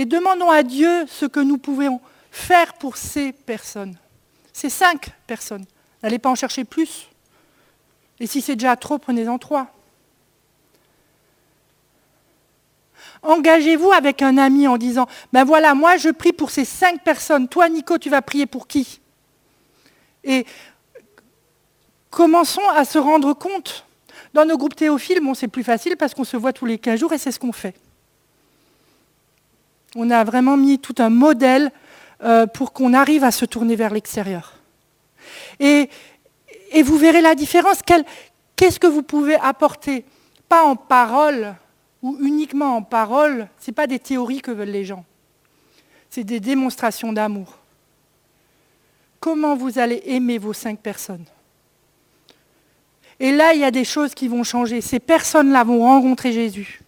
Et 0.00 0.06
demandons 0.06 0.48
à 0.48 0.62
Dieu 0.62 1.04
ce 1.08 1.26
que 1.26 1.40
nous 1.40 1.58
pouvons 1.58 2.00
faire 2.30 2.72
pour 2.72 2.96
ces 2.96 3.32
personnes. 3.32 3.98
Ces 4.50 4.70
cinq 4.70 5.10
personnes. 5.26 5.66
N'allez 6.02 6.18
pas 6.18 6.30
en 6.30 6.34
chercher 6.34 6.64
plus. 6.64 7.06
Et 8.18 8.26
si 8.26 8.40
c'est 8.40 8.56
déjà 8.56 8.76
trop, 8.76 8.96
prenez-en 8.96 9.36
trois. 9.36 9.66
Engagez-vous 13.20 13.92
avec 13.92 14.22
un 14.22 14.38
ami 14.38 14.66
en 14.66 14.78
disant, 14.78 15.06
ben 15.34 15.44
voilà, 15.44 15.74
moi 15.74 15.98
je 15.98 16.08
prie 16.08 16.32
pour 16.32 16.50
ces 16.50 16.64
cinq 16.64 17.04
personnes. 17.04 17.46
Toi, 17.46 17.68
Nico, 17.68 17.98
tu 17.98 18.08
vas 18.08 18.22
prier 18.22 18.46
pour 18.46 18.66
qui? 18.68 19.02
Et 20.24 20.46
commençons 22.08 22.66
à 22.74 22.86
se 22.86 22.96
rendre 22.96 23.34
compte. 23.34 23.84
Dans 24.32 24.46
nos 24.46 24.56
groupes 24.56 24.76
théophiles, 24.76 25.20
bon, 25.20 25.34
c'est 25.34 25.48
plus 25.48 25.62
facile 25.62 25.98
parce 25.98 26.14
qu'on 26.14 26.24
se 26.24 26.38
voit 26.38 26.54
tous 26.54 26.64
les 26.64 26.78
15 26.78 27.00
jours 27.00 27.12
et 27.12 27.18
c'est 27.18 27.32
ce 27.32 27.38
qu'on 27.38 27.52
fait. 27.52 27.74
On 29.96 30.10
a 30.10 30.24
vraiment 30.24 30.56
mis 30.56 30.78
tout 30.78 30.94
un 30.98 31.10
modèle 31.10 31.72
euh, 32.22 32.46
pour 32.46 32.72
qu'on 32.72 32.94
arrive 32.94 33.24
à 33.24 33.30
se 33.30 33.44
tourner 33.44 33.76
vers 33.76 33.92
l'extérieur. 33.92 34.54
Et, 35.58 35.88
vous 36.82 36.96
verrez 36.96 37.20
la 37.20 37.34
différence. 37.34 37.80
Qu'est-ce 38.56 38.78
que 38.78 38.86
vous 38.86 39.02
pouvez 39.02 39.36
apporter? 39.36 40.04
Pas 40.48 40.64
en 40.64 40.76
parole, 40.76 41.54
ou 42.02 42.16
uniquement 42.20 42.76
en 42.76 42.82
parole, 42.82 43.48
ce 43.58 43.70
n'est 43.70 43.74
pas 43.74 43.86
des 43.86 43.98
théories 43.98 44.40
que 44.40 44.50
veulent 44.50 44.68
les 44.68 44.84
gens. 44.84 45.04
C'est 46.08 46.24
des 46.24 46.40
démonstrations 46.40 47.12
d'amour. 47.12 47.58
Comment 49.18 49.56
vous 49.56 49.78
allez 49.78 50.02
aimer 50.06 50.38
vos 50.38 50.52
cinq 50.52 50.78
personnes? 50.78 51.26
Et 53.18 53.32
là, 53.32 53.52
il 53.52 53.60
y 53.60 53.64
a 53.64 53.70
des 53.70 53.84
choses 53.84 54.14
qui 54.14 54.28
vont 54.28 54.44
changer. 54.44 54.80
Ces 54.80 54.98
personnes-là 54.98 55.62
vont 55.62 55.80
rencontrer 55.80 56.32
Jésus. 56.32 56.80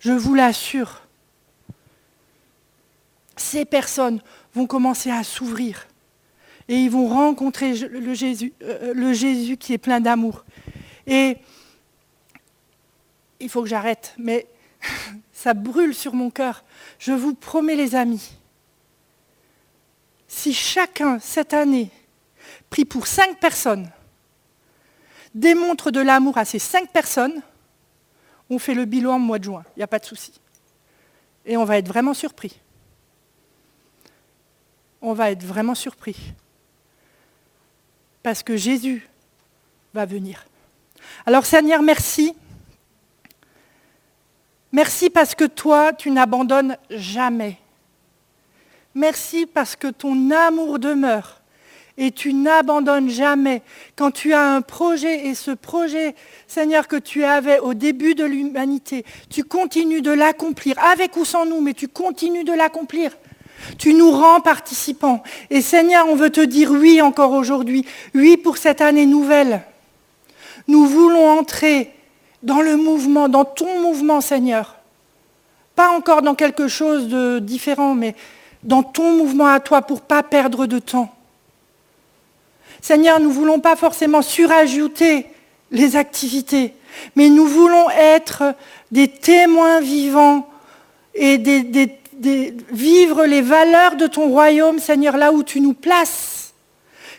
Je 0.00 0.12
vous 0.12 0.34
l'assure. 0.34 1.02
Ces 3.38 3.64
personnes 3.64 4.20
vont 4.54 4.66
commencer 4.66 5.10
à 5.10 5.24
s'ouvrir. 5.24 5.86
Et 6.68 6.76
ils 6.76 6.90
vont 6.90 7.08
rencontrer 7.08 7.74
le 7.74 8.12
Jésus, 8.12 8.52
euh, 8.62 8.92
le 8.92 9.14
Jésus 9.14 9.56
qui 9.56 9.72
est 9.72 9.78
plein 9.78 10.00
d'amour. 10.00 10.44
Et 11.06 11.38
il 13.40 13.48
faut 13.48 13.62
que 13.62 13.68
j'arrête, 13.68 14.14
mais 14.18 14.46
ça 15.32 15.54
brûle 15.54 15.94
sur 15.94 16.12
mon 16.12 16.30
cœur. 16.30 16.64
Je 16.98 17.12
vous 17.12 17.34
promets, 17.34 17.76
les 17.76 17.94
amis, 17.94 18.32
si 20.26 20.52
chacun, 20.52 21.18
cette 21.18 21.54
année, 21.54 21.90
prie 22.68 22.84
pour 22.84 23.06
cinq 23.06 23.40
personnes, 23.40 23.90
démontre 25.34 25.90
de 25.90 26.00
l'amour 26.00 26.36
à 26.36 26.44
ces 26.44 26.58
cinq 26.58 26.90
personnes, 26.90 27.42
on 28.50 28.58
fait 28.58 28.74
le 28.74 28.84
bilan 28.84 29.16
au 29.16 29.18
mois 29.18 29.38
de 29.38 29.44
juin, 29.44 29.64
il 29.76 29.80
n'y 29.80 29.82
a 29.82 29.88
pas 29.88 29.98
de 29.98 30.04
souci. 30.04 30.32
Et 31.46 31.56
on 31.56 31.64
va 31.64 31.78
être 31.78 31.88
vraiment 31.88 32.14
surpris. 32.14 32.60
On 35.00 35.12
va 35.12 35.30
être 35.30 35.44
vraiment 35.44 35.74
surpris. 35.74 36.16
Parce 38.22 38.42
que 38.42 38.56
Jésus 38.56 39.08
va 39.94 40.04
venir. 40.04 40.44
Alors 41.26 41.46
Seigneur, 41.46 41.82
merci. 41.82 42.34
Merci 44.72 45.08
parce 45.08 45.34
que 45.34 45.44
toi, 45.44 45.92
tu 45.92 46.10
n'abandonnes 46.10 46.76
jamais. 46.90 47.56
Merci 48.94 49.46
parce 49.46 49.76
que 49.76 49.88
ton 49.88 50.30
amour 50.30 50.78
demeure 50.78 51.40
et 51.96 52.12
tu 52.12 52.32
n'abandonnes 52.32 53.10
jamais. 53.10 53.62
Quand 53.96 54.12
tu 54.12 54.32
as 54.32 54.54
un 54.54 54.60
projet 54.60 55.26
et 55.26 55.34
ce 55.34 55.50
projet, 55.50 56.14
Seigneur, 56.46 56.86
que 56.86 56.96
tu 56.96 57.24
avais 57.24 57.58
au 57.58 57.74
début 57.74 58.14
de 58.14 58.24
l'humanité, 58.24 59.04
tu 59.28 59.42
continues 59.42 60.00
de 60.00 60.12
l'accomplir, 60.12 60.78
avec 60.78 61.16
ou 61.16 61.24
sans 61.24 61.44
nous, 61.44 61.60
mais 61.60 61.74
tu 61.74 61.88
continues 61.88 62.44
de 62.44 62.52
l'accomplir. 62.52 63.16
Tu 63.78 63.94
nous 63.94 64.10
rends 64.10 64.40
participants. 64.40 65.22
Et 65.50 65.60
Seigneur, 65.60 66.06
on 66.08 66.14
veut 66.14 66.30
te 66.30 66.40
dire 66.40 66.70
oui 66.70 67.00
encore 67.02 67.32
aujourd'hui, 67.32 67.84
oui 68.14 68.36
pour 68.36 68.56
cette 68.56 68.80
année 68.80 69.06
nouvelle. 69.06 69.62
Nous 70.68 70.86
voulons 70.86 71.28
entrer 71.38 71.92
dans 72.42 72.60
le 72.60 72.76
mouvement, 72.76 73.28
dans 73.28 73.44
ton 73.44 73.80
mouvement, 73.80 74.20
Seigneur. 74.20 74.76
Pas 75.74 75.90
encore 75.90 76.22
dans 76.22 76.34
quelque 76.34 76.68
chose 76.68 77.08
de 77.08 77.38
différent, 77.38 77.94
mais 77.94 78.14
dans 78.62 78.82
ton 78.82 79.16
mouvement 79.16 79.46
à 79.46 79.60
toi 79.60 79.82
pour 79.82 79.98
ne 79.98 80.02
pas 80.02 80.22
perdre 80.22 80.66
de 80.66 80.78
temps. 80.78 81.14
Seigneur, 82.80 83.20
nous 83.20 83.28
ne 83.28 83.34
voulons 83.34 83.60
pas 83.60 83.76
forcément 83.76 84.22
surajouter 84.22 85.26
les 85.70 85.96
activités, 85.96 86.74
mais 87.16 87.28
nous 87.28 87.46
voulons 87.46 87.90
être 87.90 88.54
des 88.90 89.08
témoins 89.08 89.80
vivants 89.80 90.48
et 91.14 91.38
vivre 92.20 93.24
les 93.24 93.42
valeurs 93.42 93.96
de 93.96 94.06
ton 94.06 94.28
royaume, 94.28 94.78
Seigneur, 94.78 95.16
là 95.16 95.32
où 95.32 95.42
tu 95.42 95.60
nous 95.60 95.74
places, 95.74 96.52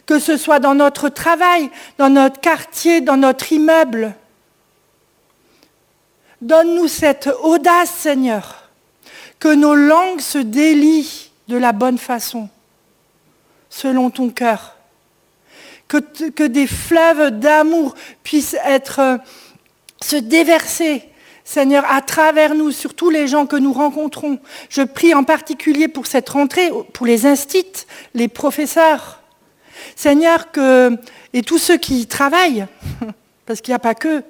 que 0.06 0.20
ce 0.20 0.38
soit 0.38 0.60
dans 0.60 0.76
notre 0.76 1.10
travail, 1.10 1.70
dans 1.97 2.10
notre 2.10 2.39
quartier, 2.39 3.02
dans 3.02 3.18
notre 3.18 3.52
immeuble. 3.52 4.16
Donne-nous 6.41 6.88
cette 6.88 7.30
audace, 7.43 7.89
Seigneur, 7.89 8.70
que 9.39 9.54
nos 9.54 9.76
langues 9.76 10.22
se 10.22 10.38
délient 10.38 11.32
de 11.47 11.58
la 11.58 11.72
bonne 11.72 11.97
façon, 11.97 12.50
selon 13.70 14.10
ton 14.10 14.30
cœur. 14.30 14.76
Que, 15.88 15.97
que 16.30 16.43
des 16.43 16.68
fleuves 16.68 17.39
d'amour 17.39 17.95
puissent 18.24 18.58
être, 18.64 19.00
euh, 19.00 19.18
se 20.02 20.16
déverser, 20.16 21.09
Seigneur, 21.50 21.84
à 21.89 22.04
travers 22.04 22.54
nous, 22.54 22.70
sur 22.70 22.93
tous 22.93 23.10
les 23.10 23.28
gens 23.28 23.47
que 23.47 23.56
nous 23.56 23.74
rencontrons. 23.74 24.38
Je 24.70 24.84
prie 24.84 25.16
en 25.16 25.24
particulier 25.24 25.88
pour 25.88 26.06
cette 26.06 26.30
rentrée, 26.30 26.70
pour 26.93 27.08
les 27.08 27.26
instits, 27.26 27.88
les 28.14 28.28
professeurs. 28.28 29.24
Seigneur, 29.95 30.45
et 31.34 31.41
tous 31.41 31.58
ceux 31.58 31.78
qui 31.78 32.06
travaillent, 32.06 32.68
parce 33.47 33.62
qu'il 33.62 33.72
n'y 33.72 33.78
a 33.78 33.80
pas 33.80 33.95
que, 33.95 34.22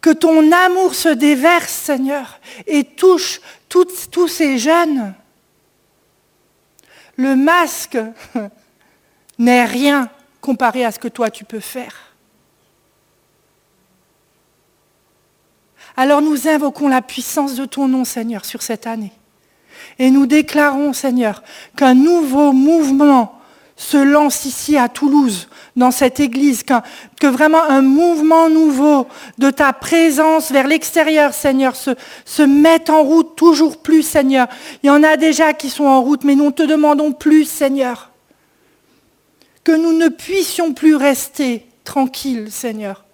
que 0.00 0.10
ton 0.10 0.52
amour 0.52 0.94
se 0.94 1.08
déverse, 1.08 1.72
Seigneur, 1.72 2.38
et 2.68 2.84
touche 2.84 3.40
tous 3.68 4.28
ces 4.28 4.56
jeunes. 4.56 5.14
Le 7.16 7.34
masque 7.34 7.98
n'est 9.40 9.64
rien 9.64 10.08
comparé 10.40 10.84
à 10.84 10.92
ce 10.92 11.00
que 11.00 11.08
toi 11.08 11.28
tu 11.28 11.44
peux 11.44 11.58
faire. 11.58 12.07
Alors 15.98 16.22
nous 16.22 16.46
invoquons 16.46 16.86
la 16.86 17.02
puissance 17.02 17.56
de 17.56 17.64
ton 17.64 17.88
nom, 17.88 18.04
Seigneur, 18.04 18.44
sur 18.44 18.62
cette 18.62 18.86
année. 18.86 19.10
Et 19.98 20.12
nous 20.12 20.26
déclarons, 20.26 20.92
Seigneur, 20.92 21.42
qu'un 21.76 21.94
nouveau 21.94 22.52
mouvement 22.52 23.40
se 23.74 23.96
lance 23.96 24.44
ici 24.44 24.76
à 24.76 24.88
Toulouse, 24.88 25.48
dans 25.74 25.90
cette 25.90 26.20
église, 26.20 26.62
que, 26.62 27.26
vraiment 27.26 27.64
un 27.64 27.82
mouvement 27.82 28.48
nouveau 28.48 29.08
de 29.38 29.50
ta 29.50 29.72
présence 29.72 30.52
vers 30.52 30.68
l'extérieur, 30.68 31.34
Seigneur, 31.34 31.74
se, 31.74 31.90
se 32.24 32.42
mette 32.42 32.90
en 32.90 33.02
route 33.02 33.34
toujours 33.34 33.82
plus, 33.82 34.04
Seigneur. 34.04 34.46
Il 34.84 34.86
y 34.86 34.90
en 34.90 35.02
a 35.02 35.16
déjà 35.16 35.52
qui 35.52 35.68
sont 35.68 35.86
en 35.86 36.00
route, 36.00 36.22
mais 36.22 36.36
nous 36.36 36.52
te 36.52 36.62
demandons 36.62 37.10
plus, 37.10 37.44
Seigneur. 37.44 38.12
Que 39.64 39.72
nous 39.72 39.98
ne 39.98 40.06
puissions 40.06 40.74
plus 40.74 40.94
rester 40.94 41.66
tranquilles, 41.82 42.52
Seigneur, 42.52 43.04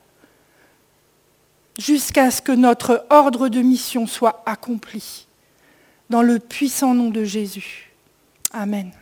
jusqu'à 1.79 2.31
ce 2.31 2.43
que 2.43 2.53
notre 2.53 3.07
ordre 3.11 3.49
de 3.49 3.61
mission 3.61 4.07
soit 4.07 4.43
accompli. 4.47 5.27
Dans 6.11 6.23
le 6.23 6.39
puissant 6.39 6.95
nom 6.95 7.11
de 7.11 7.25
Jésus. 7.25 7.93
Amen. 8.53 8.93